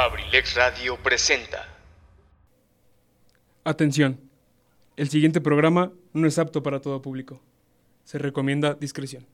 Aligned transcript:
Abrilex 0.00 0.54
Radio 0.54 0.96
presenta. 0.96 1.68
Atención. 3.64 4.18
El 4.96 5.10
siguiente 5.10 5.42
programa 5.42 5.92
no 6.14 6.26
es 6.26 6.38
apto 6.38 6.62
para 6.62 6.80
todo 6.80 7.02
público. 7.02 7.42
Se 8.04 8.16
recomienda 8.16 8.72
discreción. 8.72 9.26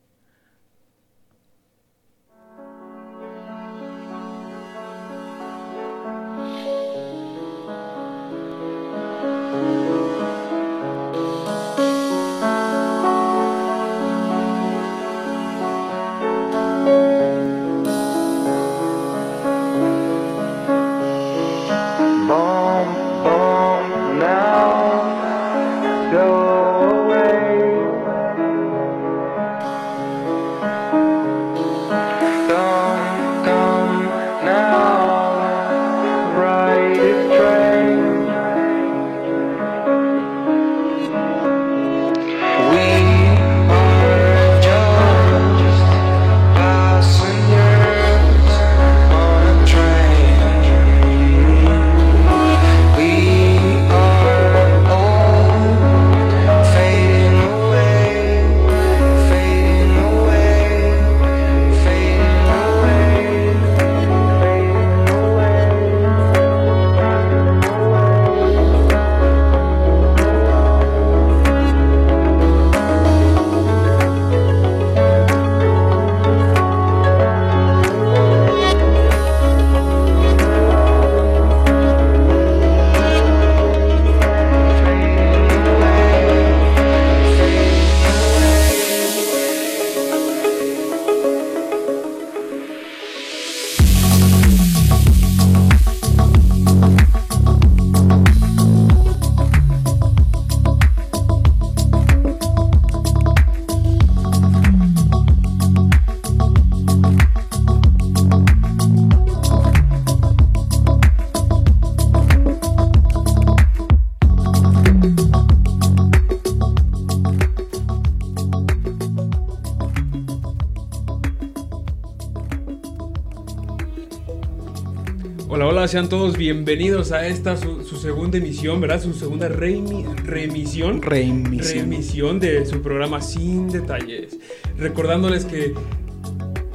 Hola, 125.86 125.92
sean 125.92 126.08
todos 126.08 126.36
bienvenidos 126.36 127.12
a 127.12 127.28
esta 127.28 127.56
su, 127.56 127.84
su 127.84 127.94
segunda 127.94 128.38
emisión, 128.38 128.80
¿verdad? 128.80 129.00
Su 129.00 129.12
segunda 129.12 129.48
reemi- 129.48 130.04
reemisión. 130.16 131.00
Reemisión. 131.00 131.74
Reemisión 131.76 132.40
de 132.40 132.66
su 132.66 132.82
programa 132.82 133.20
Sin 133.20 133.68
Detalles. 133.68 134.36
Recordándoles 134.76 135.44
que 135.44 135.74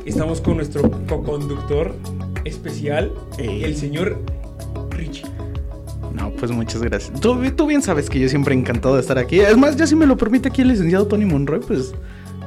estamos 0.05 0.39
con 0.39 0.55
nuestro 0.55 0.89
co-conductor 1.09 1.93
especial, 2.45 3.11
el 3.37 3.75
señor 3.75 4.17
Richie. 4.91 5.25
No, 6.15 6.31
pues 6.31 6.49
muchas 6.51 6.81
gracias. 6.81 7.19
Tú, 7.19 7.37
tú 7.51 7.67
bien 7.67 7.81
sabes 7.81 8.09
que 8.09 8.17
yo 8.17 8.29
siempre 8.29 8.55
encantado 8.55 8.95
de 8.95 9.01
estar 9.01 9.17
aquí. 9.17 9.41
Es 9.41 9.57
más, 9.57 9.75
ya 9.75 9.87
si 9.87 9.95
me 9.97 10.05
lo 10.05 10.15
permite 10.15 10.47
aquí 10.47 10.61
el 10.61 10.69
licenciado 10.69 11.05
Tony 11.07 11.25
Monroy, 11.25 11.59
pues 11.59 11.93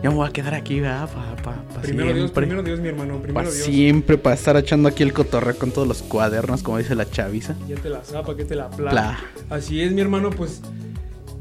ya 0.04 0.10
me 0.10 0.16
voy 0.16 0.28
a 0.28 0.32
quedar 0.32 0.54
aquí, 0.54 0.78
¿verdad? 0.80 1.08
Pa, 1.12 1.34
pa, 1.42 1.64
pa 1.74 1.80
Primero 1.80 2.12
Dios, 2.14 2.30
primero 2.30 2.62
Dios, 2.62 2.78
mi 2.78 2.88
hermano. 2.88 3.18
Primero 3.22 3.50
Dios. 3.50 3.64
siempre, 3.64 4.18
para 4.18 4.34
estar 4.36 4.56
echando 4.56 4.88
aquí 4.88 5.02
el 5.02 5.12
cotorreo 5.12 5.56
con 5.56 5.70
todos 5.72 5.88
los 5.88 6.02
cuadernos, 6.02 6.62
como 6.62 6.76
dice 6.78 6.94
la 6.94 7.10
chaviza. 7.10 7.56
Ya 7.66 7.76
te 7.76 7.88
la 7.88 8.04
zapa, 8.04 8.36
que 8.36 8.44
te 8.44 8.54
la 8.54 8.68
pla. 8.70 8.90
Pla. 8.90 9.18
Así 9.50 9.80
es, 9.82 9.92
mi 9.92 10.02
hermano, 10.02 10.28
pues 10.30 10.60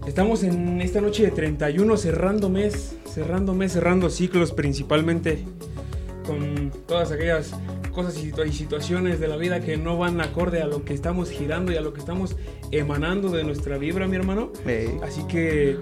estamos 0.08 0.44
en 0.44 0.82
esta 0.82 1.02
noche 1.02 1.24
de 1.24 1.32
31, 1.32 1.98
cerrando 1.98 2.50
mes, 2.50 2.96
cerrando 3.14 3.54
mes, 3.54 3.74
cerrando 3.74 4.10
ciclos 4.10 4.52
principalmente 4.54 5.44
con 6.26 6.72
todas 6.88 7.12
aquellas 7.12 7.52
cosas 7.92 8.18
y 8.18 8.32
situ- 8.32 8.46
y 8.48 8.54
situaciones 8.54 9.20
de 9.20 9.28
la 9.28 9.36
vida 9.36 9.60
que 9.60 9.76
no 9.78 9.98
van 9.98 10.22
acorde 10.22 10.62
a 10.62 10.68
lo 10.68 10.86
que 10.86 10.94
estamos 10.94 11.30
girando 11.30 11.72
y 11.74 11.76
a 11.76 11.82
lo 11.82 11.94
que 11.94 12.00
estamos 12.00 12.38
emanando 12.72 13.30
de 13.30 13.44
nuestra 13.44 13.78
vibra, 13.78 14.08
mi 14.08 14.16
hermano. 14.16 14.52
Ey. 14.66 14.98
Así 15.04 15.22
que 15.28 15.78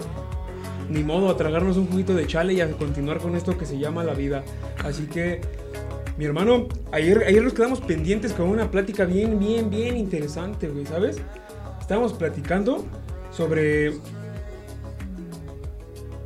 ni 0.92 1.04
modo 1.04 1.30
a 1.30 1.38
tragarnos 1.38 1.78
un 1.78 1.88
juguito 1.88 2.14
de 2.14 2.28
chale 2.28 2.54
y 2.54 2.62
a 2.62 2.70
continuar 2.72 3.20
con 3.20 3.36
esto 3.36 3.58
que 3.58 3.66
se 3.66 3.78
llama 3.80 4.04
la 4.04 4.14
vida. 4.14 4.44
Así 4.84 5.04
que, 5.08 5.42
mi 6.18 6.26
hermano, 6.26 6.68
ayer, 6.92 7.24
ayer 7.28 7.42
nos 7.44 7.54
quedamos 7.54 7.80
pendientes 7.82 8.34
con 8.34 8.48
una 8.50 8.70
plática 8.70 9.06
bien, 9.06 9.40
bien, 9.40 9.70
bien 9.70 9.96
interesante, 9.98 10.68
güey, 10.68 10.86
¿sabes? 10.86 11.18
Estábamos 11.80 12.14
platicando 12.14 12.86
sobre... 13.32 13.94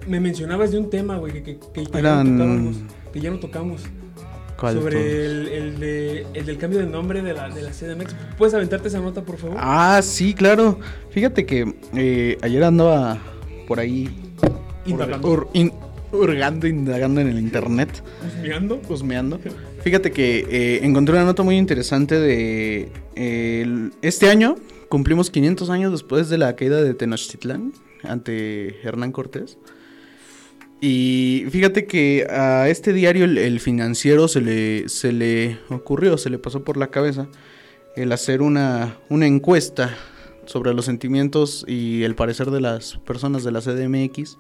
Me 0.08 0.20
mencionabas 0.20 0.72
de 0.72 0.78
un 0.78 0.90
tema, 0.90 1.18
güey, 1.18 1.34
que, 1.34 1.44
que, 1.44 1.58
que- 1.74 1.84
que 1.86 2.02
ya 2.02 2.24
no 2.24 2.32
tocábamos. 2.38 2.76
Que 3.12 3.20
ya 3.20 3.32
no 3.32 3.40
tocamos. 3.40 3.82
¿Cuál 4.60 4.76
sobre 4.76 5.26
el, 5.26 5.48
el 5.50 5.80
de- 5.80 6.28
el 6.34 6.46
del 6.46 6.58
cambio 6.58 6.80
de 6.80 6.86
nombre 6.86 7.22
de 7.22 7.34
la, 7.34 7.50
de 7.50 7.62
la 7.62 7.72
CDMX. 7.72 8.16
¿Puedes 8.38 8.54
aventarte 8.54 8.88
esa 8.88 9.00
nota, 9.00 9.22
por 9.24 9.38
favor? 9.38 9.58
Ah, 9.60 10.00
sí, 10.04 10.34
claro. 10.34 10.80
Fíjate 11.10 11.46
que 11.46 11.76
eh, 11.96 12.38
ayer 12.42 12.64
andaba 12.64 13.18
por 13.68 13.80
ahí 13.80 14.10
Indagando. 14.86 15.50
in- 15.54 15.72
hurgando, 16.12 16.68
indagando 16.68 17.20
en 17.22 17.28
el 17.30 17.40
internet. 17.40 17.90
Husmeando. 18.26 18.82
husmeando. 18.88 19.40
Fíjate 19.82 20.12
que 20.12 20.46
eh, 20.50 20.80
encontré 20.84 21.16
una 21.16 21.26
nota 21.26 21.44
muy 21.44 21.58
interesante 21.58 22.18
de 22.20 22.90
eh, 23.16 23.62
el- 23.64 23.92
este 24.02 24.30
año 24.30 24.56
cumplimos 24.90 25.30
500 25.32 25.70
años 25.70 25.92
después 25.92 26.30
de 26.30 26.38
la 26.38 26.56
caída 26.56 26.82
de 26.82 26.94
Tenochtitlán 26.94 27.74
ante 28.04 28.80
Hernán 28.88 29.12
Cortés. 29.12 29.58
Y 30.82 31.46
fíjate 31.50 31.86
que 31.86 32.28
a 32.30 32.68
este 32.70 32.94
diario 32.94 33.26
el, 33.26 33.38
el 33.38 33.60
financiero 33.60 34.28
se 34.28 34.42
le, 34.42 34.88
se 34.90 35.12
le 35.12 35.58
ocurrió, 35.70 36.18
se 36.18 36.30
le 36.30 36.38
pasó 36.38 36.64
por 36.64 36.78
la 36.78 36.88
cabeza 36.88 37.28
el 37.96 38.12
hacer 38.12 38.42
una, 38.42 38.98
una 39.10 39.26
encuesta 39.26 39.96
sobre 40.46 40.74
los 40.74 40.86
sentimientos 40.86 41.66
y 41.68 42.04
el 42.04 42.16
parecer 42.16 42.52
de 42.52 42.62
las 42.62 42.98
personas 42.98 43.44
de 43.44 43.52
la 43.52 43.62
CDMX. 43.62 44.38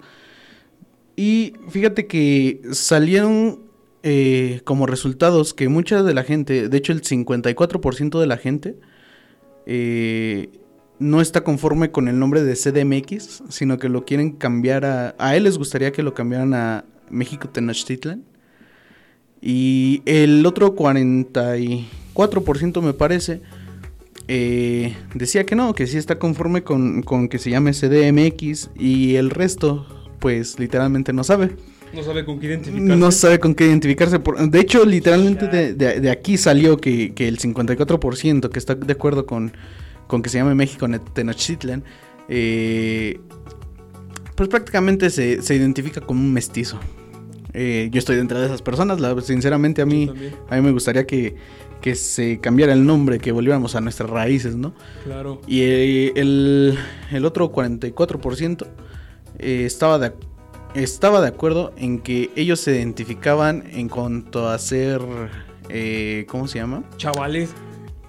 Y 1.16 1.53
fíjate 1.69 2.07
que 2.07 2.61
salieron 2.71 3.61
eh, 4.03 4.61
como 4.66 4.85
resultados 4.85 5.53
que 5.53 5.69
mucha 5.69 6.03
de 6.03 6.13
la 6.13 6.23
gente, 6.23 6.69
de 6.69 6.77
hecho 6.77 6.93
el 6.93 7.01
54% 7.01 8.19
de 8.19 8.27
la 8.27 8.37
gente, 8.37 8.75
eh, 9.66 10.49
no 10.99 11.22
está 11.22 11.43
conforme 11.43 11.91
con 11.91 12.08
el 12.08 12.19
nombre 12.19 12.43
de 12.43 12.55
CDMX, 12.55 13.43
sino 13.49 13.78
que 13.78 13.90
lo 13.90 14.05
quieren 14.05 14.31
cambiar 14.34 14.85
a... 14.85 15.16
A 15.17 15.35
él 15.35 15.43
les 15.43 15.58
gustaría 15.58 15.91
que 15.91 16.03
lo 16.03 16.13
cambiaran 16.13 16.53
a 16.53 16.85
México 17.09 17.49
Tenochtitlan. 17.49 18.23
Y 19.41 20.01
el 20.05 20.46
otro 20.46 20.75
44% 20.75 22.81
me 22.81 22.93
parece 22.93 23.41
eh, 24.27 24.95
decía 25.13 25.45
que 25.45 25.55
no, 25.55 25.73
que 25.73 25.87
sí 25.87 25.97
está 25.97 26.17
conforme 26.19 26.63
con, 26.63 27.01
con 27.03 27.27
que 27.29 27.37
se 27.39 27.49
llame 27.49 27.72
CDMX 27.73 28.72
y 28.75 29.16
el 29.16 29.29
resto 29.29 29.85
pues 30.19 30.59
literalmente 30.59 31.13
no 31.13 31.23
sabe. 31.23 31.51
No 31.93 32.03
sabe 32.03 32.25
con 32.25 32.39
qué 32.39 32.47
identificarse. 32.47 32.95
No 32.97 33.11
sabe 33.11 33.39
con 33.39 33.55
qué 33.55 33.67
identificarse. 33.67 34.19
por- 34.19 34.49
De 34.49 34.59
hecho, 34.59 34.83
literalmente 34.85 35.47
de, 35.47 35.73
de- 35.73 35.99
de 36.01 36.09
aquí 36.09 36.37
salió 36.37 36.77
que, 36.77 37.13
que 37.13 37.27
el 37.27 37.37
54% 37.39 38.49
que 38.49 38.59
está 38.59 38.75
de 38.75 38.91
acuerdo 38.91 39.25
con, 39.25 39.53
con 40.07 40.22
que 40.22 40.29
se 40.29 40.39
llame 40.39 40.55
México 40.55 40.87
Tenochtitlan, 41.13 41.83
eh, 42.27 43.19
pues 44.35 44.49
prácticamente 44.49 45.09
se, 45.09 45.41
se 45.41 45.55
identifica 45.55 46.01
como 46.01 46.19
un 46.19 46.33
mestizo. 46.33 46.79
Eh, 47.53 47.87
yo 47.91 47.99
estoy 47.99 48.17
dentro 48.17 48.37
de 48.39 48.47
esas 48.47 48.61
personas, 48.61 48.99
la- 48.99 49.19
sinceramente 49.22 49.81
a 49.81 49.85
mí, 49.85 50.11
a 50.49 50.55
mí 50.57 50.61
me 50.61 50.72
gustaría 50.72 51.05
que, 51.07 51.35
que 51.85 51.93
se 51.93 52.40
cambiara 52.40 52.73
el 52.73 52.84
nombre, 52.84 53.20
que 53.20 53.32
volviéramos 53.32 53.76
a 53.76 53.79
nuestras 53.82 54.09
raíces, 54.09 54.55
¿no? 54.55 54.73
Claro. 55.03 55.40
Y 55.46 55.61
eh, 55.61 56.14
el, 56.16 56.76
el 57.11 57.26
otro 57.26 57.52
44% 57.52 58.66
eh, 59.37 59.64
estaba, 59.67 59.99
de, 59.99 60.14
estaba 60.73 61.22
de 61.22 61.28
acuerdo 61.28 61.73
en 61.78 61.99
que 61.99 62.32
ellos 62.35 62.59
se 62.59 62.72
identificaban 62.76 63.66
en 63.72 63.87
cuanto 63.87 64.49
a 64.49 64.58
ser... 64.58 64.99
eh, 65.70 66.26
¿Cómo 66.28 66.47
se 66.47 66.58
llama? 66.58 66.84
Chavales. 66.97 67.52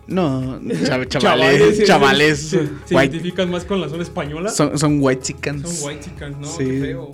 No, 0.06 0.58
chav- 0.62 1.06
chavales, 1.08 1.84
chavales. 1.84 2.38
Se, 2.38 2.67
se 2.87 2.94
white- 2.94 3.11
identifican 3.11 3.50
más 3.50 3.67
con 3.67 3.81
la 3.82 3.90
zona 3.90 4.05
española. 4.05 4.49
son, 4.50 4.78
son 4.78 4.99
white 5.02 5.20
chickens. 5.20 5.69
Son 5.69 5.88
white 5.90 6.00
chicas, 6.02 6.31
¿no? 6.38 6.46
Sí. 6.46 6.64
Qué 6.64 6.81
feo. 6.81 7.12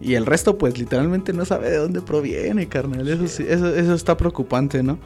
Y 0.00 0.14
el 0.14 0.24
resto, 0.24 0.56
pues 0.56 0.78
literalmente 0.78 1.32
no 1.32 1.44
sabe 1.46 1.68
de 1.70 1.78
dónde 1.78 2.00
proviene, 2.02 2.68
carnal. 2.68 3.08
Eso, 3.08 3.26
sí, 3.26 3.44
eso, 3.48 3.74
eso 3.74 3.92
está 3.94 4.16
preocupante, 4.16 4.82
¿no? 4.84 4.98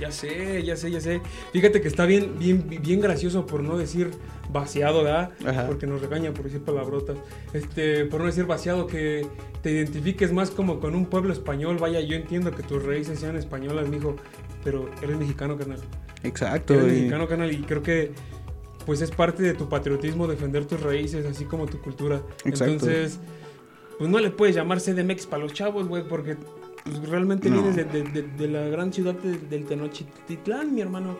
Ya 0.00 0.10
sé, 0.10 0.62
ya 0.64 0.76
sé, 0.76 0.90
ya 0.90 1.00
sé. 1.00 1.20
Fíjate 1.52 1.80
que 1.80 1.88
está 1.88 2.04
bien, 2.06 2.36
bien, 2.38 2.66
bien 2.82 3.00
gracioso 3.00 3.46
por 3.46 3.62
no 3.62 3.76
decir 3.76 4.10
vaciado, 4.52 5.04
¿verdad? 5.04 5.30
Ajá. 5.46 5.66
Porque 5.66 5.86
nos 5.86 6.00
regañan 6.00 6.34
por 6.34 6.44
decir 6.44 6.60
palabrotas. 6.62 7.16
Este, 7.52 8.04
por 8.04 8.20
no 8.20 8.26
decir 8.26 8.44
vaciado, 8.44 8.86
que 8.86 9.26
te 9.62 9.70
identifiques 9.70 10.32
más 10.32 10.50
como 10.50 10.80
con 10.80 10.94
un 10.94 11.06
pueblo 11.06 11.32
español. 11.32 11.78
Vaya, 11.78 12.00
yo 12.00 12.16
entiendo 12.16 12.50
que 12.50 12.62
tus 12.62 12.82
raíces 12.82 13.20
sean 13.20 13.36
españolas, 13.36 13.88
mijo, 13.88 14.16
pero 14.64 14.90
eres 15.02 15.16
mexicano, 15.16 15.56
canal. 15.56 15.78
Exacto. 16.22 16.74
Eres 16.74 16.86
y- 16.92 16.96
mexicano, 16.96 17.28
canal, 17.28 17.52
y 17.52 17.58
creo 17.62 17.82
que 17.82 18.12
pues 18.86 19.00
es 19.00 19.10
parte 19.10 19.42
de 19.42 19.54
tu 19.54 19.68
patriotismo 19.68 20.26
defender 20.26 20.66
tus 20.66 20.80
raíces, 20.82 21.24
así 21.24 21.44
como 21.46 21.66
tu 21.66 21.80
cultura. 21.80 22.20
Exacto. 22.44 22.72
Entonces, 22.74 23.18
pues 23.98 24.10
no 24.10 24.18
le 24.18 24.30
puedes 24.30 24.54
llamar 24.54 24.80
CDMX 24.80 25.26
para 25.26 25.42
los 25.44 25.52
chavos, 25.54 25.88
güey, 25.88 26.02
porque 26.06 26.36
pues, 26.84 27.08
realmente 27.08 27.48
No. 27.50 27.56
vienes 27.62 27.76
de, 27.76 27.84
de- 27.84 28.02
de- 28.02 28.22
de 28.22 28.48
la 28.48 28.60
gran 28.68 28.92
ciudad 28.92 29.14
de- 29.14 29.38
del 29.38 29.64
Tenochtitlán, 29.64 30.74
mi 30.74 30.80
hermano. 30.82 31.18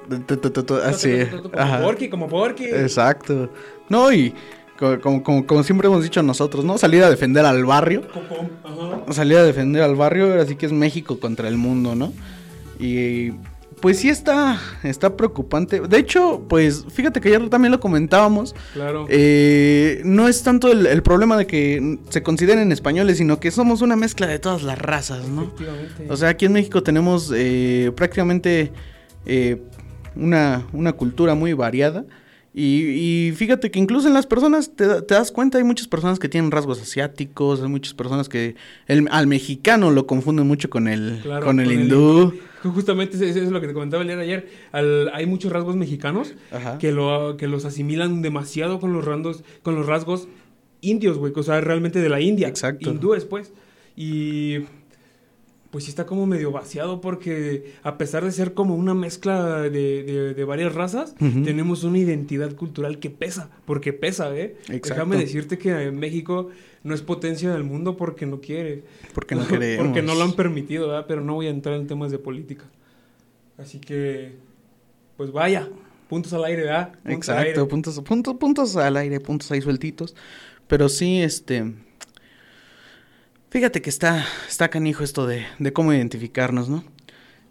Así. 0.85 1.25
Como. 1.31 1.83
Porky, 1.83 2.09
como 2.09 2.29
Porky. 2.29 2.65
Exacto. 2.67 3.51
No, 3.89 4.13
y 4.13 4.33
co- 4.79 5.01
como, 5.01 5.23
como, 5.23 5.47
como 5.47 5.63
siempre 5.63 5.89
hemos 5.89 6.03
dicho 6.03 6.23
nosotros, 6.23 6.65
¿no? 6.65 6.79
Salir 6.79 7.03
a 7.03 7.11
defender 7.11 7.45
al 7.47 7.65
barrio. 7.65 8.03
Ajá. 8.63 9.13
Salir 9.13 9.39
a 9.39 9.43
defender 9.43 9.83
al 9.83 9.95
barrio, 9.97 10.41
así 10.41 10.57
que 10.57 10.67
es 10.67 10.73
México 10.73 11.19
contra 11.19 11.49
el 11.49 11.57
mundo, 11.57 11.95
¿no? 11.95 12.13
Y 12.79 13.33
pues 13.85 13.99
sí 13.99 14.09
está, 14.09 14.59
está 14.83 15.15
preocupante. 15.17 15.79
De 15.81 15.99
hecho, 15.99 16.43
pues 16.49 16.87
fíjate 16.91 17.21
que 17.21 17.29
ayer 17.29 17.49
también 17.51 17.71
lo 17.71 17.81
comentábamos. 17.81 18.55
Claro. 18.73 19.07
Eh, 19.11 20.01
no 20.05 20.27
es 20.27 20.43
tanto 20.43 20.73
el, 20.73 20.87
el 20.87 21.03
problema 21.03 21.37
de 21.37 21.47
que 21.47 21.99
se 22.09 22.23
consideren 22.23 22.73
españoles, 22.73 23.19
sino 23.19 23.39
que 23.41 23.51
somos 23.51 23.83
una 23.83 23.95
mezcla 23.95 24.27
de 24.27 24.39
todas 24.39 24.63
las 24.63 24.79
razas, 24.79 25.29
¿no? 25.29 25.43
Efectivamente. 25.43 26.07
O 26.09 26.17
sea, 26.17 26.31
aquí 26.31 26.47
en 26.47 26.55
México 26.55 26.83
tenemos 26.83 27.31
eh, 27.35 27.93
prácticamente 27.95 28.73
eh, 29.27 29.61
una, 30.17 30.67
una 30.73 30.95
cultura 30.95 31.35
muy 31.35 31.53
variada. 31.53 32.07
Y, 32.57 33.29
y 33.29 33.33
fíjate 33.33 33.71
que 33.71 33.81
incluso 33.81 34.07
en 34.09 34.15
las 34.15 34.27
personas 34.27 34.71
te, 34.77 34.87
da- 34.87 35.03
te 35.05 35.13
das 35.15 35.33
cuenta, 35.33 35.59
hay 35.59 35.65
muchas 35.65 35.89
personas 35.89 36.19
que 36.21 36.29
tienen 36.29 36.53
rasgos 36.53 36.81
asiáticos, 36.81 37.61
hay 37.61 37.69
muchas 37.69 37.95
personas 37.95 38.29
que 38.29 38.55
el- 38.87 39.09
al 39.11 39.27
mexicano 39.27 39.91
lo 39.91 40.07
confunden 40.07 40.47
mucho 40.47 40.71
con 40.71 40.87
el, 40.89 41.19
Claro, 41.23 41.45
con 41.45 41.59
el 41.61 41.73
hindú. 41.73 42.31
Que 42.31 42.54
Justamente 42.73 43.17
eso 43.17 43.25
es 43.41 43.51
lo 43.51 43.61
que 43.61 43.67
te 43.69 43.75
comentaba 43.75 44.03
el 44.03 44.09
día 44.09 44.17
de 44.17 44.23
ayer. 44.23 44.49
Al- 44.73 45.11
hay 45.15 45.27
muchos 45.27 45.53
rasgos 45.53 45.77
mexicanos 45.77 46.35
Ajá. 46.51 46.79
que, 46.79 46.93
lo, 46.93 47.37
que 47.37 47.47
los 47.49 47.65
asimilan 47.65 48.23
demasiado 48.23 48.81
con 48.81 48.93
los, 48.93 49.05
randos, 49.05 49.45
con 49.63 49.75
los 49.75 49.87
rasgos 49.87 50.29
indios, 50.81 51.19
güey. 51.19 51.33
O 51.37 51.43
sea, 51.43 51.61
realmente 51.61 52.01
de 52.01 52.09
la 52.09 52.21
India. 52.21 52.49
Exacto. 52.49 52.91
Hindúes, 52.91 53.25
pues. 53.25 53.53
Y 53.97 54.61
pues 55.75 55.83
sí 55.87 55.91
está 55.91 56.07
como 56.07 56.25
medio 56.25 56.53
vaciado 56.53 57.01
porque 57.01 57.73
a 57.83 57.99
pesar 57.99 58.25
de 58.25 58.31
ser 58.31 58.55
como 58.55 58.77
una 58.77 58.95
mezcla 58.95 59.61
de, 59.63 59.71
de- 60.05 60.33
de 60.33 60.45
varias 60.45 60.73
razas, 60.73 61.17
tenemos 61.19 61.83
una 61.83 61.99
identidad 61.99 62.55
cultural 62.55 63.01
que 63.01 63.11
pesa, 63.11 63.51
porque 63.65 63.93
pesa, 63.93 64.33
¿eh? 64.37 64.55
Exacto. 64.69 64.91
Déjame 64.91 65.17
decirte 65.17 65.59
que 65.59 65.91
México 65.91 66.51
no 66.85 66.95
es 66.95 67.03
potencia 67.03 67.51
del 67.53 67.65
mundo 67.65 67.97
porque 67.97 68.25
no 68.25 68.41
quiere. 68.41 68.85
Porque 69.15 69.35
no 69.35 69.49
queremos. 69.49 69.85
Porque 69.89 70.01
no 70.03 70.15
lo 70.15 70.23
han 70.23 70.35
permitido, 70.35 70.87
¿verdad? 70.87 71.07
Pero 71.09 71.23
no 71.23 71.35
voy 71.35 71.49
a 71.49 71.51
entrar 71.51 71.75
en 71.75 71.89
temas 71.89 72.13
de 72.13 72.21
política. 72.21 72.67
Así 73.59 73.81
que, 73.81 74.37
pues 75.17 75.33
vaya, 75.33 75.69
puntos 76.09 76.33
al 76.35 76.45
aire, 76.45 76.63
¿verdad? 76.67 76.93
Puntos 76.93 77.05
al 77.07 77.15
Exacto, 77.17 77.43
aire. 77.61 77.65
puntos, 77.65 78.01
puntos, 78.03 78.35
puntos 78.37 78.77
al 78.77 78.97
aire, 78.97 79.19
puntos 79.19 79.51
ahí 79.51 79.61
sueltitos. 79.61 80.15
Pero 80.69 80.89
sí, 80.89 81.21
este. 81.21 81.75
Fíjate 83.55 83.81
que 83.81 83.89
está, 83.89 84.27
está 84.49 84.69
canijo 84.69 85.05
esto 85.05 85.29
de, 85.29 85.47
de 85.61 85.73
cómo 85.73 85.93
identificarnos, 85.95 86.69
¿no? 86.69 86.83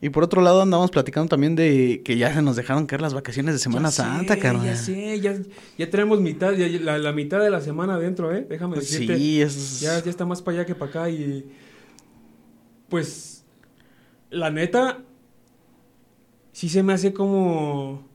Y 0.01 0.09
por 0.09 0.25
otro 0.25 0.41
lado 0.41 0.61
andamos 0.61 0.91
platicando 0.91 1.29
también 1.29 1.55
de 1.55 2.01
que 2.03 2.17
ya 2.17 2.33
se 2.33 2.41
nos 2.41 2.57
dejaron 2.57 2.87
caer 2.87 3.01
las 3.01 3.13
vacaciones 3.13 3.53
de 3.55 3.59
Semana 3.59 3.87
Ya 3.87 3.91
Santa, 3.93 4.33
sé, 4.33 4.39
carnal. 4.41 4.65
Ya 4.65 4.75
sé, 4.75 5.21
ya, 5.21 5.37
ya 5.77 5.89
tenemos 5.89 6.19
mitad, 6.19 6.51
ya- 6.51 6.67
la, 6.81 6.97
la 6.97 7.13
mitad 7.13 7.39
de 7.39 7.49
la 7.49 7.61
semana 7.61 7.95
adentro, 7.95 8.35
¿eh? 8.35 8.45
Déjame 8.49 8.75
decirte. 8.75 9.15
Sí, 9.15 9.41
es... 9.41 9.79
Ya, 9.79 9.97
ya 10.03 10.09
está 10.09 10.25
más 10.25 10.41
para 10.41 10.57
allá 10.57 10.65
que 10.65 10.75
para 10.75 10.91
acá 10.91 11.09
y... 11.09 11.45
Pues, 12.89 13.45
la 14.29 14.49
neta, 14.51 14.99
sí 16.51 16.67
se 16.67 16.83
me 16.83 16.91
hace 16.91 17.13
como 17.13 18.05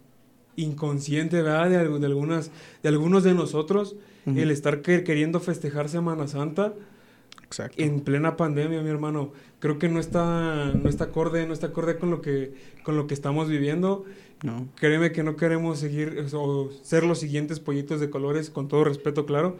inconsciente, 0.56 1.40
¿verdad? 1.40 1.70
De, 1.70 1.78
algu- 1.88 2.00
de 2.00 2.06
algunas, 2.06 2.50
de 2.82 2.88
algunos 2.90 3.24
de 3.24 3.32
nosotros, 3.32 3.96
el 4.26 4.50
estar 4.50 4.82
que- 4.82 5.04
queriendo 5.04 5.40
festejar 5.40 5.88
Semana 5.88 6.28
Santa 6.28 6.74
Exacto. 7.48 7.82
en 7.82 8.00
plena 8.00 8.36
pandemia, 8.36 8.82
mi 8.82 8.90
hermano. 8.90 9.32
Creo 9.58 9.78
que 9.78 9.88
no 9.88 10.00
está, 10.00 10.72
no 10.74 10.88
está 10.88 11.04
acorde, 11.04 11.46
no 11.46 11.52
está 11.52 11.68
acorde 11.68 11.98
con 11.98 12.10
lo 12.10 12.20
que, 12.20 12.54
con 12.84 12.96
lo 12.96 13.06
que 13.06 13.14
estamos 13.14 13.48
viviendo. 13.48 14.04
No. 14.42 14.68
Créeme 14.76 15.10
que 15.12 15.22
no 15.22 15.36
queremos 15.36 15.78
seguir 15.78 16.26
o 16.32 16.70
ser 16.82 17.04
los 17.04 17.18
siguientes 17.18 17.58
pollitos 17.58 18.00
de 18.00 18.10
colores, 18.10 18.50
con 18.50 18.68
todo 18.68 18.84
respeto, 18.84 19.26
claro. 19.26 19.56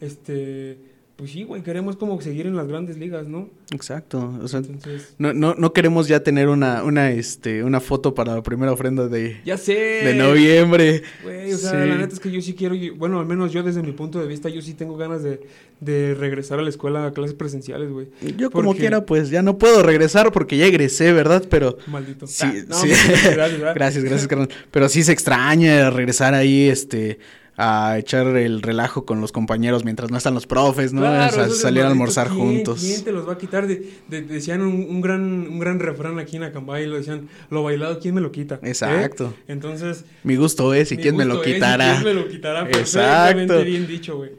Este, 0.00 0.78
pues 1.16 1.30
sí, 1.30 1.44
güey, 1.44 1.62
queremos 1.62 1.96
como 1.96 2.20
seguir 2.20 2.46
en 2.46 2.56
las 2.56 2.66
grandes 2.66 2.96
ligas, 2.98 3.28
¿no? 3.28 3.48
Exacto. 3.70 4.38
O 4.42 4.48
sea, 4.48 4.58
Entonces, 4.60 5.14
no, 5.18 5.32
no, 5.32 5.54
no 5.56 5.72
queremos 5.72 6.08
ya 6.08 6.22
tener 6.22 6.48
una, 6.48 6.82
una, 6.82 7.10
este, 7.10 7.62
una 7.62 7.80
foto 7.80 8.14
para 8.14 8.34
la 8.34 8.42
primera 8.42 8.72
ofrenda 8.72 9.06
de, 9.08 9.40
ya 9.44 9.56
sé. 9.56 9.74
de 9.74 10.14
noviembre. 10.14 11.02
Güey, 11.22 11.52
o 11.52 11.58
sea, 11.58 11.70
Sí. 11.70 11.76
la 11.76 11.96
neta 11.96 12.12
es 12.14 12.20
que 12.20 12.30
yo 12.30 12.40
sí 12.40 12.54
quiero, 12.54 12.74
bueno, 12.96 13.20
al 13.20 13.26
menos 13.26 13.52
yo 13.52 13.62
desde 13.62 13.82
mi 13.82 13.92
punto 13.92 14.18
de 14.20 14.26
vista, 14.26 14.48
yo 14.48 14.60
sí 14.62 14.74
tengo 14.74 14.96
ganas 14.96 15.22
de, 15.22 15.40
de 15.80 16.14
regresar 16.14 16.58
a 16.58 16.62
la 16.62 16.68
escuela 16.70 17.06
a 17.06 17.12
clases 17.12 17.34
presenciales, 17.34 17.90
güey. 17.90 18.08
Yo 18.36 18.50
como 18.50 18.74
quiera, 18.74 19.06
pues 19.06 19.30
ya 19.30 19.42
no 19.42 19.58
puedo 19.58 19.82
regresar 19.82 20.32
porque 20.32 20.56
ya 20.56 20.66
egresé, 20.66 21.12
¿verdad? 21.12 21.44
Pero... 21.48 21.78
Maldito. 21.86 22.26
Sí, 22.26 22.46
Ah, 22.46 22.54
no, 22.68 22.74
sí. 22.76 22.88
gracias, 22.88 23.60
gracias, 23.74 24.04
gracias, 24.04 24.28
carnal. 24.28 24.48
Pero 24.70 24.88
sí 24.88 25.02
se 25.04 25.12
extraña 25.12 25.90
regresar 25.90 26.34
ahí, 26.34 26.68
este, 26.68 27.18
a 27.56 27.98
echar 27.98 28.26
el 28.38 28.62
relajo 28.62 29.04
con 29.04 29.20
los 29.20 29.30
compañeros 29.30 29.84
mientras 29.84 30.10
no 30.10 30.16
están 30.16 30.32
los 30.34 30.46
profes, 30.46 30.92
¿no? 30.94 31.02
Claro, 31.02 31.30
O 31.30 31.34
sea, 31.34 31.48
salir 31.50 31.82
a 31.82 31.88
almorzar 31.88 32.28
¿quién- 32.28 32.38
juntos. 32.38 32.80
¿Quién 32.80 33.04
te 33.04 33.12
los 33.12 33.28
va 33.28 33.34
a 33.34 33.38
quitar? 33.38 33.66
De- 33.66 33.90
de- 34.08 34.22
decían 34.22 34.62
un, 34.62 34.74
un 34.88 35.00
gran, 35.02 35.22
un 35.22 35.58
gran 35.58 35.78
refrán 35.78 36.18
aquí 36.18 36.36
en 36.36 36.44
Acambay, 36.44 36.86
lo 36.86 36.96
decían, 36.96 37.28
lo 37.50 37.62
bailado, 37.62 37.98
¿quién 38.00 38.14
me 38.14 38.20
lo 38.22 38.32
quita? 38.32 38.54
¿Eh? 38.62 38.68
Exacto. 38.68 39.34
Entonces, 39.48 40.04
Mi 40.24 40.36
gusto 40.36 40.72
es, 40.72 40.92
y 40.92 40.96
quién 40.96 41.14
me 41.16 41.24
lo 41.26 41.34
gusto 41.34 41.44
es, 41.48 41.50
¿y 41.50 41.54
quitará. 41.56 42.00
¿Quién 42.00 42.04
me 42.16 42.22
lo 42.22 42.28
quitará? 42.28 42.62
Exacto. 42.70 43.62
Bien 43.64 43.86
dicho, 43.86 44.16
güey. 44.16 44.30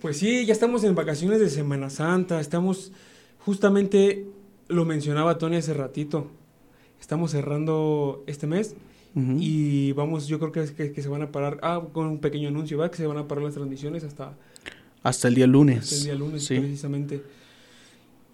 Pues 0.00 0.18
sí, 0.18 0.44
ya 0.46 0.52
estamos 0.52 0.82
en 0.84 0.94
vacaciones 0.94 1.38
de 1.40 1.48
Semana 1.48 1.90
Santa, 1.90 2.40
estamos, 2.40 2.92
justamente 3.38 4.26
lo 4.68 4.84
mencionaba 4.84 5.38
Tony 5.38 5.56
hace 5.56 5.72
ratito, 5.74 6.28
estamos 7.00 7.30
cerrando 7.30 8.24
este 8.26 8.46
mes 8.46 8.74
Y 9.40 9.92
vamos, 9.92 10.26
yo 10.26 10.38
creo 10.38 10.52
que, 10.52 10.64
que, 10.74 10.92
que 10.92 11.02
se 11.02 11.08
van 11.08 11.22
a 11.22 11.32
parar, 11.32 11.58
ah, 11.62 11.82
con 11.92 12.06
un 12.06 12.18
pequeño 12.18 12.48
anuncio, 12.48 12.76
¿va? 12.76 12.90
Que 12.90 12.98
se 12.98 13.06
van 13.06 13.16
a 13.16 13.26
parar 13.26 13.44
las 13.44 13.54
transmisiones 13.54 14.04
hasta, 14.04 14.34
Hasta 15.02 15.28
el 15.28 15.34
día 15.34 15.46
lunes. 15.46 15.78
hasta 15.84 15.96
el 15.96 16.02
día 16.04 16.14
lunes, 16.14 16.44
Sí. 16.44 16.58
precisamente. 16.58 17.22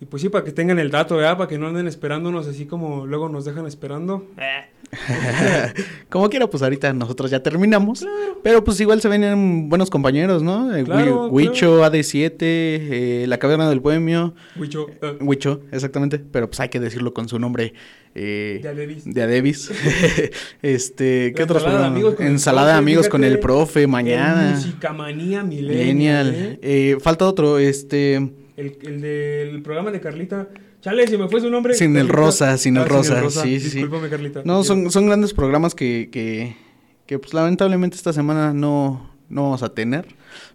Y 0.02 0.04
pues 0.04 0.20
sí, 0.20 0.28
para 0.28 0.44
que 0.44 0.50
tengan 0.50 0.80
el 0.80 0.90
dato, 0.90 1.14
¿verdad? 1.14 1.38
Para 1.38 1.48
que 1.48 1.56
no 1.58 1.68
anden 1.68 1.86
esperándonos 1.86 2.48
así 2.48 2.66
como 2.66 3.06
luego 3.06 3.28
nos 3.28 3.44
dejan 3.44 3.66
esperando. 3.66 4.26
Como 6.10 6.28
quiera, 6.28 6.48
pues 6.50 6.60
ahorita 6.60 6.92
nosotros 6.92 7.30
ya 7.30 7.40
terminamos. 7.40 8.04
Pero 8.42 8.64
pues 8.64 8.80
igual 8.80 9.00
se 9.00 9.06
ven 9.08 9.68
buenos 9.68 9.90
compañeros, 9.90 10.42
¿no? 10.42 10.74
Eh, 10.74 10.82
Claro, 10.82 11.28
Huicho, 11.28 11.84
AD7, 11.84 12.36
eh, 12.40 13.24
La 13.28 13.38
Caverna 13.38 13.70
del 13.70 13.78
Bohemio. 13.78 14.34
Huicho, 14.56 14.88
eh, 15.00 15.18
Huicho, 15.20 15.60
exactamente. 15.70 16.18
Pero 16.18 16.48
pues 16.48 16.58
hay 16.58 16.68
que 16.68 16.80
decirlo 16.80 17.14
con 17.14 17.28
su 17.28 17.38
nombre. 17.38 17.72
eh, 18.16 18.58
de 18.60 18.68
Adebis. 18.68 19.04
de 19.04 19.22
Adebis. 19.22 19.70
este, 20.62 21.32
¿qué 21.34 21.42
otros 21.44 21.62
ensalada 21.62 21.84
de 21.84 21.90
programas? 21.92 21.92
amigos 21.92 22.14
con 22.16 22.26
el 22.26 22.32
Ensalada 22.32 22.66
de 22.66 22.72
profe, 22.72 22.82
amigos 22.82 23.08
con 23.08 23.24
el 23.24 23.38
profe 23.38 23.86
mañana. 23.86 24.50
Musicamanía 24.56 25.44
Millennial. 25.44 26.34
¿eh? 26.34 26.58
Eh, 26.60 26.96
falta 27.00 27.24
otro, 27.24 27.58
este. 27.60 28.32
El, 28.56 28.76
el 28.82 29.00
del 29.00 29.62
programa 29.62 29.90
de 29.90 30.00
Carlita. 30.00 30.48
Chale, 30.80 31.06
se 31.06 31.16
me 31.16 31.28
fue 31.28 31.40
su 31.40 31.48
nombre. 31.50 31.74
Sin 31.74 31.96
el 31.96 32.08
rosa, 32.08 32.58
sin 32.58 32.76
el 32.76 32.82
Ah, 32.82 32.86
rosa, 32.86 33.30
sí, 33.30 33.60
sí, 33.60 33.70
sí. 33.70 33.78
Discúlpame, 33.78 34.08
Carlita. 34.10 34.42
No, 34.44 34.64
son, 34.64 34.90
son 34.90 35.06
grandes 35.06 35.32
programas 35.32 35.74
que, 35.74 36.08
que, 36.12 36.56
que, 37.06 37.18
pues 37.18 37.32
lamentablemente 37.34 37.96
esta 37.96 38.12
semana 38.12 38.52
no, 38.52 39.10
no 39.28 39.42
vamos 39.44 39.62
a 39.62 39.72
tener. 39.74 40.06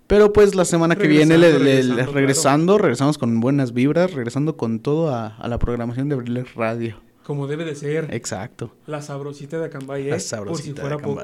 Pero 0.06 0.32
pues 0.34 0.54
la 0.56 0.66
semana 0.66 0.96
que 0.96 1.08
viene, 1.08 1.38
le- 1.38 1.58
Regresando, 2.06 2.78
le- 2.78 2.82
regresamos 2.84 3.18
con 3.18 3.40
buenas 3.40 3.74
vibras, 3.74 4.14
regresando 4.14 4.58
con 4.58 4.80
todo 4.80 5.10
a, 5.14 5.36
a 5.38 5.48
la 5.48 5.60
programación 5.60 6.08
de 6.10 6.16
Abriles 6.16 6.54
Radio. 6.56 7.00
como 7.24 7.48
debe 7.48 7.66
de 7.66 7.76
ser. 7.76 8.08
Exacto. 8.14 8.74
La 8.86 9.02
sabrosita 9.02 9.60
de 9.60 9.66
Acambay, 9.66 10.04
¿eh? 10.04 10.10
La 10.10 10.12
Por 10.16 10.22
si 10.22 10.28
sabrosita 10.28 10.82
fuera 10.82 10.98
de 10.98 11.04
poco. 11.04 11.24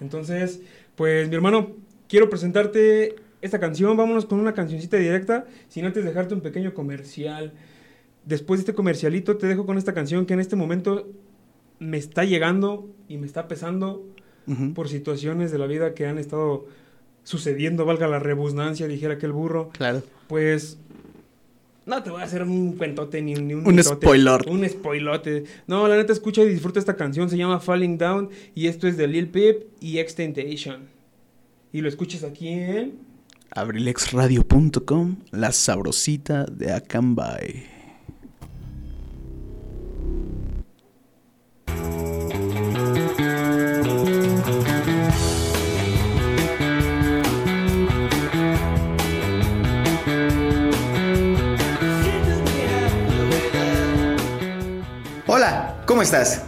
Entonces, 0.00 0.60
pues 0.94 1.28
mi 1.28 1.34
hermano, 1.34 1.76
quiero 2.08 2.28
presentarte 2.30 3.16
esta 3.40 3.58
canción. 3.58 3.96
Vámonos 3.96 4.26
con 4.26 4.40
una 4.40 4.54
cancioncita 4.54 4.96
directa, 4.96 5.46
sin 5.68 5.84
antes 5.84 6.04
dejarte 6.04 6.34
un 6.34 6.40
pequeño 6.40 6.74
comercial. 6.74 7.52
Después 8.24 8.58
de 8.58 8.62
este 8.62 8.74
comercialito, 8.74 9.36
te 9.36 9.46
dejo 9.46 9.66
con 9.66 9.78
esta 9.78 9.94
canción 9.94 10.26
que 10.26 10.34
en 10.34 10.40
este 10.40 10.56
momento 10.56 11.08
me 11.78 11.96
está 11.96 12.24
llegando 12.24 12.88
y 13.08 13.18
me 13.18 13.26
está 13.26 13.48
pesando 13.48 14.04
por 14.74 14.88
situaciones 14.88 15.52
de 15.52 15.58
la 15.58 15.66
vida 15.66 15.92
que 15.92 16.06
han 16.06 16.16
estado 16.16 16.66
sucediendo, 17.22 17.84
valga 17.84 18.08
la 18.08 18.18
rebusnancia, 18.18 18.88
dijera 18.88 19.14
aquel 19.14 19.32
burro. 19.32 19.68
Claro. 19.70 20.02
Pues 20.26 20.78
no 21.84 22.02
te 22.02 22.10
voy 22.10 22.22
a 22.22 22.24
hacer 22.24 22.42
un 22.42 22.72
cuentote 22.72 23.20
ni, 23.20 23.34
ni 23.34 23.52
un 23.52 23.66
Un 23.66 23.74
mitote, 23.74 24.06
spoiler. 24.06 24.48
Un 24.48 24.66
spoilote. 24.66 25.44
No, 25.66 25.86
la 25.86 25.96
neta 25.96 26.14
escucha 26.14 26.42
y 26.42 26.48
disfruta 26.48 26.78
esta 26.80 26.96
canción, 26.96 27.28
se 27.28 27.36
llama 27.36 27.60
Falling 27.60 27.98
Down 27.98 28.30
y 28.54 28.68
esto 28.68 28.88
es 28.88 28.96
de 28.96 29.06
Lil 29.06 29.28
Peep 29.28 29.66
y 29.80 29.98
Extentation. 29.98 30.88
Y 31.72 31.82
lo 31.82 31.88
escuchas 31.88 32.24
aquí 32.24 32.48
en 32.48 33.07
Abrilexradio.com, 33.50 35.16
la 35.30 35.52
sabrosita 35.52 36.44
de 36.44 36.72
Acambay. 36.72 37.66
Hola, 55.26 55.82
¿cómo 55.86 56.02
estás? 56.02 56.47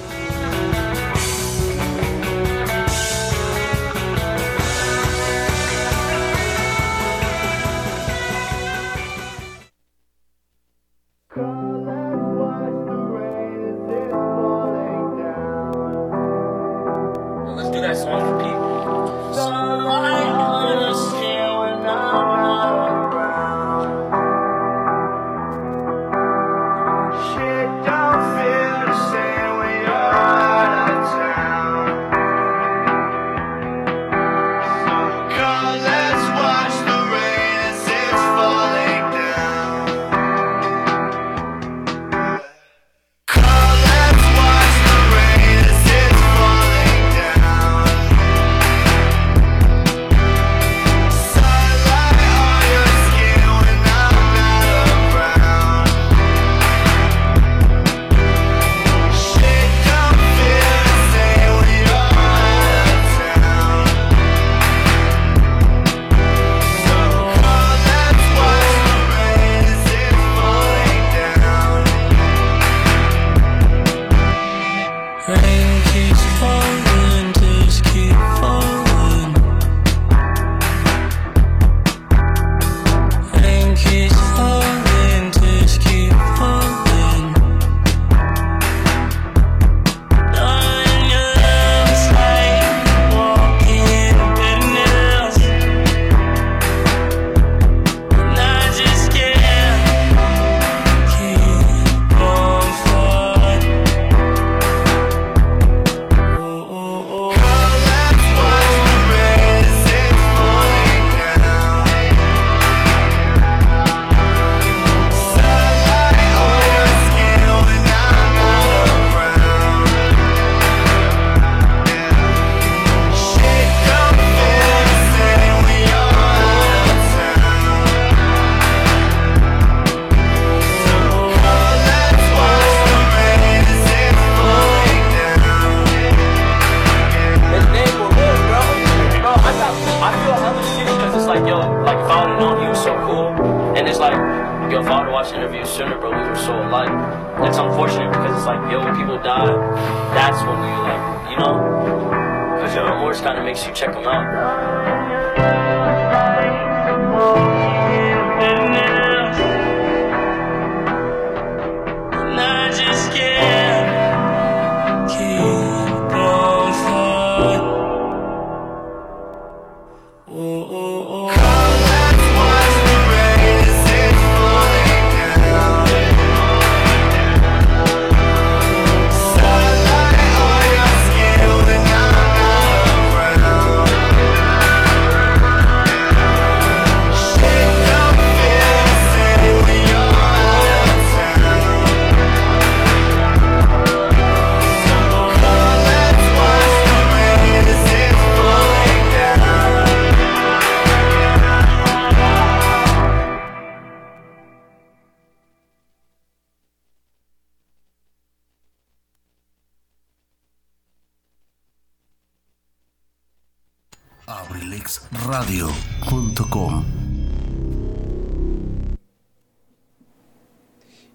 Know, 151.41 152.55
because 152.55 152.75
your 152.75 152.85
remorse 152.85 153.21
kind 153.21 153.37
of 153.37 153.45
makes 153.45 153.65
you 153.65 153.73
check 153.73 153.93
them 153.93 154.05
out. 154.05 155.20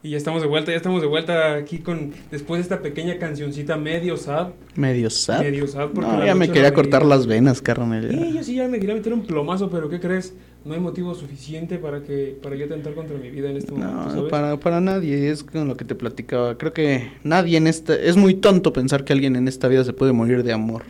Y 0.06 0.10
ya 0.10 0.18
estamos 0.18 0.40
de 0.40 0.46
vuelta, 0.46 0.70
ya 0.70 0.76
estamos 0.76 1.00
de 1.00 1.08
vuelta 1.08 1.56
aquí 1.56 1.78
con 1.78 2.12
después 2.30 2.58
de 2.60 2.62
esta 2.62 2.80
pequeña 2.80 3.18
cancioncita 3.18 3.76
medio 3.76 4.16
sad. 4.16 4.50
Medio 4.76 5.10
sad. 5.10 5.40
Medio 5.40 5.66
sad 5.66 5.88
porque 5.88 6.08
No, 6.08 6.24
ya 6.24 6.36
me 6.36 6.48
quería 6.48 6.72
cortar 6.72 7.04
las 7.04 7.26
venas, 7.26 7.60
carnal. 7.60 8.08
Sí, 8.08 8.32
yo 8.32 8.44
sí 8.44 8.54
ya 8.54 8.68
me 8.68 8.78
quería 8.78 8.94
meter 8.94 9.12
un 9.12 9.26
plomazo, 9.26 9.68
pero 9.68 9.88
¿qué 9.88 9.98
crees? 9.98 10.32
No 10.66 10.74
hay 10.74 10.80
motivo 10.80 11.14
suficiente 11.14 11.78
para 11.78 12.02
que 12.02 12.36
para 12.42 12.56
yo 12.56 12.64
atentar 12.64 12.94
contra 12.94 13.16
mi 13.16 13.30
vida 13.30 13.48
en 13.48 13.56
este 13.56 13.70
momento, 13.70 13.94
No, 13.94 14.10
¿sabes? 14.10 14.30
para, 14.30 14.58
para 14.58 14.80
nadie, 14.80 15.30
es 15.30 15.44
con 15.44 15.68
lo 15.68 15.76
que 15.76 15.84
te 15.84 15.94
platicaba. 15.94 16.58
Creo 16.58 16.72
que 16.72 17.12
nadie 17.22 17.56
en 17.56 17.68
esta... 17.68 17.94
Es 17.94 18.16
muy 18.16 18.34
tonto 18.34 18.72
pensar 18.72 19.04
que 19.04 19.12
alguien 19.12 19.36
en 19.36 19.46
esta 19.46 19.68
vida 19.68 19.84
se 19.84 19.92
puede 19.92 20.12
morir 20.12 20.42
de 20.42 20.52
amor. 20.52 20.82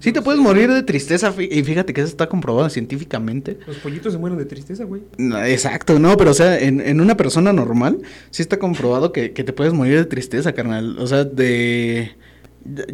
Sí 0.00 0.12
te 0.12 0.20
puedes 0.20 0.38
morir 0.38 0.70
de 0.70 0.82
tristeza, 0.82 1.32
y 1.38 1.62
fíjate 1.62 1.94
que 1.94 2.02
eso 2.02 2.10
está 2.10 2.28
comprobado 2.28 2.68
científicamente. 2.68 3.58
Los 3.66 3.78
pollitos 3.78 4.12
se 4.12 4.18
mueren 4.18 4.36
de 4.36 4.44
tristeza, 4.44 4.84
güey. 4.84 5.00
No, 5.16 5.42
exacto, 5.42 5.98
no, 5.98 6.14
pero 6.18 6.32
o 6.32 6.34
sea, 6.34 6.58
en, 6.58 6.82
en 6.82 7.00
una 7.00 7.16
persona 7.16 7.54
normal 7.54 8.02
sí 8.30 8.42
está 8.42 8.58
comprobado 8.58 9.12
que, 9.12 9.32
que 9.32 9.44
te 9.44 9.54
puedes 9.54 9.72
morir 9.72 9.96
de 9.96 10.04
tristeza, 10.04 10.52
carnal. 10.52 10.98
O 10.98 11.06
sea, 11.06 11.24
de... 11.24 12.12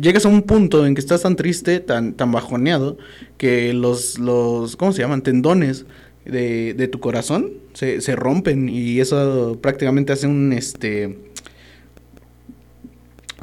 Llegas 0.00 0.24
a 0.24 0.28
un 0.28 0.42
punto 0.42 0.86
en 0.86 0.94
que 0.94 1.00
estás 1.00 1.22
tan 1.22 1.36
triste, 1.36 1.80
tan, 1.80 2.14
tan 2.14 2.32
bajoneado, 2.32 2.96
que 3.36 3.74
los, 3.74 4.18
los, 4.18 4.76
¿cómo 4.76 4.92
se 4.92 5.02
llaman? 5.02 5.22
Tendones 5.22 5.84
de, 6.28 6.74
de 6.74 6.88
tu 6.88 7.00
corazón 7.00 7.52
se, 7.74 8.00
se 8.00 8.14
rompen 8.16 8.68
y 8.68 9.00
eso 9.00 9.58
prácticamente 9.60 10.12
hace 10.12 10.26
un, 10.26 10.52
este... 10.52 11.18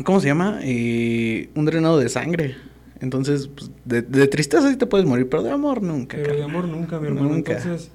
¿Cómo 0.04 0.20
se 0.20 0.28
llama? 0.28 0.60
Eh, 0.62 1.50
un 1.56 1.66
drenado 1.66 1.98
de 2.00 2.10
sangre. 2.10 2.56
Entonces, 3.00 3.48
pues, 3.48 3.72
de, 3.86 4.02
de 4.02 4.28
tristeza 4.28 4.70
sí 4.70 4.78
te 4.78 4.86
puedes 4.86 5.06
morir, 5.08 5.30
pero 5.30 5.42
de 5.44 5.52
amor 5.52 5.82
nunca. 5.82 6.18
Pero 6.18 6.36
de 6.36 6.44
amor 6.44 6.68
nunca, 6.68 7.00
mi 7.00 7.08
hermano. 7.08 7.30
Nunca. 7.30 7.58
Entonces, 7.58 7.92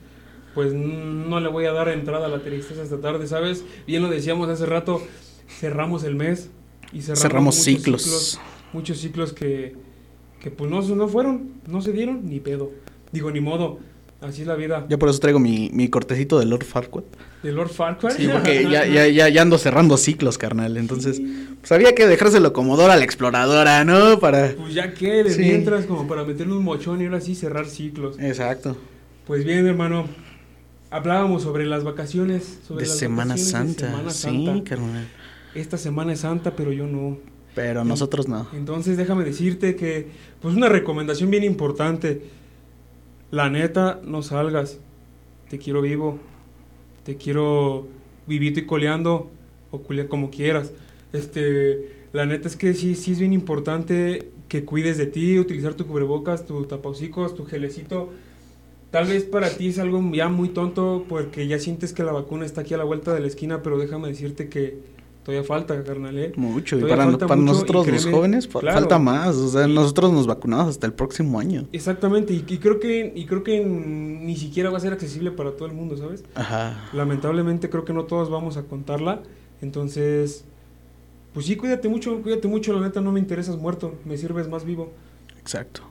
pues 0.54 0.72
no 0.72 1.40
le 1.40 1.48
voy 1.48 1.66
a 1.66 1.72
dar 1.72 1.88
entrada 1.88 2.26
a 2.26 2.28
la 2.28 2.42
tristeza 2.42 2.82
esta 2.82 3.00
tarde, 3.00 3.26
¿sabes? 3.26 3.64
Bien 3.86 4.02
lo 4.02 4.08
decíamos 4.08 4.48
hace 4.48 4.66
rato, 4.66 5.02
cerramos 5.48 6.04
el 6.04 6.16
mes 6.16 6.50
y 6.92 7.02
cerramos, 7.02 7.20
Cerramos 7.22 7.56
muchos 7.56 7.64
ciclos. 7.64 8.40
muchos 8.72 8.98
ciclos 8.98 9.32
que, 9.32 9.74
que 10.40 10.50
pues 10.50 10.70
no, 10.70 10.80
no 10.80 11.06
fueron, 11.08 11.52
no 11.66 11.82
se 11.82 11.92
dieron 11.92 12.24
ni 12.26 12.40
pedo. 12.40 12.70
Digo, 13.12 13.30
ni 13.30 13.40
modo. 13.40 13.78
Así 14.20 14.42
es 14.42 14.46
la 14.46 14.54
vida. 14.54 14.84
Yo 14.88 14.98
por 14.98 15.08
eso 15.08 15.18
traigo 15.18 15.38
mi, 15.38 15.70
mi 15.72 15.88
cortecito 15.88 16.38
de 16.38 16.44
Lord 16.44 16.64
Farquaad. 16.64 17.04
De 17.42 17.52
Lord 17.52 17.70
Farquaad. 17.70 18.16
Sí, 18.16 18.28
porque 18.30 18.64
ya, 18.70 18.86
ya, 18.86 19.06
ya, 19.08 19.28
ya 19.30 19.42
ando 19.42 19.56
cerrando 19.56 19.96
ciclos, 19.96 20.36
carnal. 20.36 20.76
Entonces, 20.76 21.22
pues 21.60 21.72
había 21.72 21.94
que 21.94 22.06
dejárselo 22.06 22.52
Comodoro 22.52 22.92
a 22.92 22.96
la 22.96 23.04
exploradora, 23.04 23.82
¿no? 23.84 24.18
Para. 24.20 24.52
Pues 24.56 24.74
ya 24.74 24.92
que 24.92 25.30
Sí. 25.30 25.40
mientras 25.40 25.86
como 25.86 26.06
para 26.06 26.24
meterle 26.24 26.52
un 26.52 26.64
mochón 26.64 27.00
y 27.00 27.06
ahora 27.06 27.20
sí 27.22 27.34
cerrar 27.34 27.66
ciclos. 27.66 28.16
Exacto. 28.18 28.76
Pues 29.26 29.44
bien, 29.44 29.66
hermano. 29.66 30.06
Hablábamos 30.92 31.44
sobre 31.44 31.66
las 31.66 31.84
vacaciones, 31.84 32.58
sobre 32.66 32.82
De 32.82 32.88
las 32.88 32.98
Semana 32.98 33.34
vacaciones 33.34 33.76
de 33.76 33.82
Santa. 33.84 34.10
Semana 34.12 34.54
Sí, 34.58 34.62
carnal. 34.68 35.08
Esta 35.54 35.78
semana 35.78 36.12
es 36.12 36.20
santa, 36.20 36.56
pero 36.56 36.72
yo 36.72 36.86
no. 36.86 37.16
Pero 37.54 37.84
nosotros 37.84 38.28
no. 38.28 38.48
Entonces 38.52 38.96
déjame 38.96 39.24
decirte 39.24 39.76
que, 39.76 40.08
pues 40.42 40.54
una 40.56 40.68
recomendación 40.68 41.30
bien 41.30 41.44
importante. 41.44 42.22
La 43.30 43.48
neta, 43.48 44.00
no 44.04 44.22
salgas. 44.22 44.78
Te 45.48 45.58
quiero 45.58 45.82
vivo. 45.82 46.18
Te 47.04 47.16
quiero 47.16 47.86
vivito 48.26 48.60
y 48.60 48.66
coleando. 48.66 49.30
O 49.70 49.82
como 50.08 50.30
quieras. 50.30 50.72
Este, 51.12 52.06
la 52.12 52.26
neta 52.26 52.48
es 52.48 52.56
que 52.56 52.74
sí, 52.74 52.94
sí 52.94 53.12
es 53.12 53.20
bien 53.20 53.32
importante 53.32 54.30
que 54.48 54.64
cuides 54.64 54.98
de 54.98 55.06
ti, 55.06 55.38
utilizar 55.38 55.74
tu 55.74 55.86
cubrebocas, 55.86 56.44
tu 56.44 56.64
tapaucicos, 56.64 57.36
tu 57.36 57.44
gelecito. 57.44 58.10
Tal 58.90 59.06
vez 59.06 59.22
para 59.22 59.48
ti 59.50 59.68
es 59.68 59.78
algo 59.78 60.02
ya 60.12 60.28
muy 60.28 60.48
tonto 60.48 61.04
porque 61.08 61.46
ya 61.46 61.60
sientes 61.60 61.92
que 61.92 62.02
la 62.02 62.10
vacuna 62.10 62.44
está 62.44 62.62
aquí 62.62 62.74
a 62.74 62.78
la 62.78 62.84
vuelta 62.84 63.14
de 63.14 63.20
la 63.20 63.28
esquina, 63.28 63.62
pero 63.62 63.78
déjame 63.78 64.08
decirte 64.08 64.48
que 64.48 64.78
todavía 65.30 65.44
falta, 65.46 65.82
carnal, 65.84 66.18
¿eh? 66.18 66.32
Mucho. 66.36 66.78
Y 66.78 66.82
para, 66.82 67.04
falta 67.04 67.26
para 67.26 67.40
mucho, 67.40 67.52
nosotros 67.52 67.88
y 67.88 67.92
los 67.92 68.06
jóvenes 68.06 68.46
claro. 68.46 68.72
falta 68.72 68.98
más. 68.98 69.36
O 69.36 69.48
sea, 69.48 69.66
nosotros 69.66 70.12
nos 70.12 70.26
vacunamos 70.26 70.68
hasta 70.68 70.86
el 70.86 70.92
próximo 70.92 71.38
año. 71.38 71.66
Exactamente, 71.72 72.32
y, 72.32 72.44
y 72.46 72.58
creo 72.58 72.80
que 72.80 73.12
y 73.14 73.26
creo 73.26 73.42
que 73.42 73.64
ni 73.64 74.36
siquiera 74.36 74.70
va 74.70 74.78
a 74.78 74.80
ser 74.80 74.92
accesible 74.92 75.30
para 75.30 75.52
todo 75.52 75.66
el 75.66 75.72
mundo, 75.72 75.96
¿sabes? 75.96 76.24
Ajá. 76.34 76.90
Lamentablemente 76.92 77.70
creo 77.70 77.84
que 77.84 77.92
no 77.92 78.04
todos 78.04 78.30
vamos 78.30 78.56
a 78.56 78.64
contarla, 78.64 79.22
entonces 79.62 80.44
pues 81.32 81.46
sí, 81.46 81.56
cuídate 81.56 81.88
mucho, 81.88 82.20
cuídate 82.22 82.48
mucho, 82.48 82.72
la 82.72 82.80
neta 82.80 83.00
no 83.00 83.12
me 83.12 83.20
interesas 83.20 83.56
muerto, 83.56 83.94
me 84.04 84.16
sirves 84.16 84.48
más 84.48 84.64
vivo. 84.64 84.90
Exacto. 85.38 85.82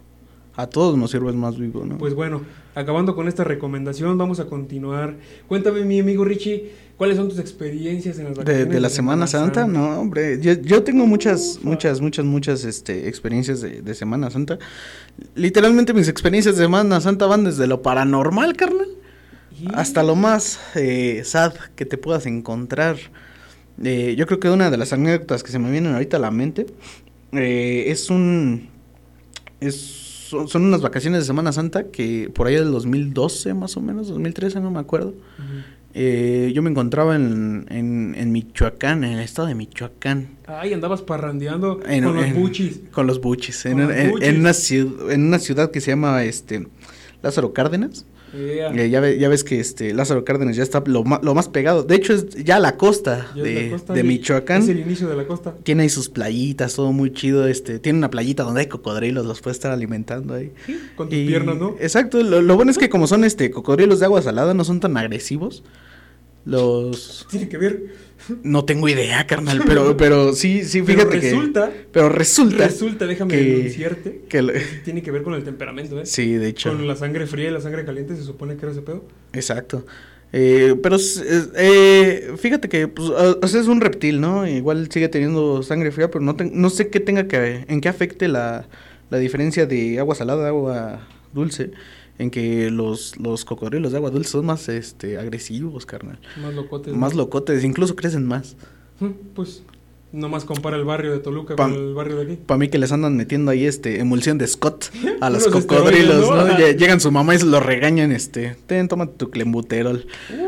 A 0.60 0.68
todos 0.68 0.98
nos 0.98 1.12
sirve 1.12 1.30
el 1.30 1.38
más 1.38 1.58
vivo, 1.58 1.86
¿no? 1.86 1.98
Pues 1.98 2.14
bueno, 2.14 2.42
acabando 2.76 3.16
con 3.16 3.30
esta 3.30 3.46
recomendación, 3.46 4.18
vamos 4.18 4.42
a 4.42 4.48
continuar. 4.48 5.16
Cuéntame, 5.48 5.86
mi 5.86 6.02
amigo 6.02 6.26
Richie, 6.26 6.72
¿cuáles 6.98 7.16
son 7.16 7.30
tus 7.30 7.40
experiencias 7.40 8.20
en 8.20 8.26
las 8.26 8.34
De, 8.34 8.40
vacaciones 8.44 8.74
de 8.74 8.80
la 8.82 8.90
Semana 8.90 9.26
Santa, 9.28 9.66
no, 9.68 10.02
hombre. 10.02 10.38
Yo, 10.42 10.52
yo 10.54 10.84
tengo 10.84 11.08
muchas, 11.08 11.60
muchas, 11.64 12.02
muchas, 12.02 12.26
muchas 12.26 12.66
este, 12.66 13.08
experiencias 13.08 13.62
de, 13.62 13.82
de 13.82 13.96
Semana 13.96 14.30
Santa. 14.32 14.60
Literalmente 15.34 15.94
mis 15.94 16.10
experiencias 16.10 16.58
de 16.58 16.64
Semana 16.64 17.00
Santa 17.00 17.26
van 17.26 17.46
desde 17.46 17.66
lo 17.66 17.82
paranormal, 17.82 18.58
carnal, 18.58 18.90
Y- 19.58 19.68
hasta 19.74 20.04
lo 20.04 20.16
más 20.18 20.60
eh, 20.76 21.22
sad 21.24 21.54
que 21.78 21.86
te 21.86 21.98
puedas 21.98 22.26
encontrar. 22.26 22.98
Eh, 23.82 24.16
yo 24.18 24.28
creo 24.28 24.42
que 24.42 24.50
una 24.50 24.70
de 24.70 24.76
las 24.76 24.92
anécdotas 24.92 25.42
que 25.42 25.52
se 25.54 25.60
me 25.60 25.72
vienen 25.72 25.94
ahorita 25.94 26.18
a 26.18 26.20
la 26.20 26.32
mente 26.32 26.66
eh, 27.32 27.86
es 27.88 28.10
un... 28.10 28.68
Es, 29.62 30.08
son, 30.30 30.48
son 30.48 30.64
unas 30.66 30.82
vacaciones 30.82 31.22
de 31.22 31.26
Semana 31.26 31.52
Santa 31.52 31.88
que 31.88 32.30
por 32.34 32.48
ahí 32.48 32.56
del 32.56 32.72
2012 32.72 33.54
más 33.54 33.76
o 33.78 33.82
menos, 33.82 34.08
2013, 34.10 34.60
no 34.60 34.72
me 34.72 34.80
acuerdo. 34.80 35.14
Eh, 35.96 36.52
yo 36.54 36.62
me 36.62 36.70
encontraba 36.70 37.16
en, 37.16 37.66
en, 37.70 38.14
en 38.16 38.32
Michoacán, 38.32 39.04
en 39.04 39.14
el 39.14 39.20
estado 39.22 39.48
de 39.48 39.56
Michoacán. 39.56 40.28
Ay, 40.46 40.74
andabas 40.74 41.02
parrandeando 41.02 41.80
En- 41.88 42.04
con 42.04 42.16
los 42.16 42.34
buchis. 42.36 42.80
Con 42.92 43.08
los 43.08 43.20
buchis. 43.20 43.66
En, 43.66 43.74
Con 43.74 43.88
los 43.88 43.98
en- 43.98 44.12
buchis. 44.12 44.28
en 44.30 44.40
una 44.40 44.54
ciudad, 44.54 45.12
en 45.12 45.24
una 45.26 45.40
ciudad 45.40 45.72
que 45.72 45.82
se 45.82 45.92
llama 45.92 46.24
este 46.24 46.68
Lázaro 47.24 47.54
Cárdenas. 47.54 48.06
Eh, 48.34 48.90
ya, 48.92 49.00
ve- 49.00 49.18
ya 49.18 49.28
ves 49.30 49.44
que 49.44 49.60
este 49.60 49.94
Lázaro 49.94 50.24
Cárdenas 50.24 50.56
ya 50.56 50.64
está 50.64 50.84
lo, 50.86 51.04
ma- 51.04 51.20
lo 51.24 51.34
más 51.34 51.48
pegado. 51.50 51.84
De 51.84 51.96
hecho, 51.96 52.14
es 52.14 52.30
ya 52.44 52.60
la 52.60 52.78
costa 52.78 53.28
ya 53.36 53.44
de, 53.44 53.64
la 53.66 53.72
costa, 53.72 53.94
de 53.94 54.00
es 54.00 54.04
el- 54.04 54.08
Michoacán. 54.08 54.62
Es 54.62 54.70
el 54.70 54.80
inicio 54.80 55.08
de 55.08 55.16
la 55.16 55.26
costa. 55.26 55.56
Tiene 55.64 55.84
ahí 55.84 55.90
sus 55.90 56.10
playitas, 56.10 56.76
todo 56.76 56.92
muy 56.92 57.12
chido. 57.12 57.48
Este, 57.48 57.80
tiene 57.80 57.98
una 58.00 58.10
playita 58.10 58.44
donde 58.44 58.62
hay 58.62 58.68
cocodrilos, 58.68 59.26
los 59.26 59.42
puedes 59.42 59.58
estar 59.58 59.72
alimentando 59.72 60.34
ahí. 60.36 60.52
Con 60.96 61.10
tus 61.10 61.18
Y- 61.18 61.26
piernas, 61.28 61.58
¿no? 61.58 61.76
Exacto, 61.80 62.22
lo, 62.22 62.42
lo 62.42 62.56
bueno 62.56 62.72
es 62.72 62.78
que 62.78 62.90
como 62.90 63.08
son 63.08 63.24
este 63.24 63.50
cocodrilos 63.52 64.00
de 64.00 64.06
agua 64.06 64.22
salada, 64.22 64.54
no 64.54 64.64
son 64.64 64.80
tan 64.80 64.96
agresivos. 64.98 65.64
Los 66.46 67.28
Tiene 67.30 67.50
que 67.50 67.58
ver. 67.58 68.09
No 68.44 68.66
tengo 68.66 68.88
idea, 68.90 69.26
carnal, 69.28 69.62
pero 69.66 69.96
pero 69.98 70.34
sí, 70.34 70.64
sí, 70.64 70.82
Pero 70.82 71.00
fíjate 71.00 71.20
que 71.20 71.32
resulta, 71.32 71.72
pero 71.92 72.10
resulta 72.10 72.66
resulta, 72.68 73.06
déjame 73.08 73.36
que- 73.36 73.44
denunciarte, 73.44 74.22
que 74.30 74.42
lo- 74.42 74.54
tiene 74.86 75.02
que 75.02 75.12
ver 75.12 75.24
con 75.24 75.34
el 75.34 75.44
temperamento, 75.44 76.00
¿eh? 76.00 76.06
sí, 76.06 76.34
de 76.34 76.48
hecho. 76.50 76.70
Con 76.72 76.88
la 76.88 76.96
sangre 76.96 77.28
fría 77.28 77.50
y 77.50 77.52
la 77.52 77.62
sangre 77.62 77.86
caliente 77.86 78.16
se 78.16 78.24
supone 78.24 78.56
que 78.56 78.62
era 78.66 78.72
ese 78.72 78.82
pedo. 78.82 79.06
Exacto. 79.34 79.86
Eh, 80.32 80.76
pero 80.84 80.98
eh, 81.56 82.34
fíjate 82.38 82.70
que 82.70 82.88
pues, 82.88 83.10
o 83.10 83.40
o 83.42 83.48
sea, 83.48 83.62
es 83.62 83.68
un 83.68 83.82
reptil, 83.82 84.22
¿no? 84.22 84.48
Igual 84.48 84.90
sigue 84.92 85.10
teniendo 85.10 85.64
sangre 85.64 85.92
fría, 85.92 86.10
pero 86.12 86.24
no, 86.24 86.36
te- 86.36 86.46
no 86.46 86.70
sé 86.70 86.90
qué 86.90 87.00
tenga 87.00 87.28
que 87.28 87.66
en 87.68 87.82
qué 87.82 87.90
afecte 87.90 88.28
la, 88.28 88.68
la 89.10 89.18
diferencia 89.18 89.66
de 89.66 90.00
agua 90.00 90.16
salada 90.16 90.46
a 90.46 90.50
agua 90.50 91.08
dulce, 91.34 91.72
en 92.20 92.30
que 92.30 92.70
los, 92.70 93.18
los 93.18 93.44
cocodrilos 93.46 93.92
de 93.92 93.98
agua 93.98 94.12
dulce 94.12 94.30
son 94.32 94.46
más 94.46 94.70
este 94.70 95.18
agresivos, 95.18 95.86
carnal. 95.88 96.20
Más 96.40 96.54
locotes. 96.54 96.94
Más 96.94 97.14
¿no? 97.14 97.20
locotes, 97.24 97.64
incluso 97.64 97.96
crecen 97.96 98.26
más. 98.28 98.56
Mm, 99.00 99.08
Pues, 99.34 99.64
nomás 100.12 100.44
compara 100.44 100.76
el 100.76 100.84
barrio 100.86 101.12
de 101.12 101.20
Toluca 101.20 101.56
con 101.56 101.72
el 101.74 101.94
barrio 101.94 102.18
de 102.18 102.24
aquí. 102.24 102.40
Para 102.46 102.58
mí 102.58 102.68
que 102.68 102.78
les 102.78 102.92
andan 102.92 103.16
metiendo 103.16 103.52
ahí 103.52 103.66
este 103.66 104.00
emulsión 104.00 104.38
de 104.38 104.48
Scott 104.48 104.86
a 105.22 105.30
los 105.30 105.48
cocodrilos, 105.48 106.30
¿no? 106.30 106.36
¿no? 106.46 106.54
Lle- 106.58 106.76
Llegan 106.76 107.00
su 107.00 107.12
mamá 107.12 107.36
y 107.36 107.40
se 107.40 107.46
los 107.46 107.66
regañan, 107.66 108.12
este, 108.12 108.56
ten, 108.68 108.88
toma 108.88 109.08
tu 109.08 109.30
clembuterol. 109.30 110.06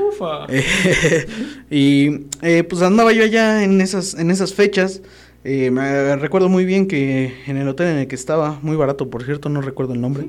Ufa. 0.10 0.46
Eh, 0.50 1.26
y 1.70 2.26
eh, 2.42 2.64
pues 2.64 2.82
andaba 2.82 3.14
yo 3.14 3.24
allá 3.24 3.64
en 3.64 3.82
esas, 3.82 4.14
en 4.16 4.30
esas 4.32 4.54
fechas. 4.54 5.02
Eh, 5.44 5.72
me 5.72 6.16
recuerdo 6.18 6.50
muy 6.50 6.66
bien 6.66 6.88
que 6.88 7.34
en 7.48 7.58
el 7.58 7.68
hotel 7.68 7.88
en 7.88 7.98
el 7.98 8.08
que 8.08 8.16
estaba, 8.16 8.60
muy 8.62 8.76
barato 8.76 9.10
por 9.10 9.24
cierto, 9.24 9.50
no 9.50 9.62
recuerdo 9.62 9.94
el 9.94 10.02
nombre. 10.02 10.28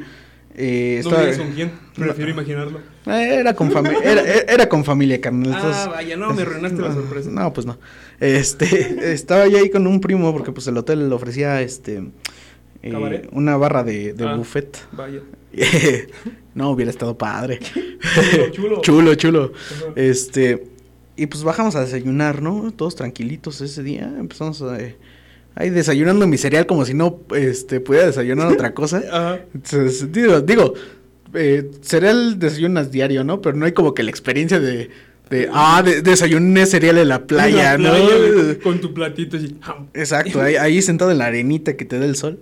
Eh, 0.55 1.01
no 1.05 1.11
estaba- 1.11 1.37
con 1.37 1.53
quién, 1.53 1.73
prefiero 1.95 2.31
imaginarlo. 2.31 2.79
eh, 3.07 3.37
era 3.41 3.55
con 3.55 3.71
familia, 3.71 3.99
era, 4.05 4.23
era 4.53 4.69
con 4.69 4.85
familia, 4.85 5.21
carnal. 5.21 5.53
Ah, 5.55 5.89
vaya, 5.91 6.17
no, 6.17 6.33
me 6.35 6.43
arruinaste 6.43 6.81
la 6.81 6.89
no, 6.89 6.95
sorpresa. 6.95 7.31
No, 7.31 7.53
pues 7.53 7.67
no. 7.67 7.79
Este, 8.21 9.13
estaba 9.13 9.47
yo 9.49 9.59
ahí 9.59 9.71
con 9.71 9.87
un 9.87 10.01
primo 10.01 10.33
porque 10.33 10.53
pues 10.53 10.67
el 10.67 10.77
hotel 10.77 11.09
le 11.09 11.15
ofrecía 11.15 11.61
este 11.63 12.03
eh, 12.83 13.29
una 13.33 13.57
barra 13.57 13.83
de, 13.85 14.13
de 14.13 14.25
Ah. 14.27 14.35
buffet. 14.37 14.79
Vaya. 14.93 15.21
no 16.55 16.71
hubiera 16.71 16.91
estado 16.91 17.17
padre. 17.17 17.59
Chulo, 17.61 18.51
chulo. 18.51 18.81
chulo, 18.83 19.15
chulo. 19.15 19.53
Este, 19.97 20.67
y 21.17 21.27
pues 21.27 21.45
bajamos 21.45 21.77
a 21.77 21.81
desayunar, 21.81 22.43
¿no? 22.43 22.73
Todos 22.73 22.95
tranquilitos 22.97 23.61
ese 23.61 23.83
día. 23.83 24.13
Empezamos 24.19 24.63
a, 24.63 24.81
eh, 24.81 24.97
ahí 25.55 25.71
desayunando 25.71 26.27
mi 26.27 26.39
cereal 26.39 26.67
como 26.67 26.85
si 26.85 26.95
no 26.95 27.21
este, 27.35 27.81
pudiera 27.81 28.07
desayunar 28.07 28.49
otra 28.49 28.75
cosa. 28.75 29.03
Ajá. 29.11 29.41
Entonces, 29.55 30.13
digo, 30.13 30.41
digo, 30.41 30.75
eh, 31.35 31.71
cereal 31.81 32.39
desayunas 32.39 32.91
diario, 32.91 33.25
¿no? 33.25 33.41
Pero 33.41 33.57
no 33.57 33.67
hay 33.67 33.73
como 33.73 33.95
que 33.95 34.03
la 34.03 34.11
experiencia 34.11 34.61
de, 34.61 34.91
de 35.31 35.49
ah, 35.53 35.83
de, 35.85 36.03
desayuné 36.03 36.67
cereal 36.67 36.99
en 36.99 37.09
la 37.09 37.27
playa, 37.27 37.75
En 37.75 37.83
la 37.83 37.91
¿no? 37.91 38.07
playa, 38.07 38.59
con 38.63 38.81
tu 38.81 38.93
platito 38.95 39.37
así. 39.37 39.57
Exacto, 39.95 40.41
ahí, 40.41 40.57
ahí 40.57 40.83
sentado 40.83 41.11
en 41.11 41.19
la 41.19 41.27
arenita 41.27 41.77
que 41.77 41.85
te 41.85 41.99
da 41.99 42.05
el 42.05 42.17
sol. 42.17 42.41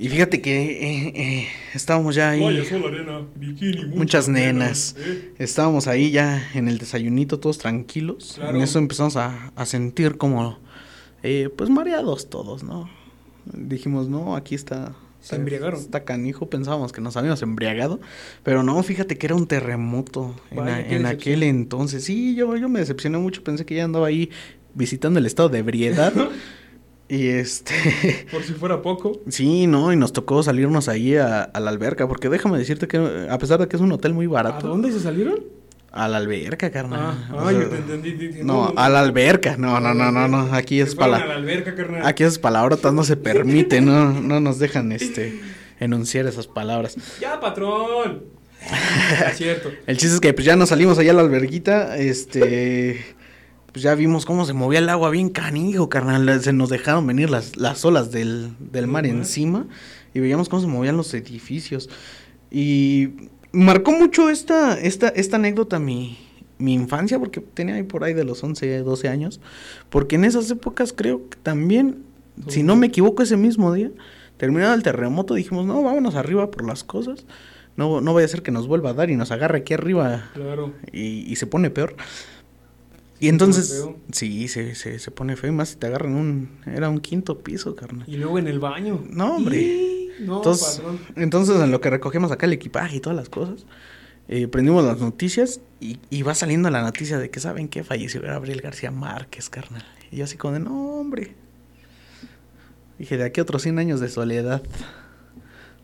Y 0.00 0.08
fíjate 0.08 0.40
que 0.40 0.54
eh, 0.54 1.12
eh, 1.16 1.48
estábamos 1.74 2.14
ya 2.14 2.30
ahí. 2.30 2.40
Vaya, 2.40 2.64
sol, 2.64 2.84
arena, 2.86 3.22
bikini, 3.34 3.86
Muchas 3.86 4.28
nenas. 4.28 4.94
¿eh? 4.96 5.32
Estábamos 5.40 5.88
ahí 5.88 6.12
ya 6.12 6.50
en 6.54 6.68
el 6.68 6.78
desayunito, 6.78 7.40
todos 7.40 7.58
tranquilos. 7.58 8.34
Claro. 8.36 8.56
En 8.56 8.62
eso 8.62 8.78
empezamos 8.78 9.16
a, 9.16 9.50
a 9.56 9.66
sentir 9.66 10.16
como, 10.16 10.60
eh, 11.22 11.48
pues 11.54 11.70
mareados 11.70 12.28
todos, 12.30 12.62
¿no? 12.62 12.88
Dijimos, 13.52 14.08
no, 14.08 14.36
aquí 14.36 14.54
está. 14.54 14.94
Se 15.20 15.34
embriagaron. 15.36 15.80
Está 15.80 16.04
canijo, 16.04 16.48
pensábamos 16.48 16.92
que 16.92 17.00
nos 17.00 17.16
habíamos 17.16 17.42
embriagado. 17.42 17.98
Pero 18.44 18.62
no, 18.62 18.80
fíjate 18.82 19.18
que 19.18 19.26
era 19.26 19.34
un 19.34 19.46
terremoto 19.46 20.34
en, 20.50 20.56
Vaya, 20.58 20.76
a- 20.76 20.80
en 20.80 21.06
aquel 21.06 21.42
entonces. 21.42 22.04
Sí, 22.04 22.34
yo, 22.36 22.56
yo 22.56 22.68
me 22.68 22.78
decepcioné 22.78 23.18
mucho. 23.18 23.42
Pensé 23.42 23.64
que 23.66 23.74
ya 23.74 23.84
andaba 23.84 24.06
ahí 24.06 24.30
visitando 24.74 25.18
el 25.18 25.26
estado 25.26 25.48
de 25.48 25.58
ebriedad. 25.58 26.12
y 27.08 27.26
este. 27.28 27.74
Por 28.30 28.42
si 28.44 28.52
fuera 28.52 28.80
poco. 28.80 29.20
Sí, 29.28 29.66
no, 29.66 29.92
y 29.92 29.96
nos 29.96 30.12
tocó 30.12 30.42
salirnos 30.42 30.88
ahí 30.88 31.16
a, 31.16 31.42
a 31.42 31.58
la 31.60 31.70
alberca, 31.70 32.06
porque 32.06 32.28
déjame 32.28 32.58
decirte 32.58 32.86
que 32.86 33.26
a 33.28 33.38
pesar 33.38 33.58
de 33.58 33.66
que 33.66 33.74
es 33.76 33.82
un 33.82 33.90
hotel 33.90 34.14
muy 34.14 34.26
¿A 34.26 34.30
barato, 34.30 34.68
dónde 34.68 34.92
se 34.92 35.00
salieron? 35.00 35.40
A 35.90 36.08
la 36.08 36.18
alberca, 36.18 36.70
carnal. 36.70 37.00
Ah, 37.00 37.34
O 37.34 37.38
ah, 37.40 37.50
sea, 37.50 37.60
yo 37.60 37.68
te 37.68 37.76
entendí. 37.76 38.12
dije, 38.12 38.44
No, 38.44 38.72
a 38.76 38.88
la 38.88 39.00
alberca, 39.00 39.56
no, 39.56 39.80
no, 39.80 39.94
no, 39.94 40.12
no, 40.12 40.28
no, 40.28 40.54
aquí 40.54 40.80
es 40.80 40.94
para 40.94 41.16
a 41.16 41.26
la 41.26 41.34
alberca, 41.34 41.74
carnal. 41.74 42.06
aquí 42.06 42.24
esas 42.24 42.38
palabrotas 42.38 42.92
no 42.92 43.04
se 43.04 43.16
permiten, 43.16 43.86
no, 43.86 44.12
no 44.12 44.40
nos 44.40 44.58
dejan 44.58 44.92
este 44.92 45.40
enunciar 45.80 46.26
esas 46.26 46.46
palabras. 46.46 46.96
Ya, 47.20 47.40
patrón. 47.40 48.24
es 49.30 49.36
cierto. 49.36 49.70
El 49.86 49.96
chiste 49.96 50.14
es 50.16 50.20
que 50.20 50.34
pues 50.34 50.44
ya 50.44 50.56
nos 50.56 50.68
salimos 50.70 50.98
allá 50.98 51.12
a 51.12 51.14
la 51.14 51.22
alberguita, 51.22 51.96
este 51.96 53.16
pues 53.72 53.82
ya 53.82 53.94
vimos 53.94 54.24
cómo 54.26 54.44
se 54.46 54.54
movía 54.54 54.78
el 54.80 54.88
agua 54.88 55.10
bien 55.10 55.28
canijo, 55.28 55.88
carnal, 55.88 56.42
se 56.42 56.52
nos 56.52 56.68
dejaron 56.70 57.06
venir 57.06 57.30
las, 57.30 57.56
las 57.56 57.84
olas 57.84 58.10
del, 58.10 58.52
del 58.58 58.86
mar 58.86 59.06
encima 59.06 59.66
y 60.14 60.20
veíamos 60.20 60.48
cómo 60.48 60.62
se 60.62 60.68
movían 60.68 60.96
los 60.96 61.12
edificios. 61.14 61.88
Y 62.50 63.28
marcó 63.52 63.92
mucho 63.92 64.30
esta, 64.30 64.78
esta, 64.80 65.08
esta 65.08 65.36
anécdota 65.36 65.78
mi, 65.78 66.18
mi 66.58 66.74
infancia, 66.74 67.18
porque 67.18 67.40
tenía 67.40 67.74
ahí 67.76 67.82
por 67.82 68.04
ahí 68.04 68.14
de 68.14 68.24
los 68.24 68.42
11, 68.42 68.78
12 68.80 69.08
años, 69.08 69.40
porque 69.90 70.16
en 70.16 70.24
esas 70.24 70.50
épocas 70.50 70.92
creo 70.92 71.28
que 71.28 71.36
también, 71.42 72.02
si 72.48 72.62
no 72.62 72.76
me 72.76 72.86
equivoco, 72.88 73.22
ese 73.22 73.36
mismo 73.36 73.72
día, 73.72 73.90
terminado 74.36 74.74
el 74.74 74.82
terremoto, 74.82 75.34
dijimos, 75.34 75.66
no, 75.66 75.82
vámonos 75.82 76.14
arriba 76.14 76.50
por 76.50 76.64
las 76.66 76.84
cosas. 76.84 77.26
No, 77.76 78.00
no 78.00 78.12
vaya 78.12 78.24
a 78.24 78.28
ser 78.28 78.42
que 78.42 78.50
nos 78.50 78.66
vuelva 78.66 78.90
a 78.90 78.94
dar 78.94 79.08
y 79.08 79.14
nos 79.14 79.30
agarre 79.30 79.58
aquí 79.58 79.72
arriba 79.72 80.30
Claro. 80.34 80.72
y, 80.92 81.30
y 81.30 81.36
se 81.36 81.46
pone 81.46 81.70
peor. 81.70 81.94
Y 83.20 83.28
entonces, 83.28 83.84
sí, 84.12 84.48
se, 84.48 84.74
se, 84.74 84.98
se 84.98 85.10
pone 85.12 85.36
feo. 85.36 85.50
y 85.50 85.54
Más 85.54 85.70
si 85.70 85.76
te 85.76 85.86
agarran 85.86 86.14
un, 86.14 86.50
era 86.66 86.88
un 86.88 86.98
quinto 86.98 87.38
piso, 87.38 87.74
carnal. 87.76 88.04
Y 88.08 88.16
luego 88.16 88.38
en 88.38 88.46
el 88.48 88.58
baño. 88.60 89.04
No, 89.10 89.36
hombre. 89.36 89.60
Y- 89.60 89.97
No, 90.20 90.38
Entonces, 90.38 90.82
entonces 91.16 91.60
en 91.60 91.70
lo 91.70 91.80
que 91.80 91.90
recogemos 91.90 92.32
acá 92.32 92.46
el 92.46 92.52
equipaje 92.52 92.96
y 92.96 93.00
todas 93.00 93.16
las 93.16 93.28
cosas, 93.28 93.66
eh, 94.28 94.48
prendimos 94.48 94.84
las 94.84 94.98
noticias 94.98 95.60
y, 95.80 95.98
y 96.10 96.22
va 96.22 96.34
saliendo 96.34 96.70
la 96.70 96.82
noticia 96.82 97.18
de 97.18 97.30
que 97.30 97.40
saben 97.40 97.68
que 97.68 97.84
falleció 97.84 98.20
Gabriel 98.20 98.60
García 98.60 98.90
Márquez, 98.90 99.48
carnal. 99.48 99.84
Y 100.10 100.16
yo 100.16 100.24
así 100.24 100.36
como 100.36 100.54
de, 100.54 100.60
no, 100.60 100.98
hombre. 100.98 101.34
Dije, 102.98 103.16
de 103.16 103.24
aquí 103.24 103.40
a 103.40 103.44
otros 103.44 103.62
100 103.62 103.78
años 103.78 104.00
de 104.00 104.08
soledad. 104.08 104.62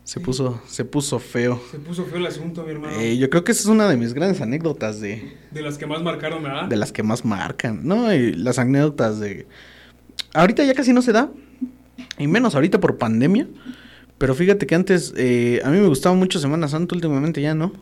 Se 0.03 0.19
puso, 0.19 0.61
se 0.67 0.85
puso 0.85 1.17
feo. 1.17 1.59
Se 1.71 1.79
puso 1.79 2.05
feo 2.05 2.17
el 2.17 2.27
asunto, 2.27 2.63
mi 2.63 2.71
hermano. 2.71 2.99
Eh, 2.99 3.17
yo 3.17 3.27
creo 3.31 3.43
que 3.43 3.51
esa 3.53 3.61
es 3.61 3.67
una 3.67 3.89
de 3.89 3.97
mis 3.97 4.13
grandes 4.13 4.39
anécdotas 4.39 5.01
de, 5.01 5.35
De 5.49 5.61
las 5.63 5.79
que 5.79 5.87
más 5.87 6.03
marcaron, 6.03 6.43
¿verdad? 6.43 6.67
de 6.67 6.75
las 6.75 6.91
que 6.91 7.01
más 7.01 7.25
marcan, 7.25 7.87
¿no? 7.87 8.13
Y 8.13 8.33
las 8.33 8.59
anécdotas 8.59 9.19
de... 9.19 9.47
Ahorita 10.35 10.63
ya 10.63 10.75
casi 10.75 10.93
no 10.93 11.01
se 11.01 11.11
da, 11.11 11.31
y 12.19 12.27
menos 12.27 12.53
ahorita 12.53 12.79
por 12.79 12.97
pandemia, 12.99 13.47
pero 14.17 14.35
fíjate 14.35 14.65
que 14.67 14.75
antes 14.75 15.13
eh, 15.17 15.61
a 15.63 15.69
mí 15.69 15.77
me 15.79 15.87
gustaba 15.87 16.15
mucho 16.15 16.39
Semana 16.39 16.67
Santa, 16.67 16.95
últimamente 16.95 17.41
ya 17.41 17.53
no, 17.53 17.73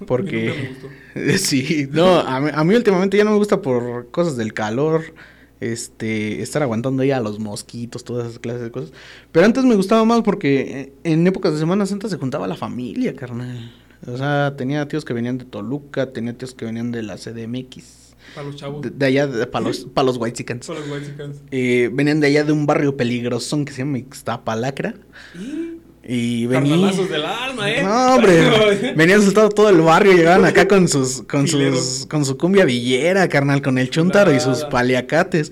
me 0.00 0.06
porque... 0.06 0.74
gustó. 1.14 1.38
sí, 1.38 1.88
no, 1.90 2.18
a 2.20 2.40
mí, 2.40 2.50
a 2.52 2.64
mí 2.64 2.74
últimamente 2.74 3.16
ya 3.16 3.24
no 3.24 3.32
me 3.32 3.38
gusta 3.38 3.62
por 3.62 4.10
cosas 4.10 4.36
del 4.36 4.52
calor, 4.52 5.14
este, 5.60 6.42
estar 6.42 6.62
aguantando 6.62 7.04
ya 7.04 7.20
los 7.20 7.38
mosquitos, 7.38 8.04
todas 8.04 8.28
esas 8.28 8.38
clases 8.38 8.62
de 8.62 8.70
cosas, 8.70 8.92
pero 9.32 9.46
antes 9.46 9.64
me 9.64 9.74
gustaba 9.74 10.04
más 10.04 10.22
porque 10.22 10.60
eh, 10.60 10.92
en 11.04 11.26
épocas 11.26 11.52
de 11.52 11.58
Semana 11.58 11.86
Santa 11.86 12.08
se 12.08 12.18
juntaba 12.18 12.46
la 12.46 12.56
familia, 12.56 13.14
carnal. 13.14 13.72
O 14.06 14.18
sea, 14.18 14.54
tenía 14.56 14.86
tíos 14.86 15.04
que 15.04 15.14
venían 15.14 15.38
de 15.38 15.46
Toluca, 15.46 16.12
tenía 16.12 16.36
tíos 16.36 16.54
que 16.54 16.66
venían 16.66 16.90
de 16.90 17.02
la 17.02 17.16
CDMX. 17.16 18.03
Para 18.34 18.46
los 18.46 18.56
chavos. 18.56 18.82
De, 18.82 18.90
de 18.90 19.06
allá, 19.06 19.50
para 19.50 19.66
los, 19.66 19.84
pa' 19.84 20.02
los 20.02 20.16
whitexicans. 20.16 20.66
Para 20.66 20.80
los 20.80 20.90
whitexicans. 20.90 21.42
Eh, 21.50 21.90
venían 21.92 22.20
de 22.20 22.26
allá 22.26 22.44
de 22.44 22.52
un 22.52 22.66
barrio 22.66 22.96
peligrosón 22.96 23.64
que 23.64 23.72
se 23.72 23.78
llama 23.78 23.98
Ixtapalacra. 23.98 24.94
Y... 25.34 25.74
Y 26.06 26.46
venían... 26.46 26.94
Del 27.08 27.24
alma, 27.24 27.70
¿eh? 27.70 27.82
No, 27.82 28.16
hombre. 28.16 28.92
venían 28.96 29.20
asustado 29.20 29.48
todo 29.48 29.70
el 29.70 29.80
barrio, 29.80 30.12
llegaban 30.12 30.44
acá 30.44 30.68
con 30.68 30.86
sus, 30.86 31.22
con 31.22 31.48
sus, 31.48 32.06
con 32.10 32.26
su 32.26 32.36
cumbia 32.36 32.66
villera, 32.66 33.26
carnal, 33.28 33.62
con 33.62 33.78
el 33.78 33.88
chuntaro 33.88 34.34
y 34.34 34.38
sus 34.38 34.64
paliacates. 34.64 35.50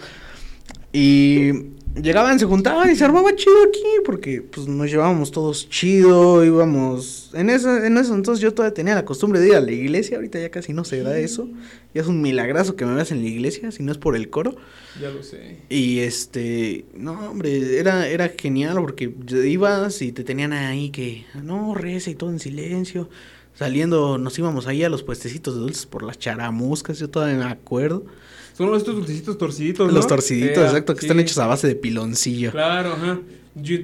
Y 0.93 1.53
llegaban, 2.01 2.39
se 2.39 2.47
juntaban 2.47 2.91
y 2.91 2.97
se 2.97 3.05
armaba 3.05 3.35
chido 3.35 3.57
aquí, 3.69 3.83
porque 4.05 4.43
pues 4.43 4.67
nos 4.67 4.91
llevábamos 4.91 5.31
todos 5.31 5.69
chido, 5.69 6.45
íbamos... 6.45 7.31
En 7.35 7.51
eso, 7.51 7.77
en 7.77 7.97
eso 7.99 8.15
entonces 8.15 8.43
yo 8.43 8.53
todavía 8.55 8.75
tenía 8.75 8.95
la 8.95 9.05
costumbre 9.05 9.41
de 9.41 9.49
ir 9.49 9.55
a 9.55 9.61
la 9.61 9.73
iglesia, 9.73 10.17
ahorita 10.17 10.39
ya 10.41 10.51
casi 10.51 10.73
no 10.73 10.85
se 10.85 11.03
da 11.03 11.19
eso. 11.19 11.49
Ya 11.95 12.03
es 12.03 12.09
un 12.09 12.23
milagrazo 12.23 12.77
que 12.77 12.85
me 12.87 12.95
veas 12.95 13.11
en 13.11 13.23
la 13.23 13.29
iglesia, 13.29 13.71
si 13.71 13.83
no 13.83 13.93
es 13.93 13.99
por 13.99 14.17
el 14.17 14.31
coro. 14.31 14.57
Ya 15.01 15.11
lo 15.11 15.23
sé. 15.23 15.59
Y 15.69 16.01
este, 16.01 16.85
no, 16.95 17.31
hombre, 17.31 17.79
era, 17.79 18.09
era 18.09 18.29
genial 18.29 18.77
porque 18.81 19.13
ibas 19.45 20.03
y 20.03 20.13
te 20.13 20.25
tenían 20.25 20.53
ahí 20.53 20.91
que, 20.91 21.27
no, 21.43 21.75
reza 21.75 22.11
y 22.11 22.15
todo 22.15 22.31
en 22.31 22.39
silencio. 22.39 23.09
Saliendo, 23.55 24.17
nos 24.17 24.39
íbamos 24.39 24.67
ahí 24.67 24.83
a 24.83 24.89
los 24.89 25.03
puestecitos 25.03 25.55
de 25.55 25.61
dulces 25.61 25.85
por 25.85 26.03
las 26.03 26.19
charamuscas, 26.19 26.99
yo 26.99 27.11
todavía 27.11 27.37
me 27.37 27.45
acuerdo. 27.45 28.05
Son 28.55 28.75
estos 28.75 28.95
dulcecitos 28.95 29.39
torciditos, 29.39 29.89
¿no? 29.89 29.93
Los 29.95 30.07
torciditos, 30.07 30.59
Eh, 30.59 30.67
exacto, 30.67 30.95
que 30.95 31.01
sí. 31.01 31.07
están 31.07 31.21
hechos 31.21 31.39
a 31.39 31.47
base 31.47 31.67
de 31.69 31.75
piloncillo. 31.75 32.51
Claro, 32.51 32.93
ajá. 32.93 33.19
Yo, 33.55 33.77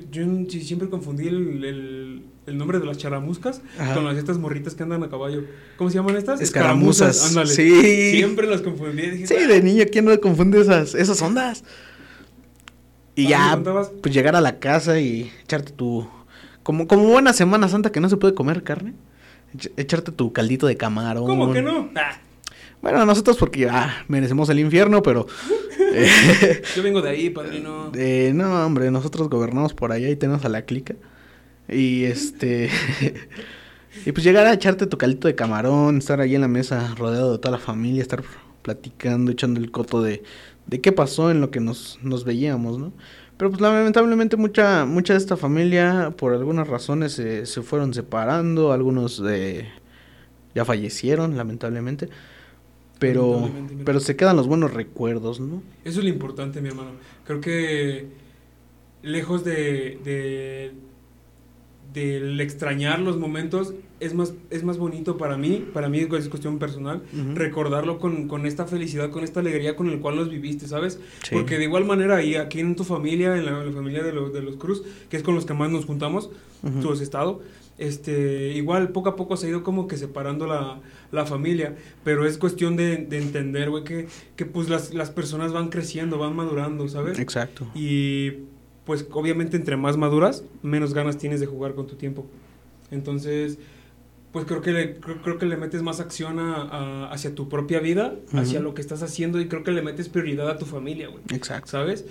siempre 0.61 0.88
confundí 0.88 1.28
el, 1.28 1.62
el, 1.64 2.22
el 2.46 2.57
nombre 2.59 2.78
de 2.78 2.87
las 2.87 2.96
charamuscas 2.96 3.61
Ajá. 3.78 3.94
con 3.94 4.04
las 4.04 4.16
estas 4.16 4.38
morritas 4.38 4.74
que 4.74 4.83
andan 4.83 5.02
a 5.02 5.09
caballo. 5.11 5.44
¿Cómo 5.76 5.90
se 5.90 5.96
llaman 5.96 6.16
estas? 6.16 6.40
Escaramuzas. 6.40 7.28
Ándale. 7.28 7.50
Sí. 7.50 8.12
Siempre 8.12 8.46
las 8.46 8.62
confundí. 8.62 9.02
Dije, 9.11 9.26
Sí, 9.26 9.35
"Ah". 9.38 9.46
de 9.46 9.62
niño, 9.62 9.85
¿quién 9.92 10.04
no 10.07 10.18
confunde 10.20 10.61
esas, 10.61 10.94
esas 10.94 11.20
ondas? 11.20 11.64
Y 13.14 13.26
¿A 13.26 13.28
ya, 13.57 13.62
pues 14.02 14.14
llegar 14.14 14.37
a 14.37 14.40
la 14.40 14.59
casa 14.59 15.00
y 15.00 15.31
echarte 15.44 15.72
tu... 15.72 16.09
Como, 16.62 16.87
como 16.87 17.04
buena 17.09 17.33
Semana 17.33 17.68
Santa 17.68 17.90
que 17.90 18.00
no 18.00 18.09
se 18.09 18.16
puede 18.16 18.35
comer 18.35 18.62
carne, 18.62 18.92
echa- 19.57 19.70
echarte 19.76 20.12
tu 20.12 20.33
caldito 20.33 20.66
de 20.66 20.76
camarón. 20.76 21.26
¿Cómo 21.26 21.52
que 21.52 21.62
no? 21.62 21.90
Ah, 21.96 22.18
Bueno, 22.80 23.04
nosotros 23.04 23.36
porque 23.36 23.68
ah, 23.68 24.04
merecemos 24.08 24.48
el 24.50 24.60
infierno, 24.60 25.02
pero... 25.02 25.26
eh, 25.92 26.62
yo 26.76 26.82
vengo 26.82 27.02
de 27.02 27.10
ahí, 27.10 27.30
padrino. 27.30 27.90
eh, 27.94 28.32
no, 28.34 28.64
hombre, 28.64 28.90
nosotros 28.90 29.28
gobernamos 29.28 29.74
por 29.74 29.92
allá 29.92 30.08
y 30.08 30.16
tenemos 30.16 30.44
a 30.44 30.48
la 30.48 30.62
clica. 30.62 30.94
Y 31.68 32.04
este... 32.04 32.70
y 34.06 34.12
pues 34.12 34.24
llegar 34.24 34.46
a 34.46 34.52
echarte 34.52 34.86
tu 34.86 34.96
caldito 34.98 35.28
de 35.28 35.34
camarón, 35.34 35.98
estar 35.98 36.20
ahí 36.20 36.34
en 36.34 36.40
la 36.42 36.48
mesa 36.48 36.94
rodeado 36.96 37.32
de 37.32 37.38
toda 37.38 37.52
la 37.52 37.58
familia, 37.58 38.02
estar 38.02 38.22
platicando, 38.62 39.32
echando 39.32 39.60
el 39.60 39.70
coto 39.70 40.02
de, 40.02 40.22
de 40.66 40.80
qué 40.80 40.92
pasó 40.92 41.30
en 41.30 41.40
lo 41.40 41.50
que 41.50 41.60
nos, 41.60 41.98
nos 42.02 42.24
veíamos, 42.24 42.78
¿no? 42.78 42.92
Pero 43.36 43.50
pues 43.50 43.60
lamentablemente 43.60 44.36
mucha, 44.36 44.84
mucha 44.84 45.12
de 45.14 45.18
esta 45.18 45.36
familia 45.36 46.12
por 46.16 46.32
algunas 46.34 46.66
razones 46.66 47.12
se 47.12 47.46
se 47.46 47.62
fueron 47.62 47.94
separando, 47.94 48.72
algunos 48.72 49.22
eh, 49.28 49.68
ya 50.56 50.64
fallecieron 50.64 51.36
lamentablemente, 51.36 52.08
pero, 52.98 53.50
pero 53.84 54.00
se 54.00 54.16
quedan 54.16 54.37
los 54.37 54.46
buenos 54.46 54.74
recuerdos, 54.74 55.40
¿no? 55.40 55.62
Eso 55.84 56.00
es 56.00 56.04
lo 56.04 56.11
importante, 56.11 56.61
mi 56.61 56.68
hermano. 56.68 56.90
Creo 57.24 57.40
que 57.40 58.06
lejos 59.02 59.44
de, 59.44 59.98
de 60.04 60.72
del 61.92 62.38
extrañar 62.40 63.00
los 63.00 63.16
momentos 63.16 63.72
es 63.98 64.12
más 64.14 64.34
es 64.50 64.62
más 64.62 64.78
bonito 64.78 65.16
para 65.16 65.37
mí, 65.37 65.66
para 65.72 65.88
mí 65.88 66.00
es 66.00 66.28
cuestión 66.28 66.58
personal, 66.58 67.02
recordarlo 67.34 67.98
con, 67.98 68.28
con 68.28 68.46
esta 68.46 68.66
felicidad, 68.66 69.11
con 69.11 69.24
esta 69.24 69.40
alegría 69.40 69.74
con 69.74 69.88
el 69.88 69.98
cual 70.00 70.16
los 70.16 70.30
viviste, 70.30 70.68
¿sabes? 70.68 71.00
Sí. 71.22 71.34
Porque 71.34 71.56
de 71.58 71.64
igual 71.64 71.84
manera 71.84 72.16
ahí 72.16 72.34
aquí 72.34 72.61
en 72.61 72.76
tu 72.76 72.84
familia, 72.84 73.37
en 73.37 73.46
la, 73.46 73.61
en 73.61 73.66
la 73.66 73.72
familia 73.72 74.02
de 74.02 74.12
los, 74.12 74.32
de 74.32 74.42
los 74.42 74.56
Cruz, 74.56 74.82
que 75.08 75.16
es 75.16 75.22
con 75.22 75.34
los 75.34 75.46
que 75.46 75.54
más 75.54 75.70
nos 75.70 75.87
juntamos, 75.87 76.30
tú 76.82 76.92
has 76.92 77.00
estado, 77.00 77.40
este, 77.78 78.52
igual 78.54 78.90
poco 78.90 79.08
a 79.10 79.16
poco 79.16 79.36
se 79.36 79.46
ha 79.46 79.50
ido 79.50 79.62
como 79.62 79.86
que 79.88 79.96
separando 79.96 80.46
la, 80.46 80.80
la 81.12 81.24
familia, 81.26 81.76
pero 82.04 82.26
es 82.26 82.36
cuestión 82.38 82.76
de, 82.76 82.96
de 82.98 83.18
entender, 83.18 83.70
güey, 83.70 83.84
que, 83.84 84.08
que 84.36 84.44
pues 84.46 84.68
las, 84.68 84.92
las 84.94 85.10
personas 85.10 85.52
van 85.52 85.68
creciendo, 85.68 86.18
van 86.18 86.34
madurando, 86.36 86.88
¿sabes? 86.88 87.18
Exacto. 87.18 87.66
Y 87.74 88.32
pues 88.84 89.06
obviamente 89.12 89.56
entre 89.56 89.76
más 89.76 89.96
maduras, 89.96 90.44
menos 90.62 90.92
ganas 90.94 91.18
tienes 91.18 91.40
de 91.40 91.46
jugar 91.46 91.74
con 91.74 91.86
tu 91.86 91.94
tiempo. 91.96 92.26
Entonces, 92.90 93.58
pues 94.32 94.44
creo 94.46 94.60
que 94.60 94.72
le, 94.72 94.96
creo, 94.96 95.22
creo 95.22 95.38
que 95.38 95.46
le 95.46 95.56
metes 95.56 95.82
más 95.82 96.00
acción 96.00 96.38
a, 96.38 96.62
a- 96.62 97.10
hacia 97.12 97.34
tu 97.34 97.48
propia 97.48 97.80
vida, 97.80 98.14
hacia 98.32 98.60
lo 98.60 98.74
que 98.74 98.80
estás 98.80 99.02
haciendo 99.02 99.40
y 99.40 99.48
creo 99.48 99.62
que 99.62 99.70
le 99.72 99.82
metes 99.82 100.08
prioridad 100.08 100.48
a 100.50 100.58
tu 100.58 100.64
familia, 100.66 101.08
güey. 101.08 101.22
Exacto. 101.34 101.70
¿Sabes? 101.70 102.06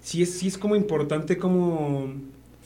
Sí 0.00 0.22
es, 0.22 0.32
sí 0.38 0.48
es 0.48 0.56
como 0.56 0.76
importante 0.76 1.36
como 1.36 2.12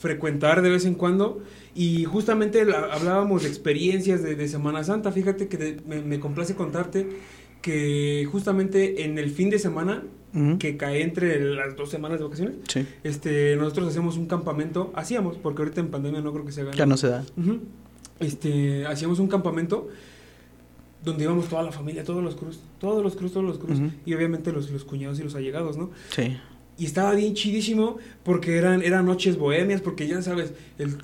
frecuentar 0.03 0.61
de 0.61 0.69
vez 0.69 0.83
en 0.85 0.95
cuando 0.95 1.41
y 1.73 2.03
justamente 2.03 2.65
la- 2.65 2.89
hablábamos 2.93 3.43
de 3.43 3.47
experiencias 3.47 4.21
de, 4.21 4.35
de 4.35 4.47
Semana 4.49 4.83
Santa, 4.83 5.13
fíjate 5.13 5.47
que 5.47 5.55
de- 5.57 5.77
me, 5.87 6.01
me 6.01 6.19
complace 6.19 6.55
contarte 6.55 7.07
que 7.61 8.27
justamente 8.29 9.05
en 9.05 9.17
el 9.17 9.29
fin 9.31 9.49
de 9.49 9.59
semana 9.59 10.03
Ujú. 10.35 10.57
que 10.57 10.75
cae 10.75 11.01
entre 11.03 11.39
las 11.55 11.77
dos 11.77 11.89
semanas 11.89 12.17
de 12.19 12.25
vacaciones, 12.25 12.55
Sí. 12.67 12.85
este, 13.05 13.55
nosotros 13.55 13.87
hacemos 13.87 14.17
un 14.17 14.25
campamento, 14.25 14.91
hacíamos, 14.93 15.37
porque 15.37 15.61
ahorita 15.61 15.79
en 15.79 15.87
pandemia 15.89 16.19
no 16.19 16.33
creo 16.33 16.43
que 16.45 16.51
se 16.51 16.61
haga. 16.61 16.71
Ya 16.73 16.85
no 16.85 16.97
se 16.97 17.07
da. 17.07 17.23
Ujú. 17.37 17.59
Este, 18.19 18.85
hacíamos 18.85 19.19
un 19.19 19.27
campamento 19.29 19.87
donde 21.05 21.23
íbamos 21.23 21.47
toda 21.47 21.63
la 21.63 21.71
familia, 21.71 22.03
todos 22.03 22.21
los 22.23 22.35
cruz, 22.35 22.59
todos 22.79 23.01
los 23.03 23.15
cruz, 23.15 23.31
todos 23.31 23.45
los 23.45 23.57
cruz, 23.57 23.79
Ujú. 23.79 23.89
y 24.05 24.13
obviamente 24.13 24.51
los, 24.51 24.69
los 24.69 24.83
cuñados 24.83 25.19
y 25.19 25.23
los 25.23 25.35
allegados, 25.35 25.77
¿no? 25.77 25.91
Sí. 26.09 26.37
Y 26.77 26.85
estaba 26.85 27.13
bien 27.13 27.33
chidísimo 27.33 27.97
porque 28.23 28.57
eran, 28.57 28.81
eran 28.81 29.05
noches 29.05 29.37
bohemias, 29.37 29.81
porque 29.81 30.07
ya 30.07 30.21
sabes, 30.21 30.53
el 30.77 30.97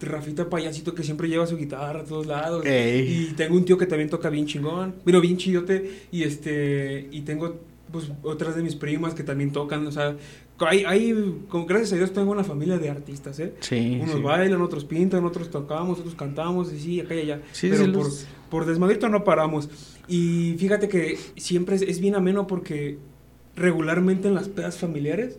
Rafita 0.00 0.48
payasito 0.48 0.94
que 0.94 1.02
siempre 1.02 1.28
lleva 1.28 1.46
su 1.46 1.56
guitarra 1.56 2.00
a 2.00 2.04
todos 2.04 2.26
lados. 2.26 2.64
Ey. 2.64 3.28
Y 3.30 3.32
tengo 3.34 3.56
un 3.56 3.64
tío 3.64 3.76
que 3.76 3.86
también 3.86 4.08
toca 4.08 4.30
bien 4.30 4.46
chingón, 4.46 4.94
pero 5.04 5.20
bien 5.20 5.36
chidote. 5.36 6.02
Y 6.12 6.22
este, 6.22 7.08
y 7.10 7.22
tengo 7.22 7.56
pues 7.90 8.10
otras 8.22 8.54
de 8.54 8.62
mis 8.62 8.74
primas 8.76 9.14
que 9.14 9.22
también 9.24 9.50
tocan, 9.50 9.86
o 9.86 9.90
sea, 9.90 10.14
hay, 10.58 10.84
hay, 10.84 11.42
con, 11.48 11.66
gracias 11.66 11.94
a 11.94 11.96
Dios 11.96 12.12
tengo 12.12 12.30
una 12.30 12.44
familia 12.44 12.76
de 12.78 12.90
artistas, 12.90 13.40
¿eh? 13.40 13.54
Sí. 13.60 13.98
Unos 14.02 14.16
sí. 14.16 14.20
bailan, 14.20 14.60
otros 14.60 14.84
pintan, 14.84 15.24
otros 15.24 15.50
tocamos, 15.50 15.98
otros 15.98 16.14
cantamos, 16.14 16.72
y 16.72 16.78
sí, 16.78 17.00
acá 17.00 17.14
y 17.14 17.20
allá. 17.20 17.40
Sí, 17.52 17.68
Pero 17.70 17.84
sí, 17.84 17.90
por, 17.90 18.04
los- 18.04 18.26
por 18.50 18.66
desmadrito 18.66 19.08
no 19.08 19.24
paramos. 19.24 19.70
Y 20.06 20.54
fíjate 20.58 20.88
que 20.88 21.18
siempre 21.36 21.76
es, 21.76 21.82
es 21.82 21.98
bien 21.98 22.14
ameno 22.14 22.46
porque 22.46 22.98
regularmente 23.58 24.28
en 24.28 24.34
las 24.34 24.48
pedas 24.48 24.76
familiares 24.78 25.38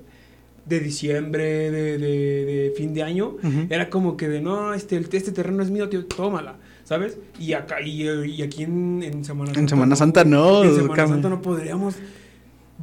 de 0.65 0.79
diciembre, 0.79 1.71
de, 1.71 1.97
de- 1.97 2.45
de 2.45 2.73
fin 2.77 2.93
de 2.93 3.01
año, 3.03 3.37
era 3.69 3.89
como 3.89 4.15
que 4.17 4.27
de 4.27 4.41
no, 4.41 4.73
este, 4.73 4.97
este 4.97 5.31
terreno 5.31 5.63
es 5.63 5.71
mío, 5.71 5.89
tío, 5.89 6.05
tómala, 6.05 6.57
¿sabes? 6.83 7.17
Y 7.39 7.53
acá, 7.53 7.81
y, 7.81 8.03
y 8.07 8.41
aquí 8.43 8.63
en, 8.63 9.01
en 9.03 9.25
Semana 9.25 9.51
En 9.55 9.67
Semana 9.67 9.95
Santa 9.95 10.23
no, 10.25 10.63
En 10.63 10.75
Semana. 10.75 11.07
Santa 11.07 11.29
no 11.29 11.41
podríamos 11.41 11.95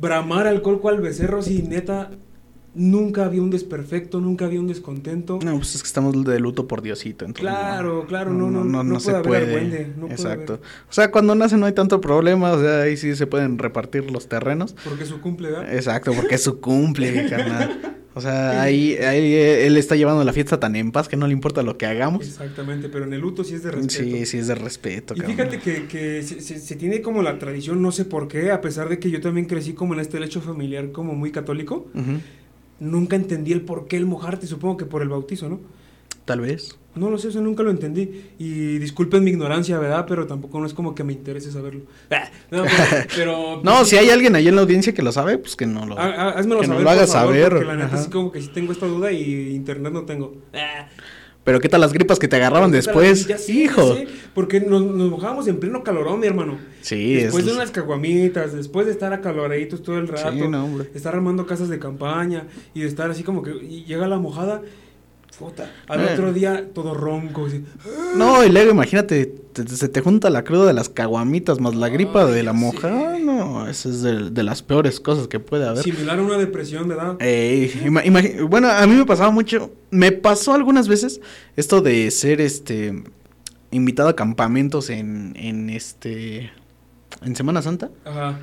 bramar 0.01 0.47
alcohol 0.47 0.81
cual 0.81 1.01
becerro 1.01 1.43
si 1.43 1.63
neta 1.63 2.11
nunca 2.77 3.25
había 3.25 3.43
un 3.43 3.51
desperfecto, 3.51 4.21
nunca 4.21 4.45
había 4.45 4.61
un 4.61 4.69
descontento. 4.69 5.39
No, 5.45 5.57
pues 5.57 5.75
es 5.75 5.83
que 5.83 5.87
estamos 5.87 6.25
de 6.25 6.39
luto 6.39 6.69
por 6.69 6.83
Diosito. 6.83 7.25
entonces 7.25 7.41
Claro, 7.51 8.07
claro, 8.07 8.33
no, 8.33 8.51
no, 8.51 8.63
no, 8.65 8.85
no, 8.85 8.99
puede 9.01 9.17
haber 9.17 9.43
no 9.97 10.03
puede 10.07 10.13
Exacto. 10.15 10.53
haber. 10.55 10.67
O 10.89 10.93
sea, 10.93 11.11
cuando 11.11 11.35
nace 11.35 11.57
no 11.57 11.67
hay 11.67 11.73
tanto 11.73 12.01
problema, 12.01 12.53
o 12.53 12.61
sea, 12.61 12.83
ahí 12.83 12.97
sí 12.97 13.17
se 13.17 13.27
pueden 13.27 13.59
repartir 13.59 14.11
los 14.11 14.29
terrenos. 14.29 14.77
Porque 14.85 15.05
su 15.07 15.21
cumple, 15.21 15.51
¿verdad? 15.51 15.75
Exacto, 15.75 16.13
porque 16.15 16.39
su 16.39 16.61
cumple, 16.61 17.27
carnal. 17.29 17.97
O 18.15 18.21
sea, 18.21 18.61
ahí, 18.63 18.95
ahí 18.97 19.35
él 19.35 19.77
está 19.77 19.97
llevando 19.97 20.23
la 20.25 20.33
fiesta 20.33 20.59
tan 20.61 20.77
en 20.77 20.93
paz 20.93 21.09
que 21.09 21.17
no 21.17 21.27
le 21.27 21.33
importa 21.33 21.63
lo 21.63 21.77
que 21.79 21.87
hagamos. 21.87 22.27
Exactamente, 22.27 22.89
pero 22.89 23.05
en 23.05 23.13
el 23.13 23.21
luto 23.21 23.45
sí 23.45 23.55
es 23.55 23.63
de 23.63 23.71
respeto. 23.71 23.95
Sí, 24.05 24.27
sí 24.27 24.39
es 24.39 24.47
de 24.47 24.55
respeto, 24.55 25.15
Y 25.15 25.21
cabrón. 25.21 25.37
fíjate 25.37 25.59
que, 25.61 25.87
que 25.87 26.23
se, 26.23 26.41
se- 26.41 26.59
se 26.61 26.77
tiene 26.77 27.01
como 27.03 27.23
la 27.23 27.39
tradición, 27.39 27.81
no 27.83 27.93
sé 27.93 28.05
por 28.05 28.29
qué, 28.29 28.51
a 28.53 28.61
pesar 28.61 28.89
de 28.89 28.99
que 28.99 29.11
yo 29.11 29.21
también 29.21 29.47
crecí 29.47 29.73
como 29.75 29.95
en 29.95 30.01
este 30.01 30.19
lecho 30.21 30.41
familiar 30.41 30.93
como 30.93 31.15
muy 31.15 31.31
católico, 31.31 31.89
Ujú, 31.95 32.21
nunca 32.81 33.17
entendí 33.17 33.53
el 33.53 33.63
por 33.63 33.87
qué 33.89 33.97
el 33.97 34.07
mojarte, 34.07 34.47
supongo 34.47 34.77
que 34.77 34.85
por 34.85 35.03
el 35.03 35.09
bautizo, 35.09 35.49
¿no? 35.49 35.61
Tal 36.25 36.41
vez. 36.41 36.77
No 36.97 37.11
lo 37.11 37.19
sé, 37.19 37.29
eso 37.29 37.41
nunca 37.43 37.63
lo 37.63 37.71
entendí. 37.71 38.31
Y 38.39 38.79
disculpen 38.79 39.23
mi 39.23 39.31
ignorancia, 39.31 39.79
¿verdad? 39.79 40.07
Pero 40.09 40.27
tampoco 40.27 40.59
no 40.59 40.67
es 40.67 40.73
como 40.75 40.95
que 40.95 41.05
me 41.05 41.13
interese 41.13 41.53
saberlo. 41.53 41.83
Ah, 42.11 42.29
No, 42.51 42.65
pero... 42.65 43.07
pero- 43.15 43.61
No, 43.65 43.85
si 43.85 43.97
hay 43.97 44.09
alguien 44.11 44.35
ahí 44.35 44.49
en 44.49 44.57
la 44.57 44.63
audiencia 44.63 44.95
que 44.95 45.03
lo 45.03 45.13
sabe, 45.13 45.37
pues 45.39 45.55
que 45.57 45.67
no 45.67 45.85
lo... 45.87 45.99
Há- 45.99 46.07
há- 46.07 46.31
Házmelo 46.31 46.61
que 46.63 46.67
saber, 46.67 46.83
lo 46.83 46.91
haga 46.91 47.03
por 47.03 47.09
favor, 47.13 47.35
saber, 47.35 47.51
porque 47.51 47.65
la 47.67 47.75
neta 47.77 47.87
ajá. 47.95 47.99
sí 48.05 48.11
como 48.11 48.33
que 48.33 48.41
sí 48.41 48.49
tengo 48.53 48.73
esta 48.73 48.87
duda 48.87 49.13
y 49.13 49.55
internet 49.55 49.93
no 49.93 50.03
tengo. 50.05 50.35
Pero 51.47 51.61
¿qué 51.61 51.69
tal 51.69 51.81
las 51.81 51.93
gripas 51.93 52.19
que 52.19 52.27
te 52.27 52.35
agarraron 52.35 52.73
¿Qué 52.73 52.79
tal? 52.83 52.87
después? 52.87 53.27
Ya 53.29 53.39
sé, 53.39 53.53
Hijo. 53.53 53.95
ya 53.95 54.01
sé, 54.01 54.09
porque 54.35 54.61
nos, 54.61 54.83
nos 54.83 55.09
mojábamos 55.09 55.47
en 55.47 55.61
pleno 55.61 55.85
calorón, 55.85 56.19
mi 56.19 56.27
hermano. 56.27 56.59
Sí, 56.83 57.15
Después 57.15 57.47
de 57.47 57.53
unas 57.53 57.71
caguamitas, 57.71 58.53
después 58.53 58.85
de 58.87 58.93
estar 58.93 59.13
acaloraditos 59.13 59.81
todo 59.85 59.97
el 59.99 60.09
rato, 60.09 60.33
Sí, 60.33 60.49
no, 60.49 60.65
hombre. 60.65 60.91
estar 60.93 61.15
armando 61.15 61.47
casas 61.47 61.69
de 61.69 61.79
campaña 61.79 62.49
y 62.75 62.81
de 62.81 62.89
estar 62.89 63.09
así 63.13 63.23
como 63.23 63.43
que 63.45 63.53
y 63.53 63.85
llega 63.85 64.09
la 64.09 64.19
mojada, 64.19 64.61
puta, 65.39 65.71
al 65.89 66.01
Eh. 66.01 66.09
otro 66.13 66.33
día 66.33 66.69
todo 66.75 66.95
ronco, 66.95 67.47
así, 67.47 67.65
No, 68.17 68.43
y 68.45 68.49
luego 68.51 68.71
imagínate, 68.71 69.27
te- 69.53 69.69
se 69.69 69.89
te 69.89 70.01
junta 70.01 70.31
la 70.31 70.45
cruda 70.45 70.67
de 70.67 70.73
las 70.73 70.89
caguamitas 70.89 71.61
más 71.61 71.75
la 71.75 71.89
gripa 71.89 72.27
Ay, 72.27 72.33
de 72.33 72.43
la 72.43 72.53
ya 72.53 72.59
mojada. 72.59 73.19
No, 73.19 73.69
esa 73.69 73.89
es 73.89 74.03
de, 74.03 74.31
de 74.31 74.43
las 74.43 74.63
peores 74.63 74.99
cosas 75.01 75.29
que 75.29 75.39
puede 75.41 75.67
haber. 75.69 75.83
similar 75.83 76.19
a 76.19 76.23
una 76.23 76.39
depresión, 76.39 76.89
¿verdad? 76.89 77.17
Imagi- 77.21 78.49
bueno, 78.49 78.69
a 78.71 78.87
mí 78.87 78.95
me 78.95 79.05
pasaba 79.05 79.31
mucho, 79.31 79.71
me 79.91 80.13
pasó 80.13 80.55
algunas 80.55 80.89
veces 80.89 81.21
esto 81.57 81.81
de 81.83 82.11
ser 82.11 82.41
este 82.41 83.05
invitado 83.71 84.09
a 84.09 84.17
campamentos 84.17 84.91
en, 84.91 85.35
en 85.37 85.69
este 85.71 86.51
en 87.23 87.35
Semana 87.35 87.61
Santa 87.63 87.91
Ajá. 88.05 88.39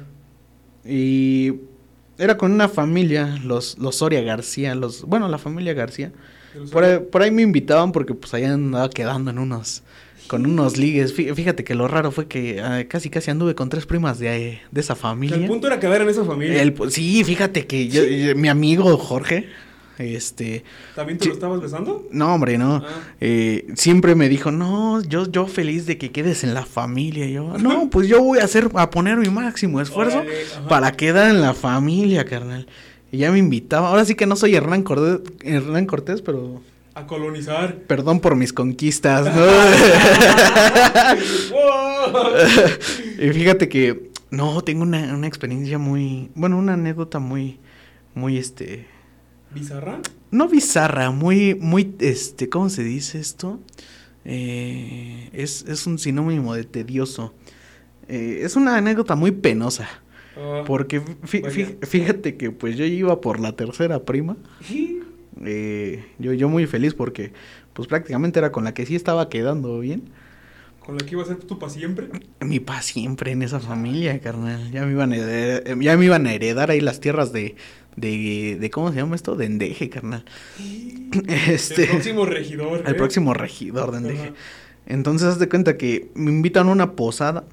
y 0.85 1.53
era 2.17 2.37
con 2.37 2.51
una 2.51 2.67
familia, 2.69 3.39
los 3.43 3.77
los 3.79 3.95
Soria 3.97 4.21
García, 4.21 4.75
los 4.75 5.03
bueno, 5.03 5.27
la 5.27 5.37
familia 5.37 5.73
García. 5.73 6.11
Por 6.71 6.83
ahí, 6.83 6.99
por 6.99 7.21
ahí 7.21 7.31
me 7.31 7.41
invitaban 7.41 7.91
porque 7.91 8.13
pues 8.13 8.33
allá 8.33 8.53
andaba 8.53 8.89
quedando 8.89 9.31
en 9.31 9.39
unos 9.39 9.83
con 10.27 10.45
unos 10.45 10.77
ligues. 10.77 11.15
Fí- 11.15 11.33
Fíjate 11.35 11.63
que 11.63 11.75
lo 11.75 11.87
raro 11.87 12.11
fue 12.11 12.27
que 12.27 12.61
ah, 12.61 12.83
casi 12.87 13.09
casi 13.09 13.29
anduve 13.31 13.55
con 13.55 13.69
tres 13.69 13.85
primas 13.85 14.19
de, 14.19 14.59
de 14.71 14.81
esa 14.81 14.95
familia. 14.95 15.35
el 15.37 15.45
punto 15.47 15.67
era 15.67 15.79
quedar 15.79 16.01
en 16.01 16.09
esa 16.09 16.23
familia. 16.23 16.61
El- 16.61 16.75
sí, 16.91 17.23
fíjate 17.23 17.67
que 17.67 17.87
yo- 17.89 18.03
yo- 18.05 18.35
mi 18.35 18.47
amigo 18.47 18.97
Jorge, 18.97 19.47
este, 19.99 20.63
¿También 20.95 21.19
te 21.19 21.27
lo 21.27 21.33
estabas 21.33 21.61
besando? 21.61 22.07
no 22.11 22.33
hombre, 22.33 22.57
no, 22.57 22.77
Ah. 22.77 22.87
eh, 23.21 23.67
siempre 23.75 24.15
me 24.15 24.27
dijo, 24.27 24.49
no, 24.51 25.01
yo, 25.03 25.29
yo 25.31 25.45
feliz 25.45 25.85
de 25.85 25.97
que 25.99 26.11
quedes 26.11 26.43
en 26.43 26.53
la 26.55 26.65
familia. 26.65 27.25
Y 27.27 27.33
yo, 27.33 27.57
no, 27.59 27.89
pues 27.91 28.07
yo 28.07 28.21
voy 28.23 28.39
a 28.39 28.45
hacer, 28.45 28.69
a 28.73 28.89
poner 28.89 29.17
mi 29.17 29.29
máximo 29.29 29.81
esfuerzo 29.81 30.19
Órale, 30.21 30.33
para 30.67 30.91
quedar 30.93 31.29
en 31.29 31.41
la 31.41 31.53
familia, 31.53 32.25
carnal. 32.25 32.65
Y 33.13 33.19
ya 33.19 33.31
me 33.31 33.37
invitaba. 33.37 33.89
Ahora 33.89 34.03
sí 34.05 34.15
que 34.15 34.25
no 34.25 34.35
soy 34.35 34.55
Hernán 34.55 34.81
Cortés, 34.81 35.19
Hernán 35.43 35.85
Cortés, 35.85 36.23
pero 36.23 36.63
A 36.95 37.05
colonizar. 37.05 37.75
perdón 37.83 38.19
por 38.19 38.35
mis 38.35 38.51
conquistas. 38.51 39.27
y 43.19 43.29
fíjate 43.29 43.69
que, 43.69 44.09
no, 44.31 44.63
tengo 44.63 44.81
una, 44.81 45.13
una 45.13 45.27
experiencia 45.27 45.77
muy, 45.77 46.31
bueno, 46.33 46.57
una 46.57 46.73
anécdota 46.73 47.19
muy, 47.19 47.59
muy, 48.15 48.39
este, 48.39 48.87
¿Bizarra? 49.53 49.99
no 50.31 50.47
bizarra, 50.47 51.11
muy, 51.11 51.53
muy, 51.53 51.93
este, 51.99 52.49
¿cómo 52.49 52.69
se 52.69 52.83
dice 52.83 53.19
esto? 53.19 53.59
Eh, 54.25 55.29
es, 55.33 55.65
es 55.67 55.85
un 55.85 55.99
sinónimo 55.99 56.55
de 56.55 56.63
tedioso. 56.63 57.31
Eh, 58.07 58.39
es 58.41 58.55
una 58.55 58.75
anécdota 58.75 59.15
muy 59.15 59.29
penosa. 59.29 59.87
Ah. 60.37 60.63
Porque 60.65 61.01
fí- 61.01 61.41
Vaya. 61.41 61.53
fí- 61.55 61.85
fíjate 61.85 62.35
que 62.37 62.51
pues 62.51 62.75
yo 62.77 62.85
iba 62.85 63.21
por 63.21 63.39
la 63.39 63.55
tercera 63.55 64.03
prima. 64.03 64.35
eh, 65.45 66.03
yo, 66.19 66.33
yo 66.33 66.49
muy 66.49 66.65
feliz 66.67 66.93
porque 66.93 67.33
pues 67.73 67.87
prácticamente 67.87 68.39
era 68.39 68.51
con 68.51 68.63
la 68.63 68.73
que 68.73 68.85
sí 68.85 68.95
estaba 68.95 69.29
quedando 69.29 69.79
bien. 69.79 70.03
¿Con 70.85 70.97
la 70.97 71.05
que 71.05 71.11
iba 71.11 71.23
a 71.23 71.25
ser 71.25 71.37
tú 71.37 71.57
para 71.59 71.71
siempre? 71.71 72.07
Mi 72.41 72.59
pa 72.59 72.81
siempre 72.81 73.31
en 73.31 73.41
esa 73.41 73.59
familia, 73.61 74.19
carnal. 74.19 74.69
Ya 74.71 74.85
me 74.85 74.91
iban 74.91 75.13
a 75.13 75.15
heredar, 75.15 75.79
ya 75.79 75.97
me 75.97 76.05
iban 76.05 76.27
a 76.27 76.33
heredar 76.33 76.71
ahí 76.71 76.81
las 76.81 76.99
tierras 76.99 77.31
de, 77.31 77.55
de, 77.95 78.57
de 78.59 78.69
¿cómo 78.69 78.91
se 78.91 78.97
llama 78.97 79.15
esto? 79.15 79.35
De 79.35 79.45
Endeje, 79.45 79.89
carnal. 79.89 80.25
Este, 81.47 81.83
El 81.83 81.89
próximo 81.89 82.25
regidor. 82.25 82.83
el 82.85 82.91
¿eh? 82.91 82.95
próximo 82.95 83.33
regidor 83.33 83.91
de 83.91 83.97
Endeje. 83.99 84.23
Ajá. 84.23 84.33
Entonces, 84.87 85.27
haz 85.29 85.39
de 85.39 85.47
cuenta 85.47 85.77
que 85.77 86.09
me 86.15 86.31
invitan 86.31 86.67
a 86.67 86.71
una 86.71 86.91
posada. 86.93 87.45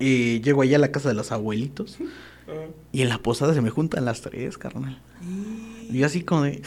Y 0.00 0.40
llego 0.40 0.62
allá 0.62 0.76
a 0.76 0.80
la 0.80 0.90
casa 0.92 1.08
de 1.10 1.14
los 1.14 1.30
abuelitos. 1.30 1.98
Y 2.92 3.02
en 3.02 3.08
la 3.08 3.18
posada 3.18 3.54
se 3.54 3.60
me 3.60 3.70
juntan 3.70 4.04
las 4.04 4.22
tres, 4.22 4.58
carnal. 4.58 5.00
Y 5.90 5.98
yo 5.98 6.06
así 6.06 6.22
como 6.22 6.42
de, 6.42 6.62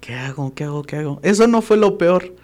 ¿qué 0.00 0.14
hago? 0.14 0.54
¿Qué 0.54 0.64
hago? 0.64 0.82
¿Qué 0.82 0.96
hago? 0.96 1.20
Eso 1.22 1.46
no 1.46 1.60
fue 1.62 1.76
lo 1.76 1.98
peor. 1.98 2.34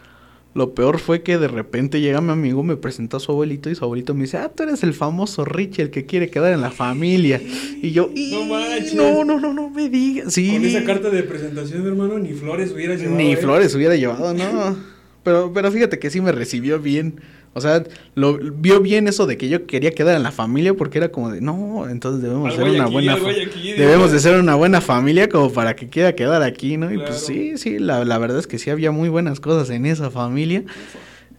Lo 0.52 0.74
peor 0.74 0.98
fue 0.98 1.22
que 1.22 1.38
de 1.38 1.46
repente 1.46 2.00
llega 2.00 2.20
mi 2.20 2.32
amigo, 2.32 2.64
me 2.64 2.76
presentó 2.76 3.18
a 3.18 3.20
su 3.20 3.30
abuelito 3.30 3.70
y 3.70 3.76
su 3.76 3.84
abuelito 3.84 4.14
me 4.14 4.22
dice, 4.22 4.36
ah, 4.38 4.50
tú 4.52 4.64
eres 4.64 4.82
el 4.82 4.94
famoso 4.94 5.44
Richie, 5.44 5.82
el 5.82 5.90
que 5.90 6.06
quiere 6.06 6.28
quedar 6.28 6.52
en 6.52 6.60
la 6.60 6.72
familia. 6.72 7.40
Y 7.80 7.92
yo, 7.92 8.10
"Y, 8.16 8.32
No 8.32 8.44
manches. 8.46 8.94
no, 8.94 9.22
no, 9.24 9.38
no, 9.38 9.52
no 9.54 9.70
me 9.70 9.88
digas. 9.88 10.34
Sí, 10.34 10.50
Con 10.50 10.64
esa 10.64 10.82
carta 10.84 11.08
de 11.08 11.22
presentación, 11.22 11.86
hermano, 11.86 12.18
ni 12.18 12.32
flores 12.32 12.72
hubiera 12.72 12.96
llevado. 12.96 13.16
ni 13.16 13.32
¿eh? 13.32 13.36
flores 13.36 13.72
hubiera 13.76 13.94
llevado, 13.94 14.34
no. 14.34 14.76
Pero, 15.22 15.52
pero 15.52 15.70
fíjate 15.70 15.98
que 15.98 16.08
sí 16.08 16.22
me 16.22 16.32
recibió 16.32 16.80
bien. 16.80 17.20
O 17.52 17.60
sea, 17.60 17.82
lo 18.14 18.38
vio 18.38 18.80
bien 18.80 19.08
eso 19.08 19.26
de 19.26 19.36
que 19.36 19.48
yo 19.48 19.66
quería 19.66 19.90
quedar 19.90 20.14
en 20.16 20.22
la 20.22 20.30
familia 20.30 20.72
porque 20.74 20.98
era 20.98 21.08
como 21.10 21.30
de, 21.30 21.40
no, 21.40 21.88
entonces 21.90 22.22
debemos 22.22 22.54
ser 22.54 22.64
una 22.70 22.84
aquí, 22.84 22.92
buena 22.92 23.14
aquí, 23.14 23.72
debemos 23.72 24.12
de 24.12 24.20
ser 24.20 24.38
una 24.38 24.54
buena 24.54 24.80
familia 24.80 25.28
como 25.28 25.52
para 25.52 25.74
que 25.74 25.88
quiera 25.88 26.14
quedar 26.14 26.42
aquí, 26.44 26.76
¿no? 26.76 26.86
Y 26.92 26.94
Claro. 26.94 27.10
pues 27.10 27.26
sí, 27.26 27.58
sí, 27.58 27.80
la, 27.80 28.04
la 28.04 28.18
verdad 28.18 28.38
es 28.38 28.46
que 28.46 28.58
sí 28.60 28.70
había 28.70 28.92
muy 28.92 29.08
buenas 29.08 29.40
cosas 29.40 29.68
en 29.70 29.84
esa 29.86 30.10
familia. 30.10 30.62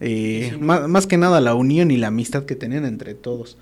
eh, 0.02 0.50
Sí. 0.54 0.58
más, 0.60 0.88
más 0.89 1.08
que 1.08 1.15
nada 1.15 1.39
la 1.39 1.54
unión 1.56 1.91
y 1.91 1.97
la 1.97 2.08
amistad 2.08 2.43
que 2.45 2.56
tenían 2.56 2.86
entre 2.86 3.13
todos. 3.13 3.58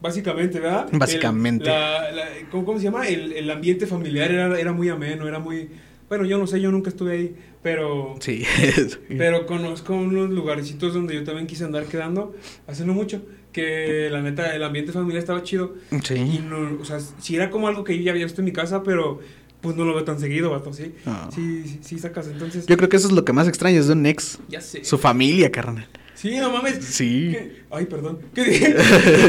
Básicamente, 0.00 0.60
¿verdad? 0.60 0.88
Básicamente. 0.92 1.66
El, 1.66 1.72
la- 1.72 2.10
la- 2.12 2.28
¿cómo, 2.50 2.64
cómo 2.64 2.78
se 2.78 2.84
llama? 2.84 3.06
El, 3.06 3.32
el 3.32 3.50
ambiente 3.50 3.86
familiar 3.86 4.30
era, 4.30 4.58
era 4.58 4.72
muy 4.72 4.88
ameno, 4.88 5.28
era 5.28 5.38
muy... 5.40 5.68
Bueno, 6.12 6.26
yo 6.26 6.36
no 6.36 6.46
sé, 6.46 6.60
yo 6.60 6.70
nunca 6.70 6.90
estuve 6.90 7.12
ahí, 7.12 7.36
pero... 7.62 8.16
Sí. 8.20 8.44
Pero 9.08 9.46
conozco 9.46 9.94
unos 9.94 10.28
lugarcitos 10.28 10.92
donde 10.92 11.14
yo 11.14 11.24
también 11.24 11.46
quise 11.46 11.64
andar 11.64 11.86
quedando 11.86 12.34
hace 12.66 12.84
no 12.84 12.92
mucho, 12.92 13.22
que 13.50 14.10
la 14.10 14.20
neta, 14.20 14.54
el 14.54 14.62
ambiente 14.62 14.92
familiar 14.92 15.20
estaba 15.20 15.42
chido. 15.42 15.74
Y 15.90 16.00
sí. 16.06 16.44
no, 16.46 16.78
o 16.78 16.84
sea, 16.84 17.00
sí 17.00 17.34
era 17.34 17.48
como 17.48 17.66
algo 17.66 17.82
que 17.82 17.96
yo 17.96 18.02
ya 18.02 18.10
había 18.10 18.26
visto 18.26 18.42
en 18.42 18.44
mi 18.44 18.52
casa, 18.52 18.82
pero 18.82 19.20
pues 19.62 19.74
no 19.74 19.86
lo 19.86 19.94
veo 19.94 20.04
tan 20.04 20.20
seguido, 20.20 20.50
vato, 20.50 20.74
¿sí? 20.74 20.92
Ah. 21.06 21.30
Sí, 21.34 21.62
sí, 21.64 21.78
sí 21.80 21.98
sacas, 21.98 22.26
entonces... 22.26 22.66
Yo 22.66 22.76
creo 22.76 22.90
que 22.90 22.98
eso 22.98 23.06
es 23.06 23.14
lo 23.14 23.24
que 23.24 23.32
más 23.32 23.48
extrañas 23.48 23.86
de 23.86 23.94
un 23.94 24.04
ex. 24.04 24.38
Ya 24.50 24.60
sé. 24.60 24.84
Su 24.84 24.98
familia, 24.98 25.50
carnal. 25.50 25.88
Sí, 26.14 26.36
no 26.36 26.52
mames. 26.52 26.84
Sí. 26.84 27.34
Ay, 27.70 27.86
perdón. 27.86 28.18
Que 28.34 28.76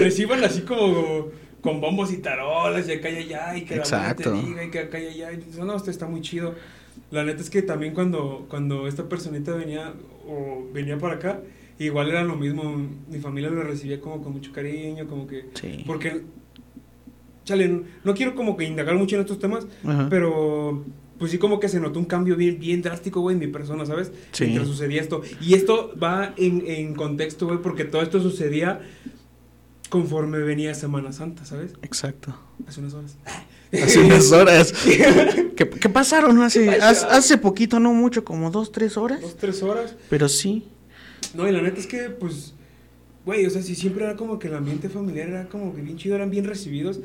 reciban 0.01 0.43
así 0.43 0.63
como 0.63 1.29
con 1.63 1.79
bombos 1.79 2.11
y 2.11 2.17
tarolas 2.17 2.87
y 2.89 2.91
acá 2.91 3.09
y 3.09 3.17
allá 3.19 3.57
y 3.57 3.61
que 3.61 3.77
la 3.77 3.83
Exacto. 3.83 4.31
te 4.33 4.45
diga 4.45 4.63
y 4.65 4.69
que 4.69 4.79
acá 4.79 4.99
y 4.99 5.07
allá. 5.07 5.31
Y 5.31 5.37
dices, 5.37 5.59
no, 5.59 5.75
esto 5.75 5.89
está 5.89 6.05
muy 6.05 6.21
chido. 6.21 6.53
La 7.09 7.23
neta 7.23 7.41
es 7.41 7.49
que 7.49 7.61
también 7.61 7.93
cuando, 7.93 8.45
cuando 8.49 8.85
esta 8.85 9.07
personita 9.07 9.53
venía 9.53 9.93
o 10.27 10.67
venía 10.73 10.97
para 10.97 11.15
acá, 11.15 11.39
igual 11.79 12.09
era 12.09 12.23
lo 12.23 12.35
mismo. 12.35 12.75
Mi 13.09 13.19
familia 13.19 13.49
lo 13.49 13.63
recibía 13.63 14.01
como 14.01 14.21
con 14.21 14.33
mucho 14.33 14.51
cariño, 14.51 15.07
como 15.07 15.25
que... 15.25 15.45
Sí. 15.53 15.83
Porque, 15.87 16.23
chale, 17.45 17.69
no, 17.69 17.83
no 18.03 18.13
quiero 18.13 18.35
como 18.35 18.57
que 18.57 18.65
indagar 18.65 18.95
mucho 18.95 19.15
en 19.15 19.21
estos 19.21 19.39
temas, 19.39 19.65
Ajá. 19.85 20.07
pero 20.09 20.83
pues 21.17 21.31
sí 21.31 21.37
como 21.37 21.61
que 21.61 21.69
se 21.69 21.79
notó 21.79 21.97
un 21.99 22.05
cambio 22.05 22.35
bien, 22.35 22.59
bien 22.59 22.81
drástico, 22.81 23.21
güey, 23.21 23.35
en 23.35 23.39
mi 23.39 23.47
persona, 23.47 23.85
¿sabes? 23.85 24.11
Sí. 24.33 24.43
Mientras 24.45 24.67
sucedía 24.67 24.99
esto. 24.99 25.21
Y 25.39 25.53
esto 25.53 25.93
va 26.01 26.33
en, 26.35 26.63
en 26.67 26.93
contexto, 26.93 27.47
güey, 27.47 27.59
porque 27.59 27.85
todo 27.85 28.01
esto 28.01 28.19
sucedía 28.19 28.81
conforme 29.93 30.39
venía 30.39 30.73
Semana 30.73 31.11
Santa, 31.11 31.45
¿sabes? 31.45 31.73
Exacto. 31.83 32.35
Hace 32.67 32.79
unas 32.79 32.95
horas. 32.95 33.15
Hace 33.71 33.99
unas 33.99 34.31
horas. 34.31 34.73
¿Qué, 35.55 35.69
qué 35.69 35.87
pasaron 35.87 36.41
hace, 36.41 36.65
¿Qué 36.65 36.71
hace, 36.81 37.37
poquito, 37.37 37.79
no 37.79 37.93
mucho, 37.93 38.23
como 38.23 38.49
dos, 38.49 38.71
tres 38.71 38.97
horas? 38.97 39.21
Dos, 39.21 39.37
tres 39.37 39.61
horas. 39.61 39.95
Pero 40.09 40.27
sí. 40.29 40.63
No, 41.35 41.47
y 41.47 41.51
la 41.51 41.61
neta 41.61 41.79
es 41.79 41.85
que, 41.85 42.09
pues, 42.09 42.55
güey, 43.23 43.45
o 43.45 43.51
sea, 43.51 43.61
si 43.61 43.75
siempre 43.75 44.05
era 44.05 44.15
como 44.15 44.39
que 44.39 44.47
el 44.47 44.55
ambiente 44.55 44.89
familiar 44.89 45.29
era 45.29 45.47
como 45.47 45.75
que 45.75 45.81
bien 45.83 45.95
chido, 45.95 46.15
eran 46.15 46.31
bien 46.31 46.45
recibidos 46.45 46.99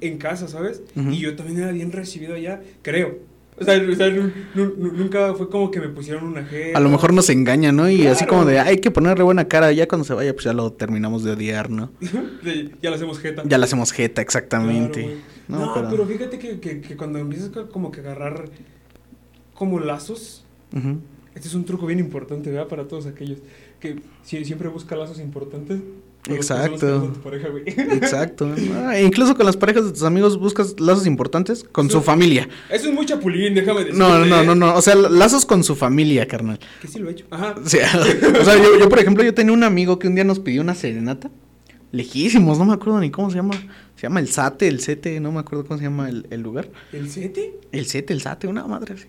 en 0.00 0.16
casa, 0.16 0.46
¿sabes? 0.46 0.82
Y 0.94 1.16
yo 1.16 1.34
también 1.34 1.58
era 1.58 1.72
bien 1.72 1.90
recibido 1.90 2.36
allá, 2.36 2.62
creo. 2.82 3.18
O 3.60 3.64
sea, 3.64 3.74
o 3.78 3.94
sea, 3.94 4.08
nu- 4.10 4.32
nu- 4.54 4.74
nu- 4.78 4.92
nunca 4.92 5.34
fue 5.34 5.50
como 5.50 5.70
que 5.70 5.80
me 5.80 5.88
pusieron 5.90 6.24
una 6.24 6.44
jeta. 6.44 6.78
A 6.78 6.80
lo 6.80 6.88
mejor 6.88 7.12
nos 7.12 7.28
engaña, 7.28 7.72
¿no? 7.72 7.90
Y 7.90 8.06
así 8.06 8.24
como 8.24 8.44
de, 8.46 8.58
hay 8.58 8.78
que 8.78 8.90
ponerle 8.90 9.22
buena 9.22 9.48
cara. 9.48 9.70
Ya 9.72 9.86
cuando 9.86 10.04
se 10.06 10.14
vaya, 10.14 10.32
pues 10.32 10.44
ya 10.46 10.52
lo 10.54 10.72
terminamos 10.72 11.22
de 11.24 11.32
odiar, 11.32 11.68
¿no? 11.70 11.90
Ya 12.82 12.88
lo 12.90 12.96
hacemos 12.96 13.18
jeta. 13.18 13.42
Ya 13.46 13.58
le 13.58 13.64
hacemos 13.64 13.92
jeta, 13.92 14.22
exactamente. 14.22 15.02
Claro, 15.02 15.20
no, 15.48 15.66
no, 15.66 15.74
pero. 15.74 15.90
pero... 15.90 16.06
fíjate 16.06 16.38
que, 16.38 16.58
que, 16.58 16.80
que 16.80 16.96
cuando 16.96 17.18
empiezas 17.18 17.50
co- 17.50 17.68
como 17.68 17.90
que 17.90 18.00
agarrar 18.00 18.46
como 19.54 19.78
lazos, 19.78 20.44
este 21.34 21.48
es 21.48 21.54
un 21.54 21.64
truco 21.64 21.84
bien 21.86 21.98
importante, 21.98 22.50
¿verdad? 22.50 22.68
Para 22.68 22.88
todos 22.88 23.04
aquellos 23.06 23.38
que 23.78 24.00
si- 24.22 24.44
siempre 24.44 24.68
busca 24.68 24.96
lazos 24.96 25.20
importantes. 25.20 25.80
Exacto. 26.28 27.00
con 27.00 27.12
tu 27.14 27.20
pareja, 27.20 27.48
güey. 27.48 27.64
Exacto. 27.66 28.54
Ah, 28.84 29.00
incluso 29.00 29.34
con 29.36 29.46
las 29.46 29.56
parejas 29.56 29.84
de 29.86 29.92
tus 29.92 30.02
amigos 30.02 30.38
buscas 30.38 30.78
lazos 30.78 31.06
importantes 31.06 31.64
con 31.64 31.86
Eso- 31.86 31.98
su 31.98 32.04
familia. 32.04 32.48
Eso 32.68 32.88
es 32.88 32.94
muy 32.94 33.06
chapulín, 33.06 33.54
déjame 33.54 33.80
decirte. 33.80 33.98
No, 33.98 34.18
no, 34.24 34.42
no, 34.44 34.52
¿eh? 34.52 34.56
no. 34.56 34.74
O 34.74 34.82
sea, 34.82 34.94
lazos 34.94 35.46
con 35.46 35.64
su 35.64 35.74
familia, 35.76 36.26
carnal. 36.28 36.60
Que 36.82 36.88
sí 36.88 36.98
lo 36.98 37.08
he 37.08 37.12
hecho. 37.12 37.26
Ajá. 37.30 37.54
O 37.64 37.68
sea, 37.68 37.88
o 38.40 38.44
sea, 38.44 38.56
yo, 38.56 38.78
yo, 38.78 38.88
por 38.88 38.98
ejemplo, 38.98 39.24
yo 39.24 39.32
tenía 39.34 39.52
un 39.52 39.64
amigo 39.64 39.98
que 39.98 40.08
un 40.08 40.14
día 40.14 40.24
nos 40.24 40.40
pidió 40.40 40.60
una 40.60 40.74
serenata. 40.74 41.30
Lejísimos, 41.92 42.56
no 42.58 42.66
me 42.66 42.74
acuerdo 42.74 43.00
ni 43.00 43.10
cómo 43.10 43.30
se 43.30 43.36
llama. 43.36 43.54
Se 43.96 44.02
llama 44.02 44.20
el 44.20 44.28
Sate, 44.28 44.68
el 44.68 44.80
Sete, 44.80 45.18
no 45.20 45.32
me 45.32 45.40
acuerdo 45.40 45.64
cómo 45.66 45.78
se 45.78 45.84
llama 45.84 46.08
el, 46.08 46.26
el 46.30 46.40
lugar. 46.40 46.68
¿El 46.92 47.10
sete? 47.10 47.58
El 47.72 47.86
Sete, 47.86 48.12
el 48.12 48.20
Sate, 48.20 48.46
una 48.46 48.66
madre 48.66 48.94
así. 48.94 49.06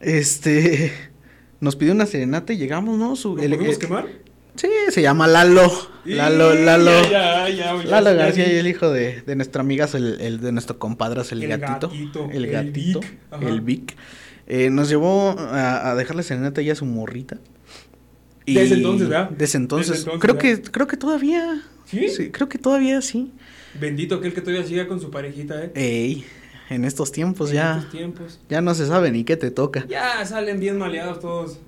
Este. 0.00 0.92
Nos 1.60 1.74
pidió 1.74 1.92
una 1.92 2.06
serenata 2.06 2.52
y 2.52 2.56
llegamos, 2.56 2.98
¿no? 2.98 3.16
Su, 3.16 3.34
¿Lo 3.36 3.42
el- 3.42 3.50
podemos 3.50 3.74
el- 3.74 3.78
quemar? 3.80 4.06
Sí, 4.58 4.68
se 4.90 5.02
llama 5.02 5.26
Lalo. 5.26 5.70
Lalo, 6.04 6.54
Y- 6.54 6.64
Lalo. 6.64 7.02
Ya, 7.10 7.48
ya, 7.48 7.76
ya, 7.82 7.84
Lalo 7.84 8.14
García 8.16 8.52
y 8.52 8.56
el 8.56 8.66
hijo 8.66 8.90
de, 8.90 9.22
de 9.22 9.36
nuestra 9.36 9.60
amiga, 9.60 9.88
el, 9.94 10.20
el 10.20 10.40
de 10.40 10.52
nuestro 10.52 10.78
compadre, 10.78 11.22
el, 11.30 11.42
El 11.44 11.48
gatito. 11.58 11.88
gatito, 11.88 12.28
El 12.32 12.46
gatito. 12.48 13.00
El 13.40 13.60
Vic. 13.60 13.94
Eh, 14.46 14.70
nos 14.70 14.88
llevó 14.88 15.30
a, 15.38 15.90
a 15.90 15.94
dejarle 15.94 16.22
serenata 16.22 16.60
ya 16.62 16.72
a 16.72 16.76
su 16.76 16.86
morrita. 16.86 17.38
Desde 18.46 18.76
entonces, 18.76 19.08
¿verdad? 19.08 19.30
Desde 19.30 19.58
entonces. 19.58 19.88
Desde 19.90 20.02
entonces, 20.10 20.20
creo, 20.22 20.34
¿verdad? 20.34 20.62
que, 20.64 20.70
creo 20.70 20.86
que 20.86 20.96
todavía. 20.96 21.62
¿Sí? 21.84 22.30
creo 22.32 22.48
que 22.48 22.58
todavía 22.58 23.00
sí. 23.02 23.32
Bendito 23.78 24.16
aquel 24.16 24.32
que 24.34 24.40
todavía 24.40 24.64
siga 24.66 24.88
con 24.88 25.00
su 25.00 25.10
parejita, 25.10 25.64
¿eh? 25.64 25.72
Ey, 25.74 26.24
en 26.70 26.84
estos 26.84 27.12
tiempos 27.12 27.50
En 27.50 27.56
ya. 27.56 27.76
estos 27.78 27.90
tiempos. 27.92 28.40
Ya 28.48 28.60
no 28.62 28.74
se 28.74 28.86
sabe 28.86 29.10
ni 29.10 29.24
qué 29.24 29.36
te 29.36 29.50
toca. 29.50 29.86
Ya 29.86 30.24
salen 30.24 30.58
bien 30.60 30.78
maleados 30.78 31.20
todos, 31.20 31.58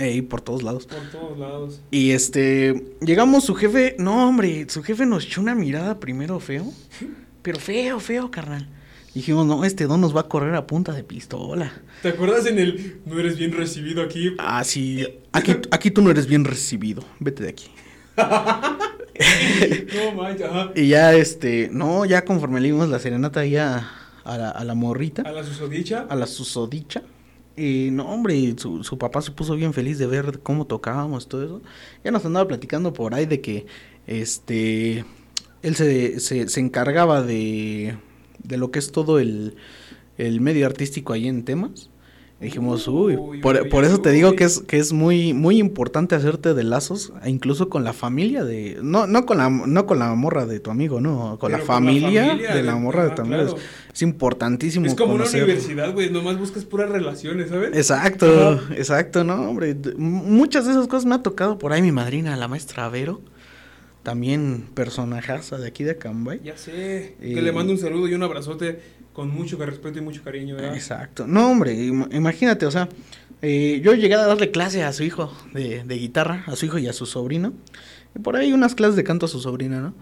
Ey, 0.00 0.22
por 0.22 0.40
todos 0.40 0.62
lados. 0.62 0.86
por 0.86 0.98
todos 1.10 1.38
lados. 1.38 1.80
Y 1.90 2.12
este, 2.12 2.94
llegamos, 3.02 3.44
su 3.44 3.54
jefe, 3.54 3.96
no 3.98 4.26
hombre, 4.28 4.64
su 4.70 4.82
jefe 4.82 5.04
nos 5.04 5.26
echó 5.26 5.40
una 5.42 5.54
mirada 5.54 6.00
primero 6.00 6.40
feo, 6.40 6.64
pero 7.42 7.58
feo, 7.60 8.00
feo, 8.00 8.30
carnal. 8.30 8.68
Dijimos, 9.14 9.44
no, 9.44 9.64
este 9.64 9.86
don 9.86 10.00
nos 10.00 10.16
va 10.16 10.20
a 10.22 10.28
correr 10.28 10.54
a 10.54 10.66
punta 10.66 10.92
de 10.92 11.02
pistola. 11.04 11.72
¿Te 12.00 12.08
acuerdas 12.10 12.46
en 12.46 12.58
el 12.58 13.00
no 13.04 13.18
eres 13.18 13.36
bien 13.36 13.52
recibido 13.52 14.02
aquí? 14.02 14.34
Ah, 14.38 14.64
sí, 14.64 15.06
aquí, 15.32 15.56
aquí 15.70 15.90
tú 15.90 16.00
no 16.00 16.10
eres 16.10 16.26
bien 16.26 16.44
recibido, 16.44 17.04
vete 17.18 17.42
de 17.42 17.48
aquí. 17.50 17.66
No 19.94 20.14
manches, 20.22 20.46
ajá. 20.46 20.70
Y 20.74 20.88
ya, 20.88 21.12
este, 21.14 21.68
no, 21.70 22.06
ya 22.06 22.24
conforme 22.24 22.60
le 22.60 22.68
dimos 22.68 22.88
la 22.88 22.98
serenata 22.98 23.44
ya 23.44 23.90
a 24.24 24.38
la, 24.38 24.50
a 24.50 24.64
la 24.64 24.74
morrita, 24.74 25.22
A 25.22 25.32
la 25.32 25.44
susodicha. 25.44 26.06
a 26.08 26.16
la 26.16 26.26
susodicha. 26.26 27.02
Y 27.56 27.90
no, 27.92 28.08
hombre, 28.08 28.54
su, 28.56 28.84
su 28.84 28.98
papá 28.98 29.20
se 29.22 29.32
puso 29.32 29.54
bien 29.56 29.72
feliz 29.72 29.98
de 29.98 30.06
ver 30.06 30.40
cómo 30.42 30.66
tocábamos, 30.66 31.28
todo 31.28 31.44
eso. 31.44 31.62
Ya 32.04 32.10
nos 32.10 32.24
andaba 32.24 32.48
platicando 32.48 32.92
por 32.92 33.14
ahí 33.14 33.26
de 33.26 33.40
que, 33.40 33.66
este, 34.06 35.04
él 35.62 35.76
se, 35.76 36.20
se, 36.20 36.48
se 36.48 36.60
encargaba 36.60 37.22
de, 37.22 37.96
de 38.42 38.56
lo 38.56 38.70
que 38.70 38.78
es 38.78 38.92
todo 38.92 39.18
el, 39.18 39.56
el 40.18 40.40
medio 40.40 40.66
artístico 40.66 41.12
ahí 41.12 41.28
en 41.28 41.44
temas. 41.44 41.89
Dijimos, 42.40 42.88
uy, 42.88 43.16
Uy, 43.16 43.40
por, 43.40 43.60
uy, 43.62 43.68
por 43.68 43.84
eso 43.84 44.00
te 44.00 44.10
digo 44.12 44.30
uy. 44.30 44.36
que 44.36 44.44
es, 44.44 44.60
que 44.60 44.78
es 44.78 44.94
muy, 44.94 45.34
muy 45.34 45.58
importante 45.58 46.14
hacerte 46.14 46.54
de 46.54 46.64
lazos, 46.64 47.12
e 47.22 47.28
incluso 47.28 47.68
con 47.68 47.84
la 47.84 47.92
familia 47.92 48.44
de, 48.44 48.78
no, 48.82 49.06
no 49.06 49.26
con 49.26 49.36
la, 49.36 49.50
no 49.50 49.84
con 49.84 49.98
la 49.98 50.14
morra 50.14 50.46
de 50.46 50.58
tu 50.58 50.70
amigo, 50.70 51.02
no, 51.02 51.36
con 51.38 51.52
la 51.52 51.58
Pero 51.58 51.66
familia, 51.66 52.34
de 52.34 52.62
la 52.62 52.76
morra 52.76 53.04
de 53.04 53.10
tu 53.10 53.20
amigo. 53.22 53.42
claro. 53.42 53.56
Es, 53.92 54.00
importantísimo. 54.00 54.86
Es 54.86 54.94
como 54.94 55.18
conocer- 55.18 55.34
una 55.42 55.44
universidad, 55.44 55.92
güey. 55.92 56.08
Nomás 56.10 56.38
buscas 56.38 56.64
puras 56.64 56.88
relaciones, 56.88 57.50
¿sabes? 57.50 57.76
Exacto, 57.76 58.26
Ajá. 58.52 58.74
exacto, 58.74 59.22
no, 59.22 59.34
hombre. 59.50 59.76
Muchas 59.98 60.64
de 60.64 60.70
esas 60.72 60.88
cosas 60.88 61.04
me 61.04 61.16
ha 61.16 61.22
tocado 61.22 61.58
por 61.58 61.72
ahí 61.74 61.82
mi 61.82 61.92
madrina, 61.92 62.34
la 62.36 62.48
maestra 62.48 62.88
Vero. 62.88 63.20
También 64.02 64.66
personajaza 64.74 65.58
de 65.58 65.68
aquí 65.68 65.84
de 65.84 65.92
Acambay. 65.92 66.40
Ya 66.42 66.56
sé. 66.56 67.16
Y- 67.20 67.34
Que 67.34 67.42
le 67.42 67.52
mando 67.52 67.72
un 67.72 67.78
saludo 67.78 68.08
y 68.08 68.14
un 68.14 68.22
abrazote 68.22 68.80
con 69.12 69.28
mucho 69.30 69.56
respeto 69.58 69.98
y 69.98 70.02
mucho 70.02 70.22
cariño, 70.22 70.56
¿verdad? 70.56 70.74
Exacto. 70.74 71.26
No, 71.26 71.50
hombre, 71.50 71.74
im- 71.74 72.08
imagínate, 72.14 72.64
o 72.64 72.70
sea, 72.70 72.88
eh, 73.42 73.80
yo 73.84 73.92
llegué 73.94 74.14
a 74.14 74.24
darle 74.26 74.50
clase 74.50 74.82
a 74.84 74.92
su 74.92 75.02
hijo 75.02 75.32
de, 75.52 75.84
de 75.84 75.94
guitarra, 75.96 76.44
a 76.46 76.56
su 76.56 76.66
hijo 76.66 76.78
y 76.78 76.86
a 76.88 76.92
su 76.92 77.04
sobrino. 77.06 77.52
Y 78.16 78.20
por 78.20 78.36
ahí 78.36 78.52
unas 78.52 78.74
clases 78.74 78.96
de 78.96 79.04
canto 79.04 79.26
a 79.26 79.28
su 79.28 79.40
sobrina, 79.40 79.80
¿no? 79.80 79.94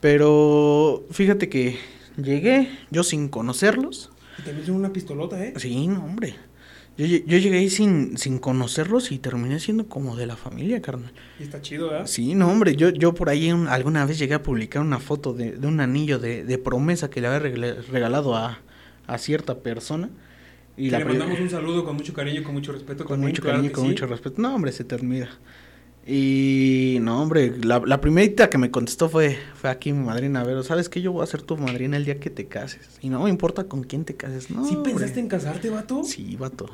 Pero 0.00 1.04
fíjate 1.10 1.48
que 1.48 1.76
llegué 2.16 2.68
yo 2.90 3.02
sin 3.02 3.28
conocerlos. 3.28 4.10
Y 4.38 4.42
también 4.42 4.66
son 4.66 4.76
una 4.76 4.92
pistolota, 4.92 5.42
¿eh? 5.44 5.54
Sí, 5.56 5.86
no, 5.88 6.04
hombre. 6.04 6.34
Yo, 6.98 7.06
yo 7.06 7.38
llegué 7.38 7.58
ahí 7.58 7.70
sin, 7.70 8.18
sin 8.18 8.38
conocerlos 8.40 9.12
y 9.12 9.18
terminé 9.18 9.60
siendo 9.60 9.86
como 9.88 10.16
de 10.16 10.26
la 10.26 10.36
familia, 10.36 10.82
carnal. 10.82 11.12
Y 11.38 11.44
está 11.44 11.62
chido, 11.62 11.90
¿verdad? 11.90 12.06
Sí, 12.06 12.34
no, 12.34 12.50
hombre, 12.50 12.74
yo, 12.74 12.88
yo 12.90 13.14
por 13.14 13.28
ahí 13.28 13.52
un- 13.52 13.68
alguna 13.68 14.04
vez 14.04 14.18
llegué 14.18 14.34
a 14.34 14.42
publicar 14.42 14.82
una 14.82 14.98
foto 14.98 15.32
de, 15.32 15.52
de 15.52 15.66
un 15.68 15.78
anillo 15.80 16.18
de, 16.18 16.44
de 16.44 16.58
promesa 16.58 17.08
que 17.08 17.20
le 17.20 17.28
había 17.28 17.38
regalado 17.92 18.34
a, 18.34 18.58
a 19.06 19.18
cierta 19.18 19.58
persona. 19.60 20.10
Y 20.76 20.90
la 20.90 20.98
le 20.98 21.04
mandamos 21.04 21.38
un 21.40 21.50
saludo 21.50 21.84
con 21.84 21.94
mucho 21.96 22.12
cariño 22.12 22.40
y 22.40 22.42
con 22.44 22.54
mucho 22.54 22.72
respeto. 22.72 23.04
con 23.04 23.14
también, 23.14 23.30
mucho 23.30 23.42
claro 23.42 23.58
cariño, 23.58 23.72
con 23.72 23.84
sí. 23.84 23.90
mucho 23.90 24.06
respeto. 24.06 24.42
No, 24.42 24.54
hombre, 24.54 24.72
se 24.72 24.82
te 24.84 24.96
admira. 24.96 25.28
Y 26.06 26.98
no, 27.02 27.22
hombre, 27.22 27.52
la, 27.62 27.80
la 27.84 28.00
primerita 28.00 28.48
que 28.48 28.56
me 28.58 28.70
contestó 28.70 29.08
fue, 29.08 29.36
fue 29.54 29.68
aquí 29.70 29.92
mi 29.92 30.04
madrina. 30.04 30.40
A 30.40 30.44
ver, 30.44 30.64
¿sabes 30.64 30.88
qué? 30.88 31.02
Yo 31.02 31.12
voy 31.12 31.22
a 31.22 31.26
ser 31.26 31.42
tu 31.42 31.56
madrina 31.56 31.96
el 31.96 32.04
día 32.06 32.18
que 32.18 32.30
te 32.30 32.46
cases. 32.46 32.98
Y 33.02 33.08
no 33.10 33.22
me 33.24 33.30
importa 33.30 33.64
con 33.64 33.82
quién 33.84 34.04
te 34.04 34.16
cases, 34.16 34.50
¿no? 34.50 34.64
¿Sí 34.64 34.74
hombre. 34.74 34.92
pensaste 34.94 35.20
en 35.20 35.28
casarte, 35.28 35.68
vato? 35.70 36.02
Sí, 36.04 36.34
vato. 36.36 36.70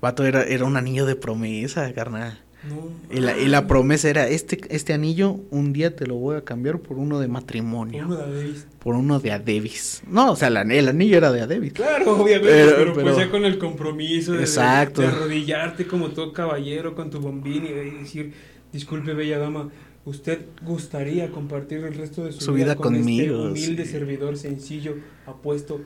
Vato 0.00 0.24
era, 0.24 0.42
era 0.44 0.64
un 0.64 0.76
anillo 0.76 1.06
de 1.06 1.16
promesa, 1.16 1.92
carnal. 1.92 2.40
No. 2.68 2.90
Y 3.14 3.20
la, 3.20 3.38
y 3.38 3.48
la 3.48 3.66
promesa 3.66 4.10
era, 4.10 4.28
este, 4.28 4.60
este 4.68 4.92
anillo 4.92 5.40
un 5.50 5.72
día 5.72 5.96
te 5.96 6.06
lo 6.06 6.16
voy 6.16 6.36
a 6.36 6.44
cambiar 6.44 6.78
por 6.80 6.98
uno 6.98 7.18
de 7.18 7.26
matrimonio. 7.26 8.04
Uno 8.04 8.16
de 8.16 8.34
Davis. 8.36 8.66
Por 8.80 8.96
uno 8.96 9.18
de 9.18 9.32
Adebis. 9.32 10.02
No, 10.06 10.32
o 10.32 10.36
sea, 10.36 10.50
la- 10.50 10.60
el 10.62 10.88
anillo 10.88 11.16
era 11.16 11.32
de 11.32 11.40
Adebis. 11.40 11.72
Claro, 11.72 12.20
obviamente, 12.20 12.48
Pero- 12.52 12.76
pero, 12.76 12.94
pues 12.94 13.16
ya 13.16 13.30
con 13.30 13.46
el 13.46 13.56
compromiso 13.58 14.32
de, 14.34 14.40
Exacto. 14.40 15.00
de 15.00 15.08
arrodillarte 15.08 15.86
como 15.86 16.08
todo 16.10 16.34
caballero 16.34 16.94
con 16.94 17.08
tu 17.10 17.18
bombín 17.20 17.64
y 17.64 17.68
de 17.72 17.90
decir, 17.92 18.32
Disculpe, 18.72 19.14
bella 19.14 19.38
dama, 19.38 19.68
¿usted 20.04 20.42
gustaría 20.62 21.30
compartir 21.32 21.78
el 21.78 21.94
resto 21.94 22.24
de 22.24 22.32
su, 22.32 22.40
Su 22.42 22.52
vida 22.52 22.76
con 22.76 22.94
conmigo, 22.94 23.48
este 23.48 23.48
humilde 23.66 23.84
sí. 23.86 23.90
servidor 23.92 24.36
sencillo, 24.36 24.96
apuesto 25.26 25.80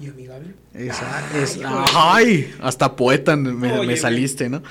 y 0.00 0.08
amigable? 0.08 0.54
Ay, 0.74 0.88
es- 1.42 1.56
hijo 1.56 1.68
de- 1.74 1.84
ay, 1.94 2.54
hasta 2.60 2.96
poeta 2.96 3.36
me, 3.36 3.96
saliste, 3.96 4.48
¿no? 4.48 4.62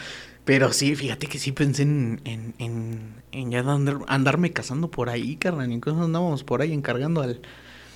Pero 0.46 0.72
sí, 0.74 0.96
fíjate 0.96 1.26
que 1.28 1.40
sí 1.40 1.52
pensé 1.52 1.82
en, 1.84 2.22
en, 2.26 2.54
en, 2.60 3.00
en 3.32 3.50
ya 3.52 3.64
andar- 3.64 4.04
andarme 4.08 4.52
casando 4.52 4.92
por 4.92 5.10
ahí, 5.10 5.36
carnal. 5.38 5.72
Incluso 5.72 6.04
andábamos 6.04 6.44
por 6.44 6.62
ahí 6.62 6.72
encargando 6.72 7.22
al, 7.24 7.42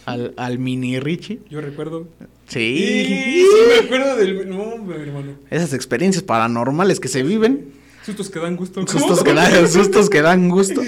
al, 0.06 0.34
al 0.36 0.58
mini 0.58 1.00
Richie. 1.00 1.40
Yo 1.50 1.62
recuerdo. 1.62 2.08
Sí. 2.48 3.46
sí 3.48 3.48
me 3.68 3.86
acuerdo 3.86 4.16
del. 4.16 4.50
No, 4.50 4.74
hermano. 4.94 5.34
Esas 5.52 5.74
experiencias 5.74 6.24
paranormales 6.24 7.00
que 7.00 7.08
se 7.08 7.22
viven. 7.22 7.74
Sustos 8.06 8.30
que 8.30 8.40
dan 8.40 8.56
gusto. 8.56 8.86
Sustos 8.88 9.24
que 9.24 9.34
dan, 9.34 9.68
sustos 9.72 10.10
que 10.10 10.22
dan 10.22 10.50
gusto. 10.50 10.82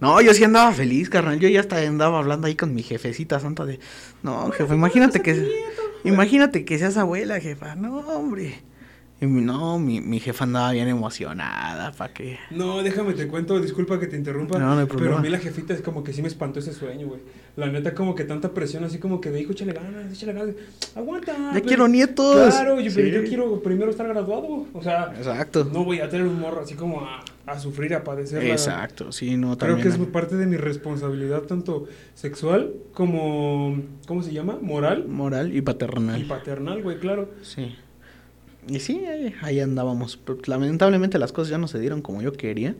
No, 0.00 0.20
yo 0.20 0.34
sí 0.34 0.44
andaba 0.44 0.72
feliz, 0.72 1.08
carnal. 1.10 1.38
Yo 1.38 1.48
ya 1.48 1.60
hasta 1.60 1.78
andaba 1.78 2.18
hablando 2.18 2.46
ahí 2.46 2.56
con 2.56 2.74
mi 2.74 2.82
jefecita 2.82 3.38
santa 3.40 3.64
de, 3.64 3.78
no, 4.22 4.50
jefe, 4.50 4.74
imagínate 4.74 5.20
que, 5.20 5.64
imagínate 6.04 6.64
que 6.64 6.78
seas 6.78 6.96
abuela, 6.96 7.40
jefa. 7.40 7.74
No, 7.76 7.98
hombre. 7.98 8.62
Y 9.22 9.26
no, 9.26 9.78
mi, 9.78 10.00
mi 10.00 10.18
jefa 10.18 10.42
andaba 10.42 10.72
bien 10.72 10.88
emocionada, 10.88 11.92
¿para 11.92 12.12
qué? 12.12 12.38
No, 12.50 12.82
déjame 12.82 13.14
te 13.14 13.28
cuento, 13.28 13.60
disculpa 13.60 14.00
que 14.00 14.08
te 14.08 14.16
interrumpa. 14.16 14.58
No, 14.58 14.74
no 14.74 14.80
hay 14.80 14.86
Pero 14.86 14.98
problema. 14.98 15.18
a 15.18 15.22
mí 15.22 15.28
la 15.28 15.38
jefita 15.38 15.72
es 15.74 15.80
como 15.80 16.02
que 16.02 16.12
sí 16.12 16.22
me 16.22 16.28
espantó 16.28 16.58
ese 16.58 16.72
sueño, 16.72 17.06
güey. 17.06 17.20
La 17.54 17.68
neta, 17.68 17.94
como 17.94 18.14
que 18.16 18.24
tanta 18.24 18.52
presión, 18.52 18.82
así 18.82 18.98
como 18.98 19.20
que 19.20 19.30
de 19.30 19.40
hijo, 19.40 19.52
échale 19.52 19.74
ganas, 19.74 20.12
échale 20.12 20.32
ganas. 20.32 20.54
Aguanta. 20.96 21.36
Ya 21.36 21.50
pero- 21.52 21.64
quiero 21.66 21.86
nietos. 21.88 22.34
Claro, 22.52 22.80
yo, 22.80 22.90
pero 22.94 23.08
yo 23.08 23.22
quiero 23.28 23.62
primero 23.62 23.90
estar 23.92 24.08
graduado. 24.08 24.66
O 24.72 24.82
sea, 24.82 25.12
Exacto. 25.16 25.70
no 25.72 25.84
voy 25.84 26.00
a 26.00 26.08
tener 26.08 26.26
un 26.26 26.40
morro 26.40 26.62
así 26.62 26.74
como 26.74 27.02
a, 27.02 27.22
a 27.46 27.58
sufrir, 27.60 27.94
a 27.94 28.02
padecer. 28.02 28.42
la- 28.42 28.50
Exacto, 28.50 29.12
sí, 29.12 29.36
no, 29.36 29.56
Creo 29.56 29.74
también. 29.76 29.96
que 29.96 30.02
es 30.02 30.08
parte 30.10 30.34
de 30.36 30.46
mi 30.46 30.56
responsabilidad, 30.56 31.42
tanto 31.42 31.86
sexual 32.14 32.72
como, 32.92 33.76
¿cómo 34.08 34.22
se 34.24 34.32
llama? 34.32 34.58
Moral 34.60 35.06
Moral 35.06 35.54
y 35.54 35.60
paternal. 35.62 36.20
y 36.20 36.24
paternal, 36.24 36.82
güey, 36.82 36.98
claro. 36.98 37.30
Sí. 37.42 37.76
Y 38.68 38.80
sí, 38.80 39.04
ahí, 39.06 39.34
ahí 39.42 39.60
andábamos. 39.60 40.16
Pero 40.16 40.38
lamentablemente 40.46 41.18
las 41.18 41.32
cosas 41.32 41.50
ya 41.50 41.58
no 41.58 41.68
se 41.68 41.78
dieron 41.80 42.02
como 42.02 42.22
yo 42.22 42.32
quería. 42.32 42.74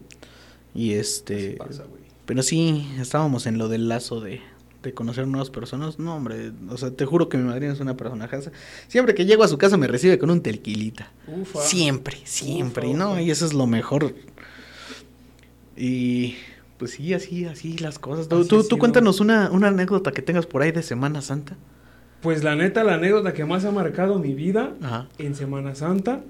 Y 0.74 0.92
este. 0.92 1.56
Pasa, 1.58 1.84
güey. 1.84 2.02
Pero 2.26 2.42
sí, 2.42 2.88
estábamos 3.00 3.46
en 3.46 3.58
lo 3.58 3.68
del 3.68 3.88
lazo 3.88 4.20
de, 4.20 4.40
de 4.82 4.94
conocer 4.94 5.26
nuevas 5.26 5.50
personas. 5.50 5.98
No, 5.98 6.14
hombre, 6.16 6.52
o 6.68 6.76
sea, 6.78 6.92
te 6.92 7.04
juro 7.04 7.28
que 7.28 7.36
mi 7.36 7.44
madrina 7.44 7.72
es 7.72 7.80
una 7.80 7.96
personajaza. 7.96 8.52
Siempre 8.88 9.14
que 9.14 9.24
llego 9.26 9.42
a 9.42 9.48
su 9.48 9.58
casa 9.58 9.76
me 9.76 9.88
recibe 9.88 10.18
con 10.18 10.30
un 10.30 10.40
telquilita. 10.40 11.10
Ufa. 11.26 11.60
Siempre, 11.62 12.18
siempre. 12.24 12.86
Ufa, 12.86 12.94
y 12.94 12.98
no, 12.98 13.12
ufa. 13.12 13.22
y 13.22 13.30
eso 13.30 13.44
es 13.44 13.52
lo 13.52 13.66
mejor. 13.66 14.14
Y 15.76 16.36
pues 16.78 16.92
sí, 16.92 17.12
así, 17.14 17.44
así 17.44 17.78
las 17.78 17.98
cosas. 17.98 18.28
Tú, 18.28 18.40
Así 18.40 18.48
tú, 18.48 18.62
tú 18.68 18.76
sido. 18.76 18.78
cuéntanos 18.78 19.20
una, 19.20 19.50
una 19.50 19.68
anécdota 19.68 20.12
que 20.12 20.22
tengas 20.22 20.46
por 20.46 20.62
ahí 20.62 20.72
de 20.72 20.82
Semana 20.82 21.22
Santa. 21.22 21.56
Pues 22.22 22.44
la 22.44 22.54
neta, 22.54 22.84
la 22.84 22.94
anécdota 22.94 23.34
que 23.34 23.44
más 23.44 23.64
ha 23.64 23.72
marcado 23.72 24.18
mi 24.18 24.32
vida 24.32 24.74
Ajá. 24.80 25.08
en 25.18 25.34
Semana 25.34 25.74
Santa. 25.74 26.22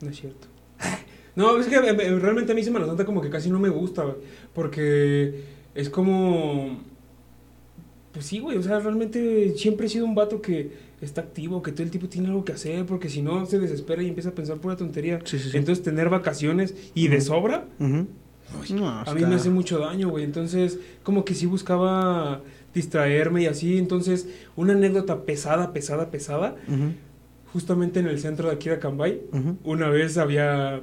No 0.00 0.08
es 0.10 0.16
cierto. 0.18 0.48
No, 1.34 1.58
es 1.58 1.66
que 1.66 1.76
eh, 1.76 1.96
eh, 1.98 2.18
realmente 2.18 2.52
a 2.52 2.54
mí 2.54 2.62
Semana 2.62 2.84
Santa 2.84 3.06
como 3.06 3.22
que 3.22 3.30
casi 3.30 3.48
no 3.48 3.58
me 3.58 3.70
gusta, 3.70 4.02
güey, 4.02 4.16
porque 4.54 5.44
es 5.74 5.88
como... 5.88 6.78
Pues 8.12 8.26
sí, 8.26 8.38
güey, 8.38 8.58
o 8.58 8.62
sea, 8.62 8.80
realmente 8.80 9.54
siempre 9.56 9.86
he 9.86 9.88
sido 9.88 10.04
un 10.04 10.14
vato 10.14 10.42
que 10.42 10.70
está 11.00 11.22
activo, 11.22 11.62
que 11.62 11.72
todo 11.72 11.84
el 11.84 11.90
tipo 11.90 12.06
tiene 12.06 12.28
algo 12.28 12.44
que 12.44 12.52
hacer, 12.52 12.84
porque 12.84 13.08
si 13.08 13.22
no 13.22 13.46
se 13.46 13.58
desespera 13.58 14.02
y 14.02 14.08
empieza 14.08 14.28
a 14.28 14.32
pensar 14.32 14.58
pura 14.58 14.76
tontería. 14.76 15.20
Sí, 15.24 15.38
sí, 15.38 15.48
sí. 15.50 15.56
Entonces 15.56 15.82
tener 15.82 16.10
vacaciones 16.10 16.74
y 16.92 17.08
de 17.08 17.22
sobra. 17.22 17.64
No, 17.78 18.88
a 18.88 19.14
mí 19.14 19.24
me 19.24 19.34
hace 19.34 19.48
mucho 19.48 19.78
daño, 19.78 20.10
güey. 20.10 20.24
Entonces, 20.24 20.78
como 21.02 21.24
que 21.24 21.34
sí 21.34 21.46
buscaba 21.46 22.42
distraerme 22.74 23.42
y 23.42 23.46
así. 23.46 23.78
Entonces, 23.78 24.28
una 24.56 24.72
anécdota 24.72 25.24
pesada, 25.24 25.72
pesada, 25.72 26.10
pesada, 26.10 26.56
justamente 27.52 28.00
en 28.00 28.06
el 28.06 28.18
centro 28.18 28.48
de 28.48 28.54
aquí 28.54 28.68
de 28.68 28.76
Acambay, 28.76 29.22
una 29.64 29.88
vez 29.88 30.18
había, 30.18 30.80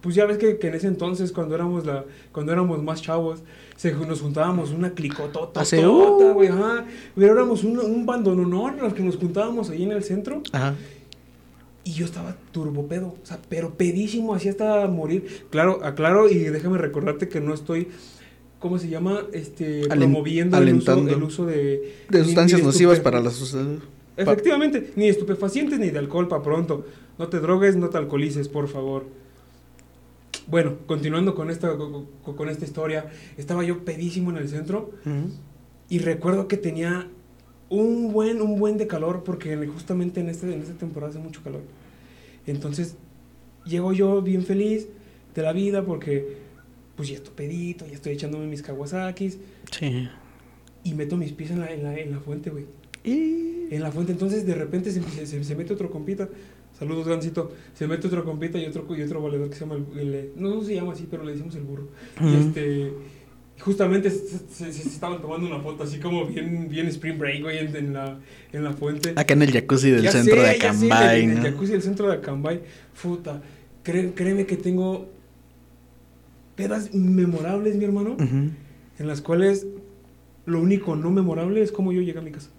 pues 0.00 0.14
ya 0.14 0.26
ves 0.26 0.38
que, 0.38 0.58
que 0.58 0.68
en 0.68 0.74
ese 0.74 0.86
entonces, 0.86 1.32
cuando 1.32 1.54
éramos 1.54 1.86
la, 1.86 2.04
cuando 2.32 2.52
éramos 2.52 2.82
más 2.82 3.02
chavos, 3.02 3.42
se, 3.76 3.92
nos 3.92 4.20
juntábamos 4.20 4.72
una 4.72 4.90
clicotota, 4.90 5.62
uh. 5.62 6.32
güey, 6.34 6.48
ajá. 6.48 6.84
Pero 7.14 7.32
éramos 7.32 7.64
un, 7.64 7.78
un 7.78 8.04
bandononón 8.04 8.78
los 8.78 8.92
que 8.92 9.02
nos 9.02 9.16
juntábamos 9.16 9.70
ahí 9.70 9.84
en 9.84 9.92
el 9.92 10.04
centro. 10.04 10.42
Ajá. 10.52 10.74
Y 11.82 11.92
yo 11.92 12.04
estaba 12.04 12.36
turbopedo, 12.52 13.06
o 13.06 13.18
sea, 13.24 13.38
pero 13.48 13.72
pedísimo, 13.72 14.34
así 14.34 14.50
hasta 14.50 14.86
morir. 14.86 15.46
Claro, 15.48 15.80
aclaro 15.82 16.28
y 16.28 16.34
déjame 16.34 16.76
recordarte 16.76 17.28
que 17.28 17.40
no 17.40 17.54
estoy, 17.54 17.88
¿cómo 18.60 18.78
se 18.78 18.88
llama? 18.88 19.22
Este, 19.32 19.88
promoviendo 19.88 20.56
el 20.58 20.74
uso, 20.76 21.08
el 21.08 21.22
uso 21.22 21.46
de... 21.46 21.94
De 22.08 22.22
sustancias 22.24 22.62
nocivas 22.62 23.00
para 23.00 23.20
la 23.20 23.30
sociedad. 23.30 23.66
Efectivamente, 24.16 24.92
ni 24.96 25.08
estupefacientes 25.08 25.78
ni 25.80 25.90
de 25.90 25.98
alcohol 25.98 26.28
para 26.28 26.42
pronto. 26.42 26.86
No 27.18 27.26
te 27.28 27.40
drogues, 27.40 27.74
no 27.76 27.88
te 27.88 27.98
alcoholices, 27.98 28.48
por 28.48 28.68
favor. 28.68 29.06
Bueno, 30.46 30.74
continuando 30.86 31.34
con 31.34 31.50
esta, 31.50 31.76
con, 31.76 32.48
esta 32.48 32.64
historia, 32.64 33.10
estaba 33.36 33.64
yo 33.64 33.84
pedísimo 33.84 34.30
en 34.30 34.36
el 34.36 34.48
centro 34.48 34.90
Ujú. 35.06 35.30
y 35.88 35.98
recuerdo 35.98 36.48
que 36.48 36.56
tenía 36.56 37.08
un 37.68 38.12
buen, 38.12 38.40
un 38.42 38.58
buen 38.58 38.76
de 38.78 38.86
calor 38.86 39.22
porque 39.24 39.52
en- 39.52 39.72
justamente 39.72 40.20
en, 40.20 40.28
este, 40.28 40.52
en 40.52 40.60
esta 40.60 40.74
temporada 40.74 41.10
hace 41.10 41.20
mucho 41.20 41.42
calor. 41.42 41.60
Entonces, 42.46 42.96
llego 43.64 43.92
yo 43.92 44.22
bien 44.22 44.42
feliz 44.42 44.88
de 45.34 45.42
la 45.42 45.52
vida 45.52 45.84
porque 45.84 46.36
pues 47.00 47.08
ya 47.08 47.16
estoy 47.16 47.32
pedito, 47.34 47.86
ya 47.86 47.94
estoy 47.94 48.12
echándome 48.12 48.46
mis 48.46 48.60
kawasakis 48.60 49.38
Sí. 49.70 50.06
y 50.84 50.92
meto 50.94 51.16
mis 51.16 51.32
pies 51.32 51.50
en 51.50 51.60
la, 51.60 51.72
en 51.72 51.82
la, 51.82 51.96
en 51.98 52.10
la 52.10 52.20
fuente, 52.20 52.50
güey. 52.50 52.66
Y... 53.04 53.72
En 53.74 53.80
la 53.82 53.90
fuente, 53.90 54.12
entonces 54.12 54.44
de 54.44 54.54
repente 54.54 54.90
se, 54.92 55.02
se, 55.26 55.44
se- 55.44 55.56
mete 55.56 55.72
otro 55.72 55.90
compita. 55.90 56.28
Saludos, 56.78 57.06
Gancito. 57.08 57.52
Se 57.72 57.86
mete 57.86 58.06
otro 58.08 58.22
compita 58.24 58.58
y 58.58 58.66
otro, 58.66 58.84
y 58.94 59.00
otro 59.00 59.22
valedor 59.22 59.48
que 59.48 59.54
se 59.54 59.60
llama 59.60 59.76
el, 59.94 59.98
el- 60.14 60.32
No, 60.36 60.56
no 60.56 60.62
se 60.62 60.74
llama 60.74 60.92
así, 60.92 61.06
pero 61.10 61.24
le 61.24 61.32
decimos 61.32 61.54
el 61.54 61.62
burro. 61.62 61.88
Y 62.20 62.34
este. 62.34 62.92
Justamente 63.60 64.10
se, 64.10 64.26
se- 64.26 64.38
se- 64.50 64.72
se 64.72 64.88
estaban 64.88 65.22
tomando 65.22 65.46
una 65.46 65.60
foto 65.60 65.84
así 65.84 65.98
como 65.98 66.26
bien, 66.26 66.68
bien 66.68 66.86
Spring 66.88 67.16
Break, 67.18 67.42
güey, 67.42 67.58
en, 67.58 67.74
en 67.76 67.92
la, 67.94 68.18
en 68.52 68.64
la 68.64 68.72
fuente. 68.72 69.12
Acá 69.16 69.32
en 69.34 69.42
el 69.42 69.52
jacuzzi 69.52 69.90
del 69.90 70.02
Ya 70.02 70.12
centro 70.12 70.36
sé, 70.36 70.40
de 70.40 70.46
ya 70.46 70.72
sé, 70.74 70.86
Acambay, 70.86 71.22
en 71.22 71.30
el 71.30 71.36
¿no? 71.38 71.42
jacuzzi 71.44 71.72
del 71.72 71.82
centro 71.82 72.08
de 72.08 72.14
Acambay. 72.14 72.60
Puta. 73.02 73.40
Cré- 73.84 74.12
créeme 74.14 74.44
que 74.46 74.56
tengo 74.56 75.08
pedas 76.68 76.94
memorables, 76.94 77.76
mi 77.76 77.84
hermano, 77.84 78.16
en 78.18 79.06
las 79.06 79.20
cuales 79.20 79.66
lo 80.46 80.60
único 80.60 80.96
no 80.96 81.10
memorable 81.10 81.62
es 81.62 81.72
cómo 81.72 81.92
yo 81.92 82.00
llegué 82.02 82.18
a 82.18 82.22
mi 82.22 82.30
casa. 82.30 82.50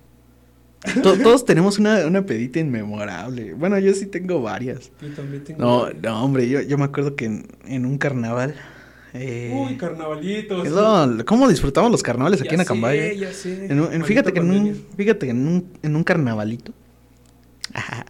To- 1.04 1.18
Todos 1.24 1.46
tenemos 1.46 1.78
una, 1.80 2.06
una 2.08 2.26
pedita 2.26 2.60
inmemorable. 2.60 3.54
Bueno, 3.54 3.78
yo 3.80 3.94
sí 3.94 4.06
tengo 4.08 4.42
varias. 4.42 4.92
Yo 5.02 5.10
también 5.10 5.44
tengo. 5.44 5.60
No, 5.62 5.90
no, 6.02 6.24
hombre, 6.26 6.50
yo, 6.50 6.62
yo 6.62 6.78
me 6.78 6.86
acuerdo 6.86 7.16
que 7.16 7.26
en, 7.26 7.46
en 7.66 7.86
un 7.86 7.98
carnaval. 7.98 8.56
eh, 9.14 9.52
Uy, 9.54 9.78
carnavalitos. 9.78 10.68
¿Cómo 11.26 11.48
disfrutamos 11.50 11.92
los 11.92 12.02
carnavales 12.02 12.42
aquí 12.42 12.56
en 12.56 12.62
Acambay? 12.62 12.98
sé, 13.00 13.18
ya 13.18 13.34
sé. 13.34 13.66
En 13.66 13.80
un- 13.80 13.86
en- 13.94 14.02
Maldita 14.02 14.06
fíjate 14.06 14.34
que 14.34 14.40
en 14.40 14.50
un, 14.52 14.86
fíjate 14.98 15.26
que 15.28 15.32
en 15.32 15.48
un, 15.48 15.66
en 15.84 15.96
un 15.96 16.04
carnavalito. 16.04 16.74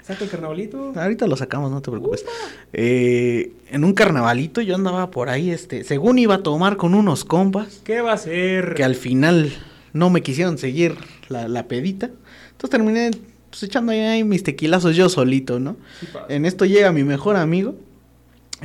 Saca 0.03 0.23
el 0.23 0.29
carnavalito. 0.29 0.93
ahorita 0.95 1.27
lo 1.27 1.35
sacamos, 1.35 1.71
no 1.71 1.81
te 1.81 1.91
preocupes. 1.91 2.25
Eh, 2.73 3.53
en 3.69 3.83
un 3.83 3.93
carnavalito 3.93 4.61
yo 4.61 4.75
andaba 4.75 5.11
por 5.11 5.29
ahí, 5.29 5.51
este, 5.51 5.83
según 5.83 6.19
iba 6.19 6.35
a 6.35 6.43
tomar 6.43 6.77
con 6.77 6.93
unos 6.93 7.25
compas, 7.25 7.81
¿Qué 7.83 8.01
va 8.01 8.13
a 8.13 8.17
ser? 8.17 8.73
que 8.75 8.83
al 8.83 8.95
final 8.95 9.51
no 9.93 10.09
me 10.09 10.21
quisieron 10.21 10.57
seguir 10.57 10.95
la, 11.29 11.47
la 11.47 11.67
pedita. 11.67 12.09
Entonces 12.51 12.69
terminé 12.69 13.11
pues, 13.49 13.63
echando 13.63 13.91
ahí 13.91 14.23
mis 14.23 14.43
tequilazos 14.43 14.95
yo 14.95 15.09
solito, 15.09 15.59
¿no? 15.59 15.77
Sí. 15.99 16.07
En 16.29 16.45
esto 16.45 16.65
llega 16.65 16.91
mi 16.91 17.03
mejor 17.03 17.35
amigo. 17.35 17.75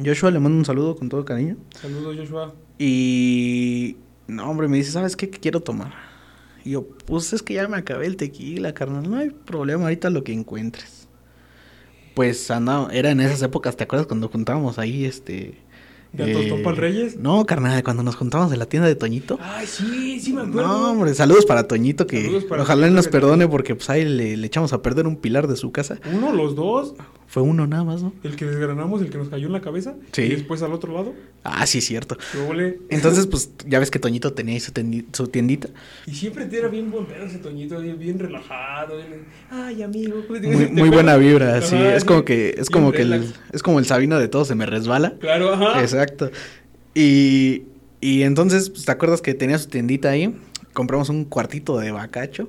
Joshua, 0.04 0.30
le 0.30 0.38
mando 0.38 0.58
un 0.58 0.64
saludo 0.64 0.94
con 0.96 1.08
todo 1.08 1.24
cariño. 1.24 1.56
Saludos, 1.80 2.16
Joshua. 2.18 2.54
Y. 2.78 3.96
No, 4.28 4.50
hombre, 4.50 4.68
me 4.68 4.76
dice, 4.76 4.90
¿sabes 4.90 5.16
qué? 5.16 5.30
¿Qué 5.30 5.38
quiero 5.40 5.60
tomar? 5.60 5.92
Y 6.66 6.70
yo, 6.70 6.84
pues 7.06 7.32
es 7.32 7.44
que 7.44 7.54
ya 7.54 7.68
me 7.68 7.76
acabé 7.76 8.06
el 8.06 8.16
tequila, 8.16 8.74
carnal. 8.74 9.08
No 9.08 9.18
hay 9.18 9.30
problema, 9.30 9.84
ahorita 9.84 10.10
lo 10.10 10.24
que 10.24 10.32
encuentres. 10.32 11.06
Pues 12.16 12.50
andaba, 12.50 12.92
era 12.92 13.12
en 13.12 13.20
esas 13.20 13.40
épocas, 13.42 13.76
¿te 13.76 13.84
acuerdas 13.84 14.08
cuando 14.08 14.28
juntábamos 14.28 14.76
ahí 14.80 15.04
este. 15.04 15.60
¿De 16.12 16.60
pa'l 16.64 16.76
Reyes? 16.76 17.18
No, 17.18 17.44
carnal, 17.46 17.84
cuando 17.84 18.02
nos 18.02 18.16
juntábamos 18.16 18.52
en 18.52 18.58
la 18.58 18.66
tienda 18.66 18.88
de 18.88 18.96
Toñito. 18.96 19.38
Ay, 19.40 19.66
sí, 19.66 20.18
sí 20.18 20.32
me 20.32 20.42
acuerdo. 20.42 20.66
No, 20.66 20.90
hombre, 20.90 21.14
saludos 21.14 21.46
para 21.46 21.68
Toñito, 21.68 22.08
que 22.08 22.44
para 22.48 22.62
ojalá 22.62 22.88
él 22.88 22.94
nos 22.94 23.06
perdone 23.06 23.46
porque 23.46 23.76
pues 23.76 23.88
ahí 23.88 24.04
le, 24.04 24.36
le 24.36 24.46
echamos 24.46 24.72
a 24.72 24.82
perder 24.82 25.06
un 25.06 25.16
pilar 25.16 25.46
de 25.46 25.54
su 25.54 25.70
casa. 25.70 26.00
Uno, 26.12 26.32
los 26.32 26.56
dos. 26.56 26.94
Fue 27.28 27.42
uno 27.42 27.66
nada 27.66 27.84
más, 27.84 28.02
¿no? 28.02 28.12
El 28.24 28.34
que 28.34 28.44
desgranamos, 28.44 29.02
el 29.02 29.10
que 29.10 29.18
nos 29.18 29.28
cayó 29.28 29.46
en 29.46 29.52
la 29.52 29.60
cabeza. 29.60 29.94
Sí. 30.12 30.22
Y 30.22 30.28
después 30.30 30.62
al 30.62 30.72
otro 30.72 30.92
lado. 30.94 31.12
Ah, 31.48 31.66
sí, 31.66 31.80
cierto. 31.80 32.16
Entonces, 32.88 33.26
pues 33.26 33.50
ya 33.66 33.78
ves 33.78 33.90
que 33.90 33.98
Toñito 33.98 34.32
tenía 34.32 34.54
ahí 34.54 34.60
su, 35.12 35.28
tiendita. 35.28 35.68
Y 36.06 36.14
siempre 36.14 36.48
era 36.50 36.68
bien 36.68 36.90
pedo 36.90 37.24
ese 37.24 37.38
Toñito, 37.38 37.78
bien, 37.80 38.18
relajado. 38.18 38.96
bien- 38.96 39.24
Ay, 39.50 39.82
amigo. 39.82 40.22
Muy, 40.28 40.68
muy 40.68 40.88
buena 40.90 41.16
vibra, 41.16 41.60
sí. 41.62 41.76
Ajá, 41.76 41.94
es 41.96 42.04
como 42.04 42.20
sí. 42.20 42.24
que, 42.26 42.54
es 42.58 42.70
como 42.70 42.92
que 42.92 43.02
el, 43.02 43.32
es 43.52 43.62
como 43.62 43.78
el 43.78 43.86
Sabino 43.86 44.18
de 44.18 44.28
todo 44.28 44.44
se 44.44 44.54
me 44.54 44.66
resbala. 44.66 45.14
Claro, 45.20 45.54
ajá. 45.54 45.80
Exacto. 45.80 46.30
Y, 46.94 47.64
y 48.00 48.22
entonces, 48.22 48.70
pues, 48.70 48.84
¿te 48.84 48.92
acuerdas 48.92 49.20
que 49.22 49.34
tenía 49.34 49.58
su 49.58 49.68
tiendita 49.68 50.10
ahí? 50.10 50.34
Compramos 50.72 51.08
un 51.08 51.24
cuartito 51.24 51.78
de 51.78 51.92
bacacho. 51.92 52.48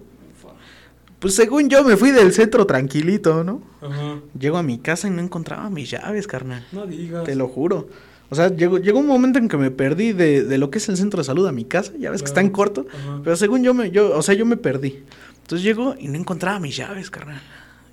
Pues 1.20 1.34
según 1.34 1.68
yo 1.68 1.84
me 1.84 1.98
fui 1.98 2.12
del 2.12 2.32
centro 2.32 2.68
tranquilito, 2.68 3.44
¿no? 3.44 3.62
Ajá. 3.82 4.20
Llego 4.40 4.58
a 4.58 4.64
mi 4.64 4.78
casa 4.78 5.08
y 5.08 5.12
no 5.12 5.20
encontraba 5.22 5.68
mis 5.72 5.90
llaves, 5.90 6.28
carnal. 6.28 6.64
No 6.72 6.86
digas. 6.86 7.24
Te 7.24 7.36
lo 7.36 7.48
juro. 7.48 7.90
O 8.30 8.36
sea, 8.36 8.50
llegó, 8.54 8.78
llegó 8.78 9.00
un 9.00 9.08
momento 9.08 9.40
en 9.40 9.48
que 9.48 9.56
me 9.58 9.72
perdí 9.72 10.12
de, 10.12 10.44
de 10.44 10.58
lo 10.58 10.70
que 10.70 10.80
es 10.80 10.90
el 10.90 10.98
centro 10.98 11.20
de 11.20 11.24
salud 11.24 11.48
a 11.48 11.52
mi 11.52 11.64
casa. 11.64 11.94
Ya 11.98 12.12
ves 12.12 12.22
que 12.22 12.28
está 12.28 12.42
en 12.42 12.50
corto. 12.50 12.86
Ajá. 12.94 13.22
Pero 13.24 13.36
según 13.38 13.64
yo, 13.64 13.74
me, 13.74 13.90
yo, 13.92 14.18
o 14.18 14.22
sea, 14.22 14.36
yo 14.36 14.46
me 14.46 14.58
perdí. 14.58 15.04
Entonces 15.44 15.64
llego 15.64 15.96
y 15.98 16.10
no 16.10 16.16
encontraba 16.18 16.60
mis 16.60 16.76
llaves, 16.76 17.10
carnal. 17.10 17.42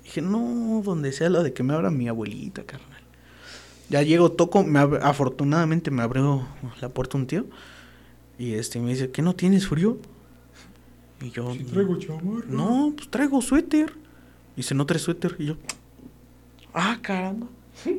Dije, 0.03 0.21
no, 0.21 0.81
donde 0.83 1.13
sea 1.13 1.29
lo 1.29 1.41
de 1.41 1.53
que 1.53 1.63
me 1.63 1.73
abra 1.73 1.89
mi 1.89 2.07
abuelita, 2.09 2.63
carnal. 2.63 2.89
Ya 3.89 4.01
llego, 4.01 4.31
toco, 4.31 4.63
me 4.63 4.79
ab- 4.79 4.99
afortunadamente 5.01 5.89
me 5.91 6.01
abrió 6.01 6.45
la 6.81 6.89
puerta 6.89 7.17
un 7.17 7.27
tío. 7.27 7.45
Y 8.37 8.53
este 8.55 8.79
me 8.81 8.89
dice, 8.89 9.11
¿qué 9.11 9.21
no 9.21 9.35
tienes 9.35 9.67
frío? 9.67 9.97
Y 11.21 11.29
yo, 11.31 11.53
Sí 11.53 11.63
traigo 11.63 11.97
chamarra. 11.97 12.45
no, 12.49 12.93
pues 12.97 13.09
traigo 13.09 13.41
suéter. 13.41 13.93
Y 14.55 14.57
dice, 14.57 14.75
no 14.75 14.85
traes 14.85 15.03
suéter. 15.03 15.35
Y 15.39 15.45
yo, 15.45 15.55
ah, 16.73 16.97
caramba. 17.01 17.47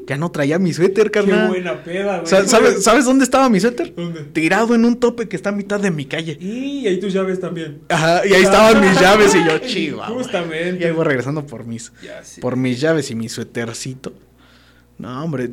Ya 0.07 0.17
no 0.17 0.31
traía 0.31 0.59
mi 0.59 0.73
suéter, 0.73 1.07
Qué 1.11 1.21
carnal. 1.21 1.49
buena 1.49 1.83
peda, 1.85 2.17
güey. 2.21 2.27
Sa- 2.27 2.47
¿Sabes, 2.49 2.83
¿Sabes 2.85 3.05
dónde 3.05 3.25
estaba 3.25 3.49
mi 3.49 3.61
suéter? 3.61 3.95
¿Dónde? 3.95 4.23
Tirado 4.25 4.75
en 4.75 4.85
un 4.85 4.99
tope 4.99 5.29
que 5.29 5.37
está 5.37 5.51
a 5.51 5.53
mitad 5.53 5.79
de 5.81 5.91
mi 5.91 6.07
calle. 6.07 6.37
Y 6.41 6.87
ahí 6.87 6.99
tus 6.99 7.13
llaves 7.13 7.39
también. 7.41 7.81
Ajá, 7.89 8.27
y 8.27 8.33
ahí 8.33 8.43
estaban 8.43 8.81
mis 8.81 8.99
llaves 9.01 9.35
y 9.35 9.45
yo, 9.45 9.59
chiva. 9.67 10.07
Justamente. 10.07 10.83
Y 10.83 10.87
ahí 10.87 10.93
voy 10.93 11.05
regresando 11.05 11.47
por 11.47 11.65
mis, 11.67 11.93
Ya 12.03 12.23
por 12.41 12.57
mis 12.57 12.81
llaves 12.81 13.11
y 13.11 13.15
mi 13.15 13.29
suétercito. 13.29 14.13
No, 14.99 15.23
hombre, 15.23 15.51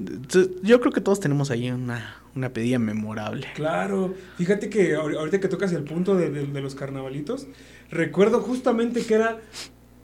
yo 0.62 0.80
creo 0.80 0.94
que 0.94 1.02
todos 1.02 1.20
tenemos 1.20 1.52
ahí 1.52 1.70
una, 1.70 2.16
una 2.34 2.50
pedida 2.54 2.80
memorable. 2.80 3.46
Claro, 3.56 4.14
fíjate 4.38 4.70
que 4.70 4.96
ahor- 4.96 5.18
ahorita 5.18 5.42
que 5.42 5.50
tocas 5.50 5.74
el 5.74 5.84
punto 5.84 6.16
de, 6.16 6.30
de- 6.30 6.48
de 6.48 6.62
los 6.62 6.76
carnavalitos, 6.76 7.48
recuerdo 7.92 8.40
justamente 8.40 9.02
que 9.04 9.16
era 9.16 9.40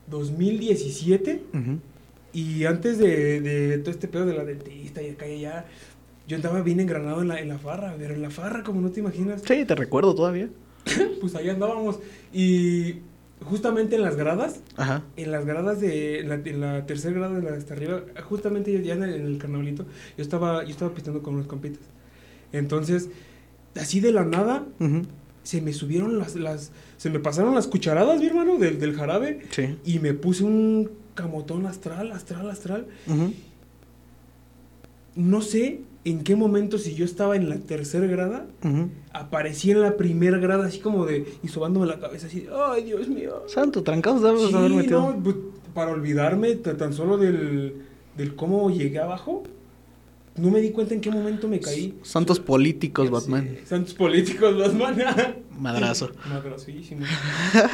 2017 0.10 1.42
Ujú. 1.54 1.80
Y 2.34 2.66
antes 2.66 2.98
de, 2.98 3.42
de 3.42 3.78
todo 3.80 3.92
este 3.92 4.08
pedo 4.08 4.26
de 4.26 4.34
la 4.36 4.44
dentista 4.46 5.02
y 5.02 5.10
acá 5.12 5.28
y 5.28 5.46
allá, 5.46 5.66
yo 6.28 6.36
andaba 6.38 6.62
bien 6.62 6.80
engranado 6.80 7.22
en 7.22 7.28
la, 7.30 7.40
en 7.40 7.50
la 7.50 7.58
farra, 7.58 7.96
pero 7.98 8.14
en 8.14 8.22
la 8.22 8.30
farra 8.30 8.64
como 8.64 8.82
no 8.82 8.92
te 8.92 9.00
imaginas, 9.00 9.42
Sí, 9.46 9.66
te 9.66 9.76
recuerdo 9.76 10.14
todavía. 10.14 10.50
pues 11.22 11.36
ahí 11.36 11.50
andábamos 11.50 12.00
y 12.34 12.98
justamente 13.44 13.96
en 13.96 14.02
las 14.04 14.16
gradas, 14.16 14.62
Ajá. 14.78 15.04
en 15.16 15.32
las 15.32 15.46
gradas 15.46 15.80
de 15.82 16.20
en 16.20 16.30
la, 16.30 16.36
en 16.36 16.60
la 16.62 16.86
tercera 16.86 17.14
grada 17.16 17.40
de 17.40 17.50
la 17.50 17.58
hasta 17.58 17.74
arriba, 17.74 18.02
justamente 18.26 18.82
ya 18.84 18.94
en 18.96 19.04
el, 19.04 19.14
en 19.16 19.26
el 19.26 19.38
carnavalito, 19.38 19.86
yo 20.18 20.22
estaba 20.24 20.64
yo 20.64 20.70
estaba 20.72 20.94
pisteando 20.94 21.22
con 21.24 21.36
unos 21.36 21.48
compitas. 21.48 21.82
Entonces, 22.52 23.10
así 23.76 24.00
de 24.00 24.12
la 24.12 24.24
nada, 24.26 24.66
Ujú. 24.80 25.04
se 25.44 25.62
me 25.62 25.74
subieron 25.74 26.18
las, 26.20 26.36
las 26.36 26.72
se 26.98 27.10
me 27.10 27.20
pasaron 27.20 27.56
las 27.56 27.68
cucharadas, 27.68 28.20
mi 28.20 28.28
hermano, 28.28 28.58
del, 28.58 28.80
del 28.80 28.94
jarabe 28.96 29.42
Sí. 29.52 29.78
y 29.86 30.00
me 30.00 30.14
puse 30.14 30.44
un 30.44 30.90
camotón 31.16 31.66
astral, 31.66 32.12
astral, 32.12 32.49
astral. 32.49 32.88
No 35.16 35.41
sé 35.41 35.82
en 36.05 36.24
qué 36.24 36.36
momento, 36.36 36.78
si 36.78 36.95
yo 36.95 37.03
estaba 37.03 37.36
en 37.36 37.49
la 37.49 37.57
tercera 37.57 38.05
grada, 38.07 38.45
Ujú. 38.64 38.89
aparecí 39.12 39.72
en 39.72 39.82
la 39.82 39.97
primera 39.97 40.38
grada, 40.38 40.66
así 40.68 40.80
como 40.80 41.05
de, 41.05 41.26
y 41.43 41.47
sobándome 41.49 41.86
la 41.88 41.99
cabeza, 41.99 42.28
así, 42.28 42.47
ay, 42.72 42.84
Dios 42.84 43.10
mío. 43.10 43.43
Santo, 43.47 43.84
trancados 43.84 44.22
debes 44.22 44.47
Sí, 44.49 44.55
haber 44.55 44.72
metido. 44.72 45.12
no, 45.12 45.24
pues, 45.24 45.36
para 45.74 45.91
olvidarme 45.91 46.55
ta- 46.55 46.78
tan 46.78 46.93
solo 46.93 47.18
del, 47.18 47.82
del 48.16 48.36
cómo 48.36 48.70
llegué 48.72 48.99
abajo, 48.99 49.43
no 50.38 50.51
me 50.51 50.62
di 50.62 50.72
cuenta 50.72 50.93
en 50.93 51.01
qué 51.01 51.12
momento 51.12 51.49
me 51.49 51.60
caí. 51.60 51.99
Santos 52.01 52.39
políticos, 52.39 53.10
Batman. 53.10 53.57
Santos 53.66 53.93
políticos, 53.93 54.57
Batman. 54.57 55.36
Madrazo. 55.60 56.12
Madrazísimo. 56.30 57.01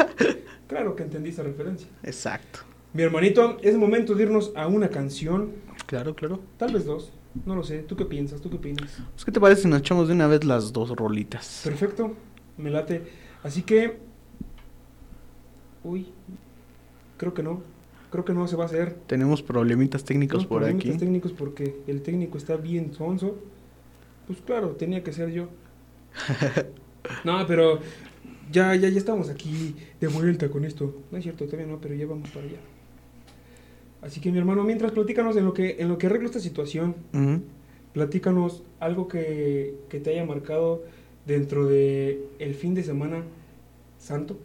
claro 0.68 0.96
que 0.96 1.04
entendí 1.04 1.30
esa 1.30 1.44
referencia. 1.44 1.88
Exacto. 2.02 2.62
Mi 2.96 3.04
hermanito, 3.04 3.58
es 3.62 3.78
momento 3.78 4.16
de 4.16 4.24
irnos 4.24 4.54
a 4.56 4.68
una 4.68 4.88
canción, 4.88 5.52
Claro, 5.86 6.16
claro. 6.16 6.40
tal 6.58 6.72
vez 6.74 6.86
dos, 6.86 7.12
no 7.46 7.54
lo 7.54 7.62
sé. 7.62 7.80
¿Tú 7.80 7.98
qué 7.98 8.06
piensas? 8.06 8.40
¿Tú 8.40 8.50
qué 8.50 8.56
opinas? 8.56 9.00
Pues, 9.14 9.26
¿qué 9.26 9.34
te 9.34 9.40
parece 9.42 9.64
si 9.64 9.68
nos 9.68 9.80
echamos 9.80 10.08
de 10.08 10.14
una 10.14 10.28
vez 10.28 10.46
las 10.46 10.72
dos 10.72 10.96
rolitas? 10.96 11.60
Perfecto, 11.66 12.14
me 12.58 12.70
late. 12.70 13.04
Así 13.44 13.64
que... 13.64 13.98
Uy, 15.84 16.08
creo 17.18 17.34
que 17.34 17.44
no. 17.44 17.62
Creo 18.12 18.24
que 18.24 18.34
no 18.34 18.48
se 18.48 18.56
va 18.56 18.64
a 18.64 18.68
hacer. 18.68 18.94
Tenemos 19.08 19.44
problemitas 19.44 20.06
técnicos 20.06 20.38
Unos 20.38 20.48
por 20.48 20.60
problemitas 20.60 20.92
aquí. 20.92 21.00
técnicos 21.00 21.34
porque 21.34 21.76
el 21.88 22.02
técnico 22.02 22.38
está 22.38 22.56
bien 22.56 22.94
sonso. 22.94 23.36
Pues 24.26 24.40
claro, 24.40 24.70
tenía 24.70 25.04
que 25.04 25.12
ser 25.12 25.32
yo. 25.32 25.50
no, 27.26 27.46
pero 27.46 27.80
ya, 28.50 28.74
ya, 28.76 28.88
ya 28.88 28.98
estamos 28.98 29.30
aquí 29.30 29.76
de 30.00 30.08
vuelta 30.08 30.50
con 30.50 30.64
esto. 30.64 30.96
No 31.12 31.18
es 31.18 31.24
cierto, 31.26 31.44
todavía 31.44 31.68
no, 31.68 31.82
pero 31.82 31.94
ya 31.94 32.06
vamos 32.08 32.30
para 32.30 32.46
allá. 32.46 32.60
Así 34.06 34.22
que 34.22 34.32
mi 34.32 34.38
hermano, 34.38 34.64
mientras 34.64 34.92
platícanos 34.92 35.36
en 35.36 35.46
lo 35.46 35.54
que, 35.54 35.78
en 35.80 35.88
lo 35.90 35.98
que 35.98 36.06
arreglo 36.08 36.28
esta 36.28 36.40
situación, 36.40 36.96
Ujú. 37.14 37.42
platícanos 37.94 38.62
algo 38.80 39.08
que, 39.08 39.74
que 39.90 40.00
te 40.00 40.12
haya 40.12 40.24
marcado 40.26 40.84
dentro 41.26 41.66
de 41.66 42.22
el 42.40 42.54
fin 42.54 42.76
de 42.76 42.84
semana 42.84 43.24
santo. 43.98 44.38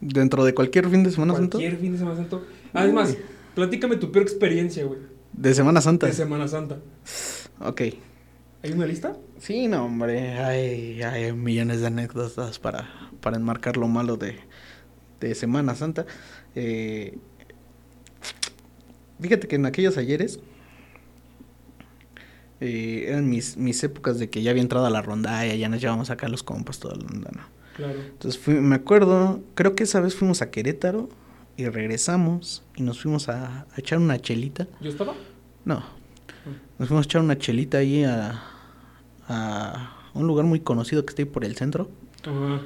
Dentro 0.00 0.44
de 0.44 0.54
cualquier 0.54 0.88
fin 0.88 1.02
de 1.02 1.10
Semana 1.10 1.34
Santa. 1.34 1.58
Cualquier 1.58 1.78
fin 1.78 1.92
de 1.92 1.98
semana 1.98 2.16
santo. 2.16 2.42
Además, 2.72 3.16
platícame 3.54 3.96
tu 3.96 4.10
peor 4.10 4.22
experiencia, 4.22 4.84
güey, 4.86 4.98
De 5.32 5.52
Semana 5.52 5.80
Santa. 5.82 6.06
de 6.06 6.12
Semana 6.14 6.48
Santa. 6.48 6.78
Ok. 7.60 7.82
¿Hay 8.62 8.72
una 8.72 8.86
lista? 8.86 9.16
Sí, 9.38 9.68
no, 9.68 9.84
hombre. 9.86 10.38
Hay, 10.38 11.02
hay 11.02 11.32
millones 11.34 11.80
de 11.80 11.88
anécdotas 11.88 12.58
para, 12.58 12.88
para 13.20 13.36
enmarcar 13.36 13.76
lo 13.76 13.88
malo 13.88 14.16
de, 14.16 14.36
de 15.20 15.34
Semana 15.34 15.74
Santa. 15.74 16.06
Eh, 16.54 17.18
fíjate 19.20 19.46
que 19.48 19.56
en 19.56 19.66
aquellos 19.66 19.96
ayeres 19.96 20.40
eh, 22.60 23.06
eran 23.08 23.28
mis, 23.28 23.56
mis 23.56 23.82
épocas 23.84 24.18
de 24.18 24.28
que 24.28 24.42
ya 24.42 24.50
había 24.50 24.62
entrado 24.62 24.86
a 24.86 24.90
la 24.90 25.00
rondalla, 25.02 25.54
ya 25.54 25.68
nos 25.68 25.80
llevamos 25.80 26.10
acá 26.10 26.28
los 26.28 26.42
compas, 26.42 26.78
toda 26.78 26.96
la 26.96 27.06
onda, 27.06 27.30
¿no? 27.34 27.42
Claro. 27.76 27.98
Entonces 28.00 28.38
fui- 28.40 28.54
me 28.54 28.76
acuerdo, 28.76 29.40
creo 29.54 29.74
que 29.74 29.84
esa 29.84 30.00
vez 30.00 30.14
fuimos 30.14 30.42
a 30.42 30.50
Querétaro 30.50 31.08
y 31.56 31.66
regresamos 31.66 32.62
y 32.76 32.82
nos 32.82 33.00
fuimos 33.00 33.28
a, 33.28 33.60
a 33.62 33.66
echar 33.78 33.98
una 33.98 34.18
chelita. 34.18 34.66
¿Yo 34.80 34.90
estaba? 34.90 35.14
No, 35.64 35.82
nos 36.78 36.88
fuimos 36.88 37.06
a 37.06 37.08
echar 37.08 37.22
una 37.22 37.38
chelita 37.38 37.78
ahí 37.78 38.04
a, 38.04 38.42
a 39.28 39.96
un 40.14 40.26
lugar 40.26 40.44
muy 40.44 40.60
conocido 40.60 41.04
que 41.06 41.10
está 41.10 41.22
ahí 41.22 41.26
por 41.28 41.44
el 41.44 41.56
centro, 41.56 41.90
Ajá. 42.24 42.60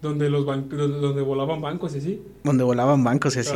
Donde 0.00 0.28
los 0.30 0.44
donde, 0.44 1.22
volaban 1.22 1.60
bancos 1.60 1.94
y 1.94 1.98
así. 1.98 2.22
donde 2.42 2.64
volaban 2.64 3.04
bancos 3.04 3.36
y 3.36 3.40
así. 3.40 3.54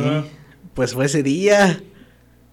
Pues 0.73 0.93
fue 0.93 1.05
ese 1.05 1.21
día. 1.21 1.81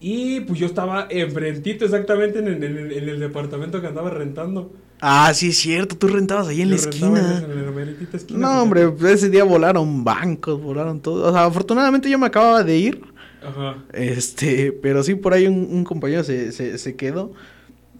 Y 0.07 0.41
pues 0.41 0.59
yo 0.61 0.67
estaba 0.67 1.07
enfrentito 1.09 1.87
exactamente 1.87 2.39
en 2.41 2.49
el, 2.49 2.63
en 2.63 2.77
el- 2.77 2.93
en 2.93 3.09
el 3.09 3.21
departamento 3.21 3.81
que 3.81 3.87
andaba 3.87 4.11
rentando. 4.11 4.71
Ah, 5.01 5.33
sí 5.33 5.49
es 5.49 5.57
cierto, 5.59 5.97
tú 5.97 6.09
rentabas 6.09 6.49
ahí 6.49 6.61
en 6.61 6.71
la 6.71 6.77
Yo 6.77 6.83
esquina. 6.91 7.09
En 7.09 8.05
la 8.13 8.17
esquina. 8.19 8.39
No, 8.39 8.63
hombre, 8.63 8.89
pues, 8.91 9.15
ese 9.15 9.31
día 9.31 9.45
volaron 9.45 10.05
bancos, 10.05 10.61
volaron 10.61 11.01
todo. 11.01 11.27
O 11.29 11.33
sea, 11.33 11.45
afortunadamente 11.47 12.11
yo 12.11 12.19
me 12.19 12.27
acababa 12.27 12.63
de 12.63 12.77
ir. 12.77 13.03
Ajá. 13.43 13.77
Este, 13.95 14.73
pero 14.73 15.03
sí, 15.03 15.15
por 15.15 15.33
ahí 15.33 15.47
un, 15.47 15.69
un 15.71 15.85
compañero 15.85 16.23
se, 16.23 16.53
se, 16.53 16.77
se 16.77 16.97
quedó. 16.97 17.33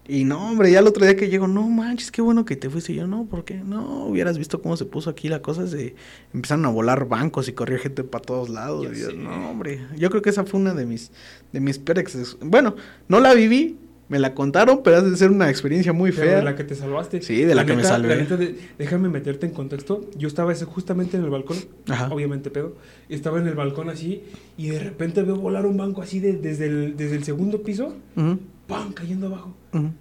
Y 0.07 0.25
no, 0.25 0.51
hombre, 0.51 0.71
ya 0.71 0.81
el 0.81 0.87
otro 0.87 1.05
día 1.05 1.17
que 1.17 1.29
llego, 1.31 1.49
no 1.49 1.67
manches, 1.69 2.11
qué 2.11 2.21
bueno 2.21 2.45
que 2.45 2.57
te 2.57 2.69
fuiste. 2.69 2.93
Y 2.93 2.97
yo, 2.97 3.07
no, 3.07 3.25
¿por 3.25 3.45
qué? 3.45 3.55
No, 3.55 4.05
hubieras 4.07 4.37
visto 4.37 4.61
cómo 4.61 4.77
se 4.77 4.85
puso 4.85 5.09
aquí 5.09 5.29
la 5.31 5.41
cosa. 5.41 5.67
Se 5.67 5.95
empezaron 6.35 6.67
a 6.67 6.69
volar 6.69 7.09
bancos 7.09 7.49
y 7.49 7.53
corría 7.53 7.79
gente 7.79 8.05
para 8.05 8.23
todos 8.23 8.51
lados. 8.51 8.87
Y 8.95 9.01
yo, 9.01 9.13
no, 9.13 9.51
hombre, 9.51 9.81
yo 9.97 10.11
creo 10.11 10.21
que 10.21 10.29
esa 10.31 10.45
fue 10.45 10.61
una 10.61 10.75
de 10.75 10.85
mis, 10.85 11.11
de 11.53 11.61
mis 11.61 11.79
peores. 11.79 12.15
ex- 12.15 12.37
Bueno, 12.43 12.77
no 13.09 13.19
la 13.19 13.33
viví, 13.33 13.79
me 14.11 14.19
la 14.19 14.35
contaron, 14.35 14.83
pero 14.85 14.99
ha 14.99 15.01
de 15.01 15.17
ser 15.17 15.31
una 15.31 15.49
experiencia 15.49 15.95
muy 15.95 16.13
fea. 16.13 16.37
de 16.37 16.43
la 16.43 16.55
que 16.55 16.65
te 16.65 16.75
salvaste. 16.75 17.23
Sí, 17.23 17.43
de 17.43 17.55
la 17.55 17.65
que 17.65 17.75
me 17.75 17.83
salvé. 17.83 18.09
La 18.09 18.17
neta, 18.17 18.37
de- 18.37 18.59
déjame 18.79 19.09
meterte 19.09 19.47
en 19.47 19.53
contexto. 19.53 20.03
Yo 20.19 20.29
estaba 20.29 20.53
ese, 20.53 20.67
justamente 20.67 21.17
en 21.17 21.25
el 21.25 21.31
balcón. 21.31 21.57
Ajá. 21.89 22.09
Obviamente, 22.13 22.51
pedo. 22.51 22.77
Estaba 23.09 23.41
en 23.41 23.47
el 23.47 23.55
balcón 23.55 23.89
así. 23.89 24.23
Y 24.59 24.69
de 24.69 24.81
repente 24.81 25.23
veo 25.23 25.37
volar 25.37 25.65
un 25.65 25.79
banco 25.79 26.03
así 26.03 26.21
de- 26.21 26.35
desde, 26.35 26.67
el, 26.67 26.97
desde 26.99 27.17
el 27.17 27.25
segundo 27.25 27.63
piso. 27.63 27.95
Ujú, 28.17 28.39
¡Pam! 28.67 28.93
Cayendo 28.93 29.27
abajo. 29.27 29.55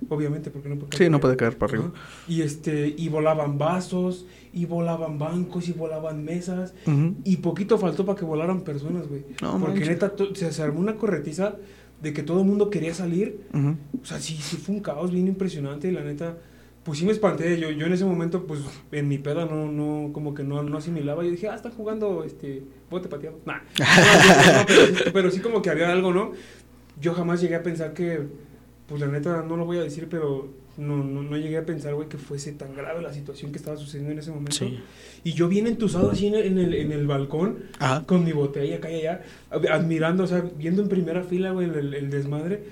Obviamente, 0.10 0.50
porque 0.50 0.70
no 0.70 0.76
puede 0.76 0.98
Sí, 0.98 1.10
no 1.10 1.20
puede 1.20 1.36
caer 1.36 1.58
para 1.58 1.74
arriba. 1.74 1.92
Y 2.28 2.42
este, 2.42 2.94
y 2.98 3.10
volaban 3.10 3.58
vasos, 3.58 4.26
y 4.54 4.66
volaban 4.66 5.20
bancos, 5.20 5.68
y 5.68 5.74
volaban 5.74 6.24
mesas. 6.24 6.74
Y 7.24 7.38
poquito 7.38 7.78
faltó 7.78 8.06
para 8.06 8.18
que 8.18 8.26
volaran 8.26 8.62
personas, 8.62 9.08
güey. 9.08 9.24
No 9.42 9.60
Porque 9.60 9.82
neta, 9.82 10.14
se, 10.34 10.52
se 10.52 10.62
armó 10.62 10.80
una 10.80 10.96
corretiza 10.96 11.56
de 12.04 12.12
que 12.14 12.22
todo 12.22 12.42
el 12.42 12.46
mundo 12.46 12.70
quería 12.70 12.94
salir. 12.94 13.42
O 14.02 14.06
sea, 14.06 14.20
sí, 14.20 14.38
sí 14.40 14.58
fue 14.58 14.76
un 14.76 14.82
caos 14.82 15.12
bien 15.12 15.28
impresionante, 15.28 15.92
la 15.92 16.04
neta. 16.04 16.38
Pues 16.84 17.00
sí 17.00 17.06
me 17.06 17.14
espanté, 17.14 17.58
yo, 17.58 17.72
yo 17.72 17.86
en 17.86 17.94
ese 17.94 18.04
momento, 18.04 18.46
pues 18.46 18.60
en 18.92 19.08
mi 19.08 19.18
peda 19.18 19.46
no, 19.46 19.72
no, 19.72 20.12
como 20.12 20.34
que 20.34 20.44
no, 20.44 20.62
no 20.64 20.78
asimilaba. 20.78 21.24
Yo 21.24 21.32
dije, 21.32 21.48
ah, 21.48 21.56
están 21.56 21.72
jugando 21.72 22.26
este, 22.26 22.64
bote 22.90 23.08
pateado. 23.08 23.40
Nah. 23.46 23.60
No, 23.80 24.60
no, 24.60 24.66
pero, 24.68 24.86
sí, 24.86 25.04
pero 25.14 25.32
sí 25.32 25.40
como 25.40 25.62
que 25.62 25.70
había 25.70 25.90
algo, 25.90 26.14
¿no? 26.14 26.34
Yo 27.00 27.14
jamás 27.14 27.40
llegué 27.40 27.56
a 27.56 27.64
pensar 27.64 27.94
que, 27.94 28.28
pues 28.88 29.02
la 29.02 29.08
neta, 29.08 29.44
no 29.48 29.56
lo 29.58 29.66
voy 29.66 29.78
a 29.78 29.82
decir, 29.84 30.08
pero 30.10 30.48
no, 30.78 30.98
no, 31.04 31.22
no 31.24 31.38
llegué 31.38 31.58
a 31.58 31.66
pensar, 31.66 31.94
güey, 31.96 32.10
que 32.10 32.18
fuese 32.18 32.52
tan 32.52 32.76
grave 32.76 33.02
la 33.02 33.14
situación 33.14 33.52
que 33.52 33.58
estaba 33.58 33.78
sucediendo 33.78 34.12
en 34.12 34.20
ese 34.20 34.32
momento. 34.32 34.54
Sí. 34.54 34.80
Y 35.24 35.34
yo 35.34 35.48
bien 35.48 35.68
entusado 35.68 36.12
así 36.12 36.28
en 36.28 36.36
el, 36.36 36.46
en 36.48 36.58
el, 36.58 36.74
en 36.74 36.92
el 36.92 37.08
balcón, 37.08 37.60
Ajá. 37.80 38.04
con 38.06 38.24
mi 38.24 38.32
botella 38.32 38.78
acá 38.78 38.92
y 38.92 38.96
allá, 39.02 39.22
ad- 39.52 39.68
admirando, 39.68 40.24
o 40.24 40.28
sea, 40.28 40.44
viendo 40.58 40.82
en 40.82 40.90
primera 40.90 41.24
fila, 41.24 41.52
güey, 41.52 41.70
el, 41.70 41.94
el 41.94 42.10
desmadre. 42.10 42.64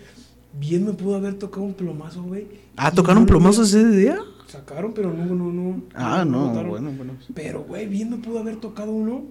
Bien 0.59 0.85
me 0.85 0.91
pudo 0.93 1.15
haber 1.15 1.35
tocado 1.35 1.63
un 1.65 1.73
plomazo, 1.75 2.23
güey. 2.23 2.45
Ah, 2.75 2.91
¿tocaron 2.91 3.23
no 3.23 3.27
lo 3.27 3.27
plomazo 3.37 3.61
vi- 3.61 3.67
ese 3.67 3.87
día? 3.87 4.19
Sacaron, 4.47 4.93
pero 4.93 5.13
no, 5.13 5.25
no, 5.25 5.45
no. 5.53 5.81
Ah, 5.93 6.25
no, 6.27 6.49
bueno, 6.65 6.91
bueno. 6.91 7.13
Pero, 7.33 7.61
güey, 7.63 7.87
bien 7.87 8.09
me 8.09 8.17
pudo 8.17 8.39
haber 8.39 8.57
tocado 8.57 8.91
uno. 8.91 9.23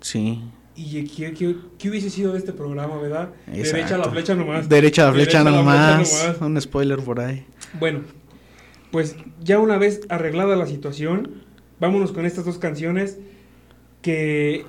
Sí. 0.00 0.40
Y 0.76 1.04
¿qué, 1.04 1.32
qué, 1.32 1.56
qué 1.78 1.88
hubiese 1.90 2.10
sido 2.10 2.32
de 2.32 2.38
este 2.38 2.52
programa, 2.52 2.98
verdad? 2.98 3.30
Derecha 3.46 3.94
a 3.94 3.98
la 3.98 4.10
flecha 4.10 4.34
nomás. 4.34 4.68
Derecha 4.68 5.02
a 5.02 5.06
la 5.06 5.12
flecha 5.12 5.38
Derecha 5.38 5.50
la 5.50 5.56
nomás. 5.56 6.08
flecha 6.10 6.26
nomás. 6.32 6.40
Un 6.42 6.60
spoiler 6.60 6.98
por 6.98 7.20
ahí. 7.20 7.46
Bueno, 7.80 8.00
pues 8.90 9.16
ya 9.42 9.58
una 9.58 9.78
vez 9.78 10.02
arreglada 10.10 10.54
la 10.54 10.66
situación, 10.66 11.42
vámonos 11.80 12.12
con 12.12 12.26
estas 12.26 12.44
dos 12.44 12.58
canciones 12.58 13.18
que, 14.02 14.66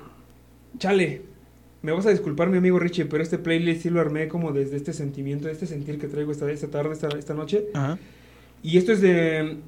chale, 0.78 1.22
me 1.82 1.92
vas 1.92 2.06
a 2.06 2.10
disculpar 2.10 2.48
mi 2.48 2.58
amigo 2.58 2.78
Richie, 2.78 3.04
pero 3.04 3.22
este 3.22 3.38
playlist 3.38 3.82
sí 3.82 3.90
lo 3.90 4.00
armé 4.00 4.28
como 4.28 4.52
desde 4.52 4.76
este 4.76 4.92
sentimiento, 4.92 5.48
este 5.48 5.66
sentir 5.66 5.98
que 5.98 6.08
traigo 6.08 6.32
esta, 6.32 6.50
esta 6.50 6.68
tarde, 6.68 6.92
esta, 6.92 7.08
esta 7.18 7.34
noche. 7.34 7.66
Ajá. 7.74 7.98
Y 8.62 8.78
esto 8.78 8.92
es 8.92 9.00
de, 9.00 9.58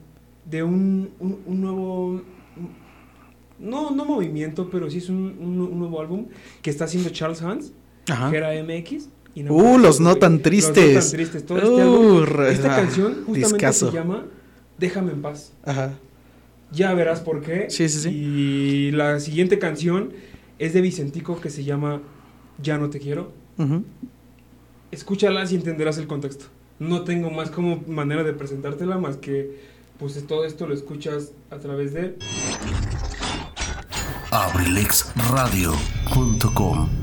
de 0.47 0.62
un, 0.62 1.11
un, 1.20 1.38
un 1.47 1.61
nuevo, 1.61 2.22
no, 3.61 3.91
no 3.91 4.05
movimiento, 4.05 4.69
pero 4.71 4.91
sí 4.91 4.99
es 4.99 5.09
un, 5.09 5.37
un- 5.41 5.61
un 5.61 5.79
nuevo 5.79 6.01
álbum 6.01 6.27
que 6.63 6.71
está 6.71 6.85
haciendo 6.85 7.11
Charles 7.11 7.43
Hans, 7.43 7.73
Ajá. 8.09 8.31
que 8.31 8.37
era 8.39 8.51
MX. 8.63 9.09
y 9.35 9.45
Uh, 9.49 9.55
más, 9.75 9.81
los 9.83 10.01
no 10.01 10.17
tan 10.17 10.33
Los 10.33 10.39
no 10.41 10.43
tristes. 10.45 11.05
tan 11.11 11.11
tristes. 11.19 11.47
Todo 11.47 11.59
este 11.59 11.71
Uh, 11.71 11.81
álbum, 12.23 12.43
esta 12.47 12.75
ah, 12.75 12.81
canción 12.81 13.25
justamente 13.27 13.73
se 13.73 13.91
llama 13.93 14.25
Déjame 14.79 15.13
en 15.13 15.23
paz. 15.23 15.53
Ajá. 15.65 15.93
Ya 16.73 16.95
verás 16.95 17.21
por 17.21 17.41
qué. 17.43 17.67
Sí, 17.69 17.89
sí, 17.89 17.99
sí. 18.01 18.09
Y 18.11 18.91
la 18.93 19.21
siguiente 19.21 19.59
canción 19.59 20.13
es 20.59 20.73
de 20.73 20.81
Vicentico 20.81 21.41
que 21.41 21.51
se 21.51 21.65
llama 21.65 22.01
Ya 22.63 22.79
no 22.79 22.91
te 22.91 22.99
quiero. 23.01 23.33
Ujú. 23.59 23.85
Escúchalas 24.91 25.53
y 25.53 25.57
entenderás 25.57 25.99
el 25.99 26.07
contexto. 26.07 26.47
No 26.79 27.03
tengo 27.05 27.31
más 27.31 27.51
como 27.51 27.83
manera 27.87 28.25
de 28.25 28.33
presentártela 28.33 28.99
más 28.99 29.17
que 29.17 29.59
pues 29.99 30.25
todo 30.27 30.45
esto 30.47 30.67
lo 30.67 30.73
escuchas 30.75 31.33
a 31.51 31.59
través 31.59 31.93
de 31.93 32.17
abrilexradio.com 34.31 36.99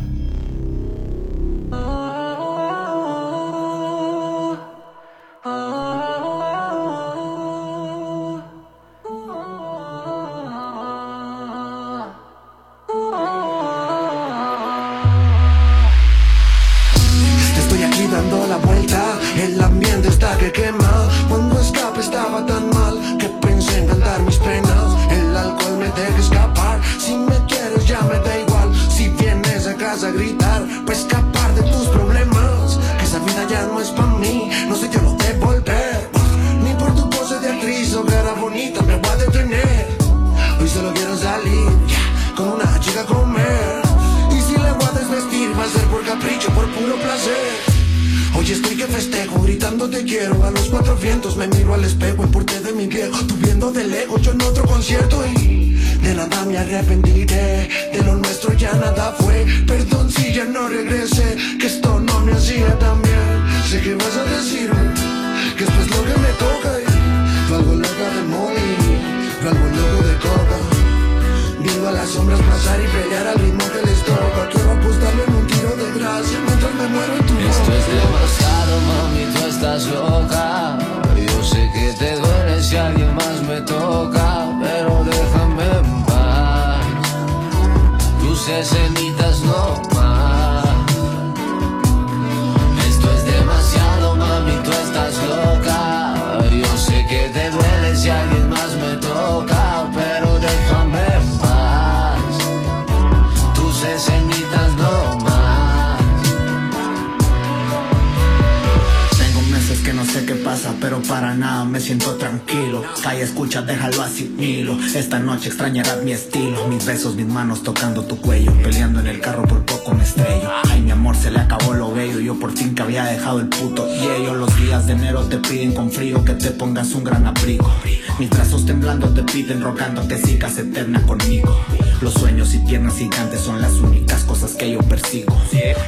me 111.78 111.84
siento 111.84 112.15
tranquilo. 112.15 112.84
Calla, 113.03 113.23
escucha, 113.23 113.61
déjalo 113.61 114.01
asimilo. 114.01 114.80
Esta 114.95 115.19
noche 115.19 115.49
extrañarás 115.49 116.01
mi 116.03 116.11
estilo. 116.11 116.67
Mis 116.67 116.84
besos, 116.88 117.15
mis 117.15 117.28
manos 117.28 117.61
tocando 117.61 118.01
tu 118.01 118.19
cuello. 118.19 118.51
Peleando 118.63 118.99
en 118.99 119.05
el 119.05 119.19
carro 119.21 119.43
por 119.43 119.63
poco 119.63 119.93
me 119.93 120.01
estrello. 120.01 120.49
Ay, 120.71 120.82
mi 120.82 120.89
amor, 120.89 121.15
se 121.15 121.30
le 121.30 121.38
acabó 121.39 121.75
lo 121.75 121.93
bello. 121.93 122.19
Yo 122.19 122.39
por 122.39 122.51
fin 122.57 122.73
que 122.73 122.82
había 122.82 123.03
dejado 123.03 123.41
el 123.41 123.47
puto 123.49 123.88
y 123.88 124.07
ellos 124.07 124.36
los 124.38 124.57
días 124.59 124.88
de 124.88 124.93
enero 124.93 125.25
te 125.25 125.38
piden 125.38 125.75
con 125.75 125.91
frío 125.91 126.25
que 126.25 126.34
te 126.34 126.49
pongas 126.49 126.95
un 126.95 127.03
gran 127.03 127.28
abrigo. 127.28 127.71
Mis 128.17 128.32
brazos 128.32 128.65
temblando 128.65 129.09
te 129.09 129.21
piden 129.21 129.61
rogando 129.61 130.07
que 130.07 130.17
sigas 130.17 130.57
eterna 130.57 130.99
conmigo. 131.03 131.63
Los 132.01 132.13
sueños 132.13 132.55
y 132.55 132.59
piernas 132.59 132.97
gigantes 132.97 133.41
son 133.41 133.61
las 133.61 133.73
únicas 133.73 134.23
cosas 134.23 134.55
que 134.55 134.71
yo 134.71 134.80
persigo. 134.80 135.39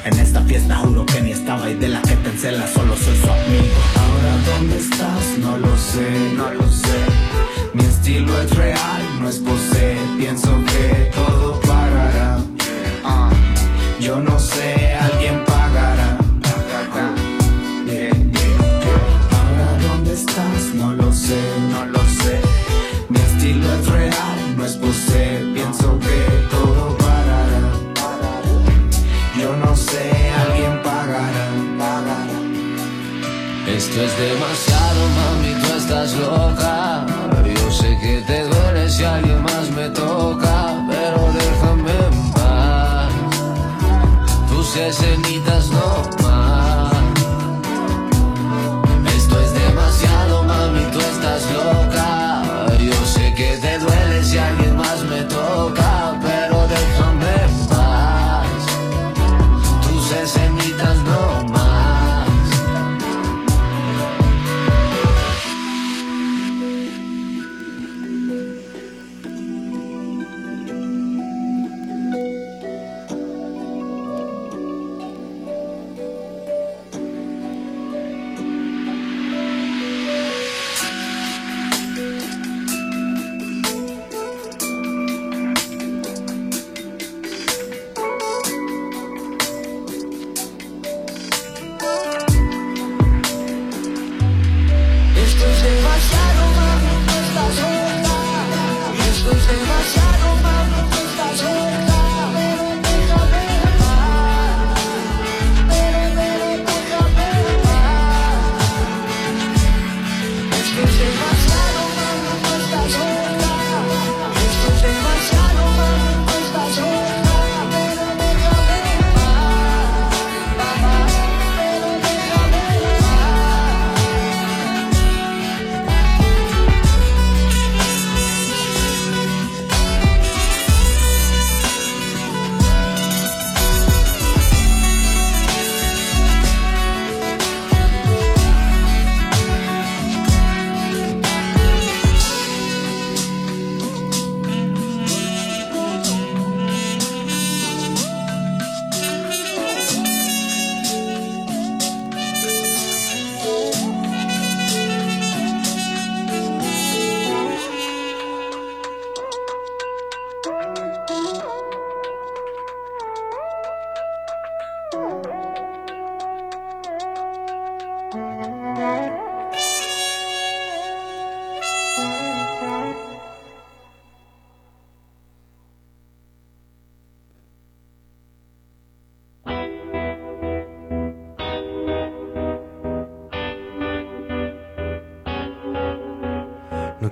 En 0.05 0.19
esta 0.19 0.41
fiesta 0.43 0.75
juro 0.75 1.03
que 1.07 1.19
ni 1.21 1.31
estaba 1.31 1.67
y 1.67 1.73
de 1.73 1.87
la 1.87 2.01
que 2.03 2.15
te 2.15 2.29
encela 2.29 2.67
solo 2.67 2.95
soy 2.95 3.17
su 3.17 3.31
amigo. 3.31 3.98
Dónde 4.45 4.77
estás, 4.77 5.37
no 5.39 5.57
lo 5.57 5.77
sé, 5.77 6.33
no 6.35 6.53
lo 6.53 6.71
sé. 6.71 6.99
Mi 7.73 7.83
estilo 7.83 8.41
es 8.41 8.55
real, 8.55 9.01
no 9.19 9.29
es 9.29 9.37
pose. 9.37 9.97
Pienso 10.17 10.49
que 10.65 11.11
todo 11.13 11.59
parará. 11.61 12.39
Ah, 13.03 13.29
yo 13.99 14.19
no 14.19 14.39
sé, 14.39 14.78
Tus 44.89 44.97
escenitas 45.01 45.28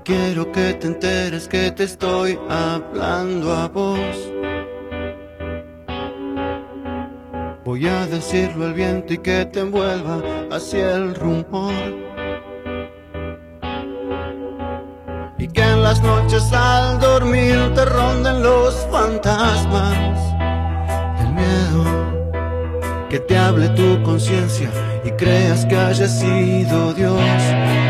quiero 0.04 0.52
que 0.52 0.74
te 0.74 0.88
enteres 0.88 1.48
que 1.48 1.72
te 1.72 1.86
estoy 1.86 2.38
hablando 2.50 3.54
a 3.54 3.70
vos. 3.70 4.34
Voy 7.64 7.88
a 7.88 8.06
decirlo 8.08 8.66
al 8.66 8.74
viento 8.74 9.14
y 9.14 9.18
que 9.20 9.46
te 9.46 9.62
envuelva 9.62 10.22
hacia 10.52 10.96
el 10.96 11.16
rumor. 11.16 11.74
Y 15.38 15.48
que 15.48 15.62
en 15.62 15.84
las 15.84 16.02
noches 16.02 16.52
al 16.52 17.00
dormir 17.00 17.56
te 17.74 17.86
ronden 17.86 18.44
los 18.44 18.76
fantasmas 18.92 20.18
del 21.20 21.34
miedo. 21.34 23.08
Que 23.10 23.20
te 23.20 23.38
hable 23.38 23.70
tu 23.70 24.04
conciencia 24.04 24.70
y 25.06 25.12
creas 25.12 25.66
que 25.66 25.78
haya 25.78 26.08
sido 26.08 26.94
Dios. 26.94 27.87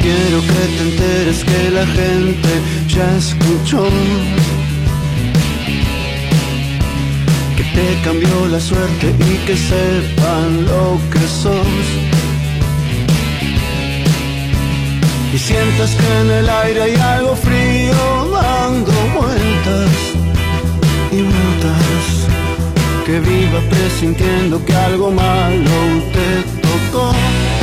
Quiero 0.00 0.40
que 0.40 0.62
te 0.76 0.82
enteres 0.82 1.44
que 1.44 1.70
la 1.70 1.86
gente 1.86 2.48
ya 2.88 3.16
escuchó. 3.16 3.88
Que 7.56 7.64
te 7.64 7.86
cambió 8.04 8.46
la 8.48 8.60
suerte 8.60 9.14
y 9.30 9.34
que 9.46 9.56
sepan 9.56 10.66
lo 10.66 10.98
que 11.12 11.26
sos. 11.42 11.86
Y 15.34 15.38
sientas 15.38 15.90
que 15.94 16.20
en 16.20 16.30
el 16.30 16.48
aire 16.48 16.82
hay 16.82 16.94
algo 16.94 17.36
frío 17.36 18.30
dando 18.32 18.92
vueltas 19.16 19.90
y 21.12 21.22
vueltas. 21.22 22.04
Que 23.04 23.20
viva 23.20 23.60
presintiendo 23.70 24.64
que 24.64 24.74
algo 24.74 25.10
malo 25.10 25.78
te 26.12 26.28
tocó. 26.60 27.57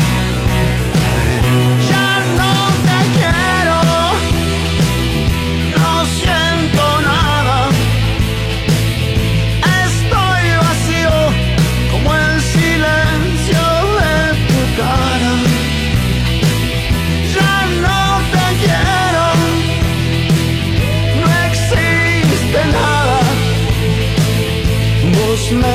Vos 25.45 25.74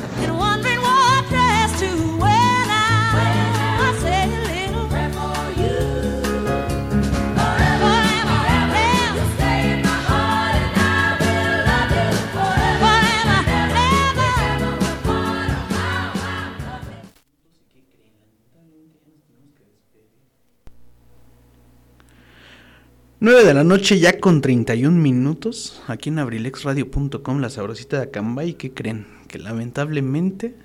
9 23.23 23.45
de 23.45 23.53
la 23.53 23.63
noche 23.63 23.99
ya 23.99 24.19
con 24.19 24.41
31 24.41 24.99
minutos, 24.99 25.79
aquí 25.85 26.09
en 26.09 26.17
abrilexradio.com, 26.17 27.39
la 27.39 27.51
sabrosita 27.51 27.97
de 27.97 28.03
Acambay, 28.05 28.55
¿qué 28.55 28.73
creen? 28.73 29.05
Que 29.27 29.37
lamentablemente 29.37 30.55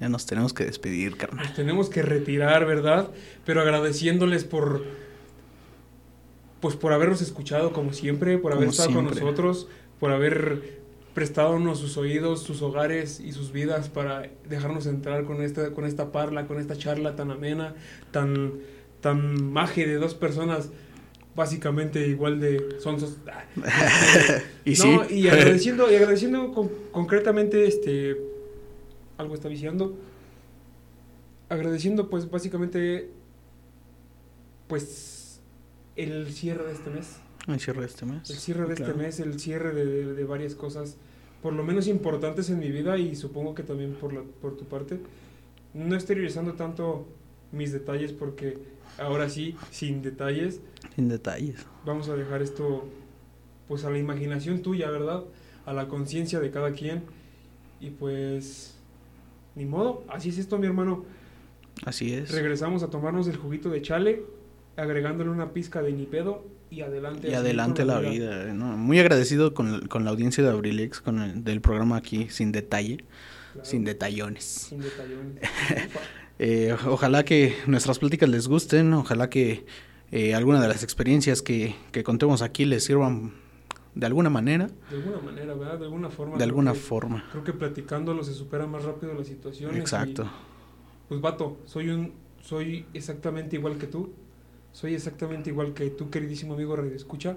ya 0.00 0.08
nos 0.08 0.24
tenemos 0.24 0.54
que 0.54 0.64
despedir, 0.64 1.18
carnal. 1.18 1.44
Nos 1.44 1.54
tenemos 1.54 1.90
que 1.90 2.00
retirar, 2.00 2.64
¿verdad? 2.64 3.10
Pero 3.44 3.60
agradeciéndoles 3.60 4.44
por 4.44 4.82
pues 6.60 6.74
por 6.74 6.94
habernos 6.94 7.20
escuchado 7.20 7.74
como 7.74 7.92
siempre, 7.92 8.38
por 8.38 8.52
haber 8.52 8.68
Como 8.68 8.70
estado 8.70 8.94
con 8.94 9.04
nosotros, 9.04 9.68
por 10.00 10.10
haber 10.10 10.80
prestado 11.12 11.74
sus 11.74 11.98
oídos, 11.98 12.42
sus 12.42 12.62
hogares 12.62 13.20
y 13.20 13.32
sus 13.32 13.52
vidas 13.52 13.90
para 13.90 14.30
dejarnos 14.48 14.86
entrar 14.86 15.24
con 15.24 15.42
esta 15.42 15.74
con 15.74 15.84
esta 15.84 16.12
parla, 16.12 16.46
con 16.46 16.60
esta 16.60 16.78
charla 16.78 17.14
tan 17.14 17.30
amena, 17.30 17.74
tan 18.10 18.54
tan 19.02 19.52
magia 19.52 19.86
de 19.86 19.96
dos 19.96 20.14
personas 20.14 20.70
básicamente 21.36 22.08
igual 22.08 22.40
de 22.40 22.80
sonsos. 22.80 23.18
Y 24.64 24.70
no, 24.70 25.04
sí. 25.04 25.14
y 25.14 25.28
agradeciendo, 25.28 25.90
y 25.92 25.94
agradeciendo 25.94 26.52
con- 26.52 26.70
concretamente 26.90 27.66
este 27.68 28.16
algo 29.18 29.34
está 29.34 29.48
viciando. 29.48 29.94
Agradeciendo 31.48 32.10
pues 32.10 32.28
básicamente 32.28 33.10
pues 34.66 35.40
el 35.94 36.32
cierre 36.32 36.64
de 36.66 36.72
este 36.72 36.90
mes. 36.90 37.16
El 37.46 37.60
cierre 37.60 37.80
de 37.82 37.86
este 37.86 38.04
mes. 38.06 38.28
El 38.30 38.36
cierre 38.36 38.66
de 38.66 38.74
Claro. 38.74 38.92
este 38.92 39.02
mes, 39.04 39.20
el 39.20 39.38
cierre 39.38 39.72
de, 39.72 39.86
de- 39.86 40.14
de 40.14 40.24
varias 40.24 40.54
cosas, 40.54 40.96
por 41.42 41.52
lo 41.52 41.62
menos 41.62 41.86
importantes 41.86 42.50
en 42.50 42.58
mi 42.58 42.70
vida 42.70 42.98
y 42.98 43.14
supongo 43.14 43.54
que 43.54 43.62
también 43.62 43.92
por, 43.94 44.12
la, 44.12 44.22
por 44.40 44.56
tu 44.56 44.64
parte. 44.64 44.98
No 45.74 45.94
exteriorizando 45.94 46.54
tanto 46.54 47.06
mis 47.52 47.72
detalles 47.72 48.12
porque 48.12 48.58
ahora 48.98 49.28
sí, 49.28 49.56
sin 49.70 50.02
detalles, 50.02 50.60
Sin 50.94 51.08
detalles. 51.08 51.66
vamos 51.84 52.08
a 52.08 52.16
dejar 52.16 52.42
esto 52.42 52.88
pues 53.68 53.84
a 53.84 53.90
la 53.90 53.98
imaginación 53.98 54.62
tuya, 54.62 54.90
¿verdad? 54.90 55.24
A 55.64 55.72
la 55.72 55.88
conciencia 55.88 56.38
de 56.40 56.50
cada 56.50 56.72
quien. 56.72 57.02
Y 57.80 57.90
pues 57.90 58.74
ni 59.54 59.64
modo, 59.66 60.04
así 60.08 60.28
es 60.30 60.38
esto, 60.38 60.58
mi 60.58 60.66
hermano. 60.66 61.04
Así 61.84 62.12
es. 62.14 62.30
Regresamos 62.32 62.82
a 62.82 62.90
tomarnos 62.90 63.26
el 63.28 63.36
juguito 63.36 63.68
de 63.68 63.82
chale, 63.82 64.22
agregándole 64.76 65.30
una 65.30 65.52
pizca 65.52 65.82
de 65.82 65.92
ni 65.92 66.06
pedo 66.06 66.44
y 66.70 66.80
adelante. 66.82 67.28
Y 67.28 67.34
adelante 67.34 67.84
la 67.84 67.98
vida. 68.00 68.52
¿no? 68.54 68.76
Muy 68.76 68.98
agradecido 68.98 69.52
con, 69.52 69.86
con 69.88 70.04
la 70.04 70.10
audiencia 70.10 70.42
de 70.44 70.50
Abrilex, 70.50 71.00
con 71.00 71.20
el 71.20 71.44
del 71.44 71.60
programa 71.60 71.96
aquí, 71.96 72.28
sin 72.30 72.52
detalle, 72.52 73.04
Claro, 73.52 73.68
sin 73.68 73.84
detallones. 73.84 74.44
sin 74.44 74.80
detallones. 74.80 75.40
Eh, 76.38 76.76
ojalá 76.86 77.24
que 77.24 77.56
nuestras 77.66 77.98
pláticas 77.98 78.28
les 78.28 78.46
gusten, 78.48 78.92
ojalá 78.94 79.30
que 79.30 79.64
eh, 80.12 80.34
alguna 80.34 80.60
de 80.60 80.68
las 80.68 80.82
experiencias 80.82 81.42
que, 81.42 81.74
que 81.92 82.02
contemos 82.04 82.42
aquí 82.42 82.64
les 82.64 82.84
sirvan 82.84 83.32
de 83.94 84.04
alguna 84.06 84.28
manera, 84.28 84.68
De 84.90 84.96
alguna 84.98 85.18
manera, 85.20 85.54
¿verdad? 85.54 85.78
De 85.78 85.84
alguna 85.86 86.10
forma. 86.10 86.36
de 86.36 86.44
alguna 86.44 86.72
que- 86.74 86.78
forma. 86.78 87.24
Creo 87.32 87.42
que 87.44 87.52
platicándolo 87.54 88.22
se 88.22 88.34
supera 88.34 88.66
más 88.66 88.84
rápido 88.84 89.14
las 89.14 89.26
situaciones. 89.26 89.76
y, 89.76 89.80
Exacto. 89.80 90.28
pues 91.08 91.20
vato, 91.22 91.56
soy 91.64 91.88
un 91.88 92.12
soy 92.42 92.84
exactamente 92.94 93.56
igual 93.56 93.78
que 93.78 93.86
tú. 93.86 94.12
Soy 94.72 94.94
exactamente 94.94 95.48
igual 95.50 95.72
que 95.72 95.88
tú, 95.90 96.10
queridísimo 96.10 96.52
amigo 96.54 96.76
Radio 96.76 96.94
Escucha. 96.94 97.36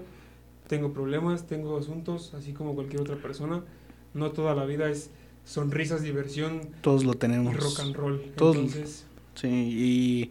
Tengo 0.68 0.92
problemas, 0.92 1.46
tengo 1.46 1.78
asuntos, 1.78 2.34
así 2.34 2.52
como 2.52 2.74
cualquier 2.74 3.00
otra 3.00 3.16
persona. 3.16 3.64
No 4.12 4.30
toda 4.32 4.54
la 4.54 4.66
vida 4.66 4.88
es 4.90 5.10
sonrisas, 5.44 6.02
diversión 6.02 6.60
Todos 6.80 7.04
lo 7.04 7.12
y 7.12 7.16
tenemos. 7.16 7.56
rock 7.56 7.80
and 7.80 7.94
roll. 7.96 8.20
Todos- 8.36 8.56
Entonces, 8.56 9.06
Sí, 9.34 9.48
y 9.48 10.30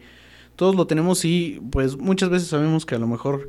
todos 0.55 0.75
lo 0.75 0.85
tenemos 0.85 1.23
y 1.25 1.61
pues 1.71 1.97
muchas 1.97 2.29
veces 2.29 2.47
sabemos 2.49 2.85
que 2.85 2.95
a 2.95 2.99
lo 2.99 3.07
mejor 3.07 3.47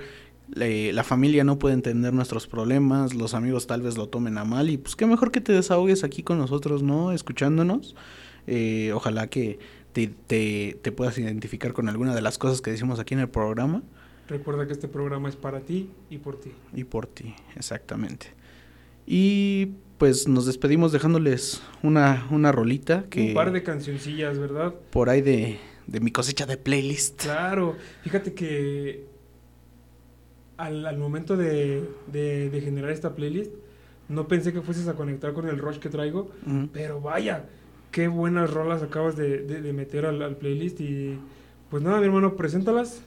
eh, 0.57 0.91
la 0.95 1.05
familia 1.05 1.45
no 1.45 1.59
puede 1.59 1.75
entender 1.75 2.15
nuestros 2.15 2.47
problemas, 2.47 3.15
los 3.15 3.35
amigos 3.35 3.67
tal 3.67 3.83
vez 3.83 3.97
lo 3.99 4.09
tomen 4.09 4.39
a 4.39 4.45
mal 4.45 4.71
y 4.71 4.79
pues 4.79 4.97
qué 4.97 5.07
mejor 5.07 5.31
que 5.33 5.41
te 5.41 5.53
desahogues 5.53 6.03
aquí 6.05 6.23
con 6.23 6.39
nosotros, 6.39 6.83
¿no? 6.83 7.13
Escuchándonos. 7.13 7.95
Eh, 8.47 8.93
ojalá 8.95 9.29
que 9.29 9.59
te, 9.93 10.07
te, 10.09 10.79
te 10.83 10.93
puedas 10.93 11.19
identificar 11.19 11.73
con 11.73 11.89
alguna 11.89 12.15
de 12.15 12.23
las 12.23 12.39
cosas 12.39 12.61
que 12.63 12.71
decimos 12.71 12.99
aquí 13.01 13.15
en 13.15 13.21
el 13.21 13.29
programa 13.29 13.83
recuerda 14.29 14.65
que 14.67 14.73
este 14.73 14.87
programa 14.89 15.29
es 15.29 15.35
para 15.37 15.61
ti 15.61 15.91
y 16.09 16.19
por 16.19 16.41
ti. 16.41 16.53
y 16.75 16.85
por 16.85 17.07
ti, 17.09 17.35
exactamente. 17.57 18.29
Y 19.07 19.71
pues 20.01 20.27
nos 20.27 20.47
despedimos 20.47 20.93
dejándoles 20.93 21.61
una, 21.83 22.27
una 22.31 22.51
rolita 22.53 23.05
que 23.11 23.29
Un 23.29 23.35
par 23.35 23.53
de 23.53 23.63
cancioncillas, 23.63 24.39
¿verdad? 24.39 24.75
por 24.91 25.11
ahí 25.11 25.21
de, 25.21 25.59
de 25.87 26.01
mi 26.01 26.11
cosecha 26.11 26.47
de 26.47 26.57
playlist. 26.57 27.23
Claro, 27.23 27.77
fíjate 28.03 28.33
que 28.33 29.05
al, 30.57 30.87
al 30.87 30.97
momento 30.97 31.37
de, 31.37 31.85
de- 32.11 32.49
de 32.49 32.61
generar 32.63 32.91
esta 32.91 33.15
playlist, 33.15 33.53
no 34.09 34.27
pensé 34.27 34.53
que 34.55 34.63
fueses 34.63 34.89
a 34.89 34.95
conectar 34.95 35.35
con 35.35 35.47
el 35.49 35.59
rush 35.59 35.77
que 35.79 35.91
traigo, 35.91 36.31
pero 36.73 37.01
vaya, 37.03 37.45
qué 37.91 38.09
buenas 38.09 38.51
rolas 38.51 38.83
acabas 38.83 39.17
de, 39.17 39.43
de- 39.43 39.61
de 39.61 39.73
meter 39.75 40.07
al, 40.07 40.23
al 40.23 40.37
playlist 40.37 40.81
y 40.81 41.19
pues 41.69 41.83
nada, 41.83 41.99
mi 42.01 42.07
hermano, 42.07 42.37
preséntalas. 42.37 43.03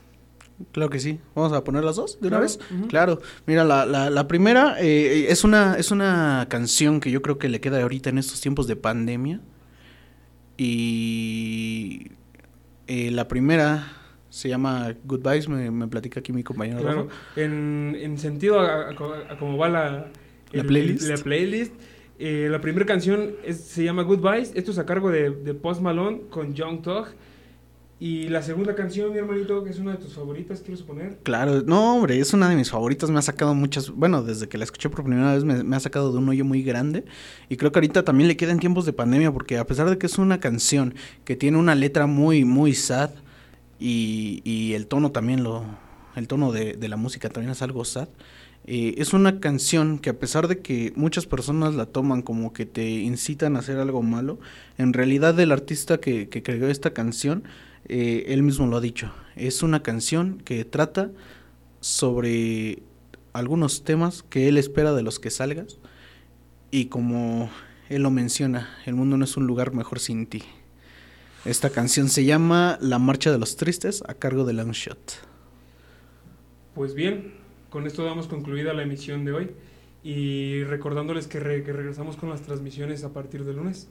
Claro 0.72 0.88
que 0.88 1.00
sí. 1.00 1.18
Vamos 1.34 1.52
a 1.52 1.64
poner 1.64 1.82
las 1.84 1.96
dos 1.96 2.20
de 2.20 2.28
una 2.28 2.38
Claro, 2.38 2.42
vez. 2.42 2.58
Claro. 2.88 3.20
Mira, 3.46 3.64
la, 3.64 3.84
la, 3.86 4.08
la 4.10 4.28
primera 4.28 4.76
eh, 4.80 5.26
es, 5.28 5.42
una, 5.44 5.76
es 5.76 5.90
una 5.90 6.46
canción 6.48 7.00
que 7.00 7.10
yo 7.10 7.22
creo 7.22 7.38
que 7.38 7.48
le 7.48 7.60
queda 7.60 7.82
ahorita 7.82 8.10
en 8.10 8.18
estos 8.18 8.40
tiempos 8.40 8.66
de 8.68 8.76
pandemia. 8.76 9.40
Y 10.56 12.10
eh, 12.86 13.10
la 13.10 13.28
primera 13.28 13.92
se 14.30 14.48
llama 14.48 14.94
Goodbyes, 15.04 15.48
me, 15.48 15.70
me 15.70 15.86
platica 15.88 16.20
aquí 16.20 16.32
mi 16.32 16.42
compañero 16.42 16.80
Claro, 16.80 17.08
en, 17.36 17.96
en 18.00 18.18
sentido 18.18 18.58
a, 18.60 18.88
a 18.88 18.90
a 18.90 19.38
cómo 19.38 19.56
va 19.58 19.68
la, 19.68 20.08
La 20.52 20.64
playlist. 20.64 21.08
la 21.08 21.16
playlist, 21.16 21.72
eh, 22.18 22.48
la 22.50 22.60
primera 22.60 22.84
canción 22.86 23.32
es- 23.44 23.60
se 23.60 23.84
llama 23.84 24.02
Goodbyes. 24.02 24.52
Esto 24.54 24.70
es 24.72 24.78
a 24.78 24.86
cargo 24.86 25.10
de, 25.10 25.30
de 25.30 25.54
Post 25.54 25.80
Malone 25.80 26.22
con 26.30 26.54
Young 26.54 26.82
Thug. 26.82 27.06
Y 28.04 28.28
la 28.28 28.42
segunda 28.42 28.74
canción, 28.74 29.10
mi 29.12 29.18
hermanito, 29.18 29.64
que 29.64 29.70
es 29.70 29.78
una 29.78 29.92
de 29.92 29.96
tus 29.96 30.12
favoritas, 30.12 30.60
quiero 30.60 30.76
suponer. 30.76 31.18
Claro, 31.22 31.62
no, 31.62 31.96
hombre, 31.96 32.18
es 32.20 32.34
una 32.34 32.50
de 32.50 32.54
mis 32.54 32.70
favoritas. 32.70 33.08
Me 33.08 33.18
ha 33.18 33.22
sacado 33.22 33.54
muchas. 33.54 33.88
Bueno, 33.88 34.22
desde 34.22 34.46
que 34.46 34.58
la 34.58 34.64
escuché 34.64 34.90
por 34.90 35.04
primera 35.04 35.32
vez, 35.32 35.42
me, 35.42 35.74
ha 35.74 35.80
sacado 35.80 36.12
de 36.12 36.18
un 36.18 36.28
hoyo 36.28 36.44
muy 36.44 36.62
grande. 36.62 37.06
Y 37.48 37.56
creo 37.56 37.72
que 37.72 37.78
ahorita 37.78 38.04
también 38.04 38.28
le 38.28 38.36
queda 38.36 38.52
en 38.52 38.58
tiempos 38.58 38.84
de 38.84 38.92
pandemia, 38.92 39.32
porque 39.32 39.56
a 39.56 39.66
pesar 39.66 39.88
de 39.88 39.96
que 39.96 40.04
es 40.04 40.18
una 40.18 40.38
canción 40.38 40.94
que 41.24 41.34
tiene 41.34 41.56
una 41.56 41.74
letra 41.74 42.06
muy, 42.06 42.44
muy 42.44 42.74
sad, 42.74 43.08
y, 43.80 44.42
y 44.44 44.74
el 44.74 44.86
tono 44.86 45.10
también 45.10 45.42
lo. 45.42 45.64
El 46.14 46.28
tono 46.28 46.52
de, 46.52 46.74
de 46.74 46.88
la 46.88 46.98
música 46.98 47.30
también 47.30 47.52
es 47.52 47.62
algo 47.62 47.86
sad. 47.86 48.08
eh, 48.66 48.94
es 48.98 49.12
una 49.12 49.40
canción 49.40 49.98
que 49.98 50.10
a 50.10 50.18
pesar 50.18 50.48
de 50.48 50.60
que 50.60 50.92
muchas 50.96 51.26
personas 51.26 51.74
la 51.74 51.86
toman 51.86 52.22
como 52.22 52.52
que 52.52 52.66
te 52.66 52.88
incitan 52.88 53.56
a 53.56 53.60
hacer 53.60 53.78
algo 53.78 54.02
malo, 54.02 54.38
en 54.78 54.92
realidad 54.92 55.38
el 55.40 55.52
artista 55.52 55.98
que, 56.00 56.28
que 56.28 56.42
creó 56.42 56.68
esta 56.68 56.92
canción, 56.92 57.44
eh, 57.88 58.24
él 58.28 58.42
mismo 58.42 58.66
lo 58.66 58.76
ha 58.76 58.80
dicho, 58.80 59.12
es 59.36 59.62
una 59.62 59.82
canción 59.82 60.38
que 60.38 60.64
trata 60.64 61.10
sobre 61.80 62.82
algunos 63.32 63.84
temas 63.84 64.22
que 64.22 64.48
él 64.48 64.56
espera 64.56 64.92
de 64.94 65.02
los 65.02 65.18
que 65.18 65.30
salgas 65.30 65.78
y 66.70 66.86
como 66.86 67.50
él 67.88 68.02
lo 68.02 68.10
menciona, 68.10 68.76
el 68.86 68.94
mundo 68.94 69.16
no 69.16 69.24
es 69.24 69.36
un 69.36 69.46
lugar 69.46 69.72
mejor 69.72 70.00
sin 70.00 70.26
ti. 70.26 70.42
Esta 71.44 71.68
canción 71.68 72.08
se 72.08 72.24
llama 72.24 72.78
La 72.80 72.98
Marcha 72.98 73.30
de 73.30 73.38
los 73.38 73.56
Tristes 73.56 74.02
a 74.08 74.14
cargo 74.14 74.46
de 74.46 74.54
Longshot. 74.54 75.18
Pues 76.74 76.94
bien, 76.94 77.34
con 77.68 77.86
esto 77.86 78.04
damos 78.04 78.28
concluida 78.28 78.72
la 78.72 78.82
emisión 78.82 79.24
de 79.24 79.32
hoy. 79.32 79.50
Y 80.02 80.64
recordándoles 80.64 81.26
que, 81.26 81.38
que 81.38 81.72
regresamos 81.72 82.16
con 82.16 82.30
las 82.30 82.42
transmisiones 82.42 83.04
a 83.04 83.12
partir 83.12 83.44
del 83.44 83.56
lunes. 83.56 83.88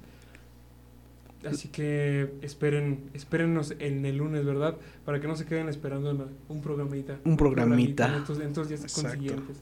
Así 1.46 1.68
que 1.68 2.34
esperen, 2.41 3.10
espérennos 3.14 3.74
en 3.80 4.06
el 4.06 4.18
lunes, 4.18 4.46
¿verdad? 4.46 4.78
Para 5.06 5.20
que 5.20 5.28
no 5.28 5.36
se 5.36 5.46
queden 5.46 5.70
esperando 5.70 6.12
en 6.12 6.24
un 6.50 6.62
programita. 6.62 7.20
Un 7.26 7.38
programita. 7.38 8.08
En 8.08 8.16
estos, 8.16 8.39
en 8.39 8.48
estos 8.48 8.70
días 8.70 8.82
consiguientes. 8.94 9.62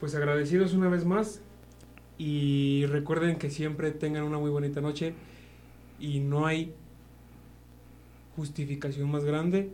Pues 0.00 0.14
agradecidos 0.14 0.72
una 0.74 0.88
vez 0.88 1.04
más. 1.04 1.40
Y 2.16 2.86
recuerden 2.86 3.36
que 3.36 3.50
siempre 3.50 3.90
tengan 3.90 4.24
una 4.24 4.38
muy 4.38 4.50
bonita 4.50 4.80
noche. 4.80 5.14
Y 5.98 6.20
no 6.20 6.46
hay 6.46 6.72
justificación 8.36 9.10
más 9.10 9.24
grande 9.24 9.70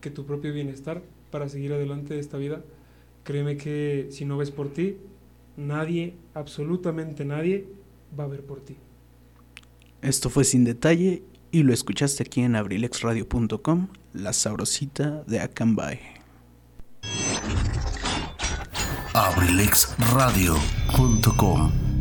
que 0.00 0.10
tu 0.10 0.26
propio 0.26 0.52
bienestar 0.52 1.02
para 1.30 1.48
seguir 1.48 1.72
adelante 1.72 2.14
de 2.14 2.20
esta 2.20 2.36
vida. 2.36 2.62
Créeme 3.24 3.56
que 3.56 4.08
si 4.10 4.24
no 4.24 4.36
ves 4.36 4.50
por 4.50 4.68
ti, 4.72 4.98
nadie, 5.56 6.14
absolutamente 6.34 7.24
nadie, 7.24 7.66
va 8.18 8.24
a 8.24 8.28
ver 8.28 8.42
por 8.42 8.60
ti. 8.60 8.76
Esto 10.04 10.28
fue 10.28 10.44
sin 10.44 10.64
detalle 10.64 11.22
y 11.50 11.62
lo 11.62 11.72
escuchaste 11.72 12.24
aquí 12.24 12.42
en 12.42 12.56
abrilexradio.com, 12.56 13.88
la 14.12 14.34
sabrosita 14.34 15.24
de 15.26 15.40
Acambay. 15.40 15.98
abrilexradio.com 19.14 21.93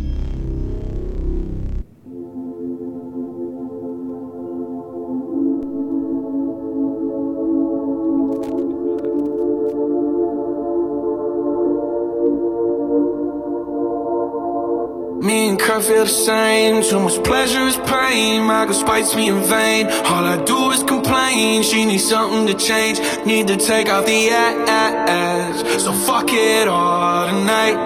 feel 15.83 16.05
the 16.05 16.09
same. 16.09 16.81
Too 16.81 16.99
much 16.99 17.21
pleasure 17.23 17.67
is 17.67 17.75
pain. 17.75 18.43
My 18.43 18.65
girl 18.65 18.73
spites 18.73 19.15
me 19.15 19.27
in 19.27 19.41
vain. 19.43 19.87
All 20.11 20.25
I 20.25 20.37
do 20.43 20.71
is 20.71 20.81
complain. 20.83 21.63
She 21.63 21.85
needs 21.85 22.07
something 22.07 22.47
to 22.47 22.53
change. 22.53 22.99
Need 23.25 23.47
to 23.47 23.57
take 23.57 23.89
out 23.89 24.05
the 24.05 24.29
ass. 24.29 25.83
So 25.83 25.91
fuck 25.91 26.27
it 26.29 26.67
all 26.67 27.27
tonight. 27.27 27.77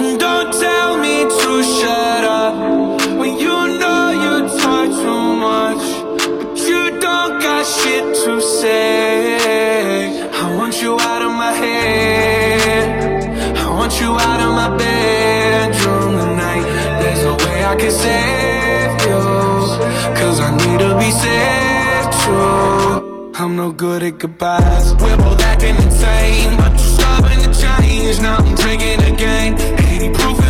And 0.00 0.20
don't 0.20 0.52
tell 0.52 0.98
me 0.98 1.16
to 1.40 1.50
shut 1.78 2.24
up. 2.24 2.54
When 3.20 3.38
you 3.44 3.56
know 3.80 4.02
you 4.24 4.34
talk 4.60 4.88
too 5.04 5.26
much. 5.48 5.84
But 6.50 6.58
you 6.70 6.82
don't 7.06 7.40
got 7.40 7.64
shit 7.64 8.04
to 8.24 8.40
say. 8.40 10.20
I 10.42 10.54
want 10.56 10.82
you 10.82 10.98
out 11.00 11.22
of 11.22 11.32
my 11.32 11.52
head. 11.52 13.56
I 13.56 13.70
want 13.70 13.98
you 14.00 14.10
out 14.28 14.40
of 14.46 14.50
my 14.60 14.76
bedroom 14.76 15.85
can 17.78 17.90
save 17.90 18.92
you. 19.06 19.20
Cause 20.18 20.40
I 20.40 20.50
need 20.56 20.78
to 20.80 20.96
be 20.98 21.10
saved 21.10 22.12
true. 22.22 23.32
I'm 23.34 23.56
no 23.56 23.70
good 23.72 24.02
at 24.02 24.18
goodbyes. 24.18 24.94
We're 24.94 25.16
both 25.18 25.40
acting 25.42 25.76
insane. 25.76 26.56
But 26.56 26.72
you're 26.72 26.92
stubborn 26.96 27.38
to 27.44 27.50
change. 27.62 28.20
Now 28.20 28.36
I'm 28.38 28.54
drinking 28.54 29.02
again. 29.12 29.54
80 29.78 30.10
proof 30.18 30.45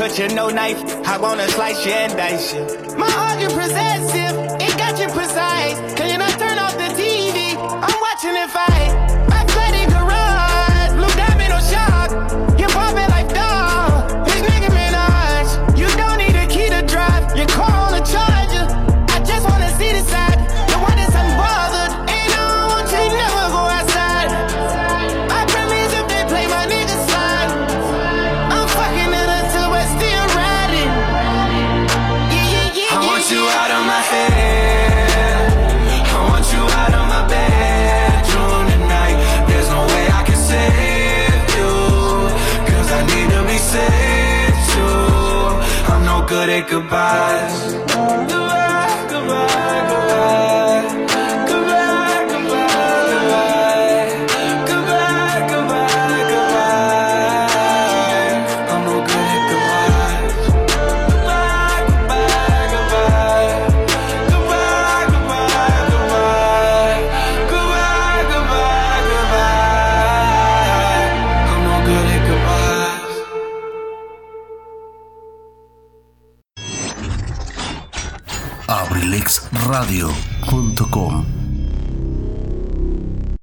Cut 0.00 0.18
you 0.18 0.28
no 0.28 0.48
knife, 0.48 0.82
I 1.06 1.18
wanna 1.18 1.46
slice 1.48 1.84
you 1.84 1.92
and 1.92 2.16
dice 2.16 2.54
you. 2.54 2.79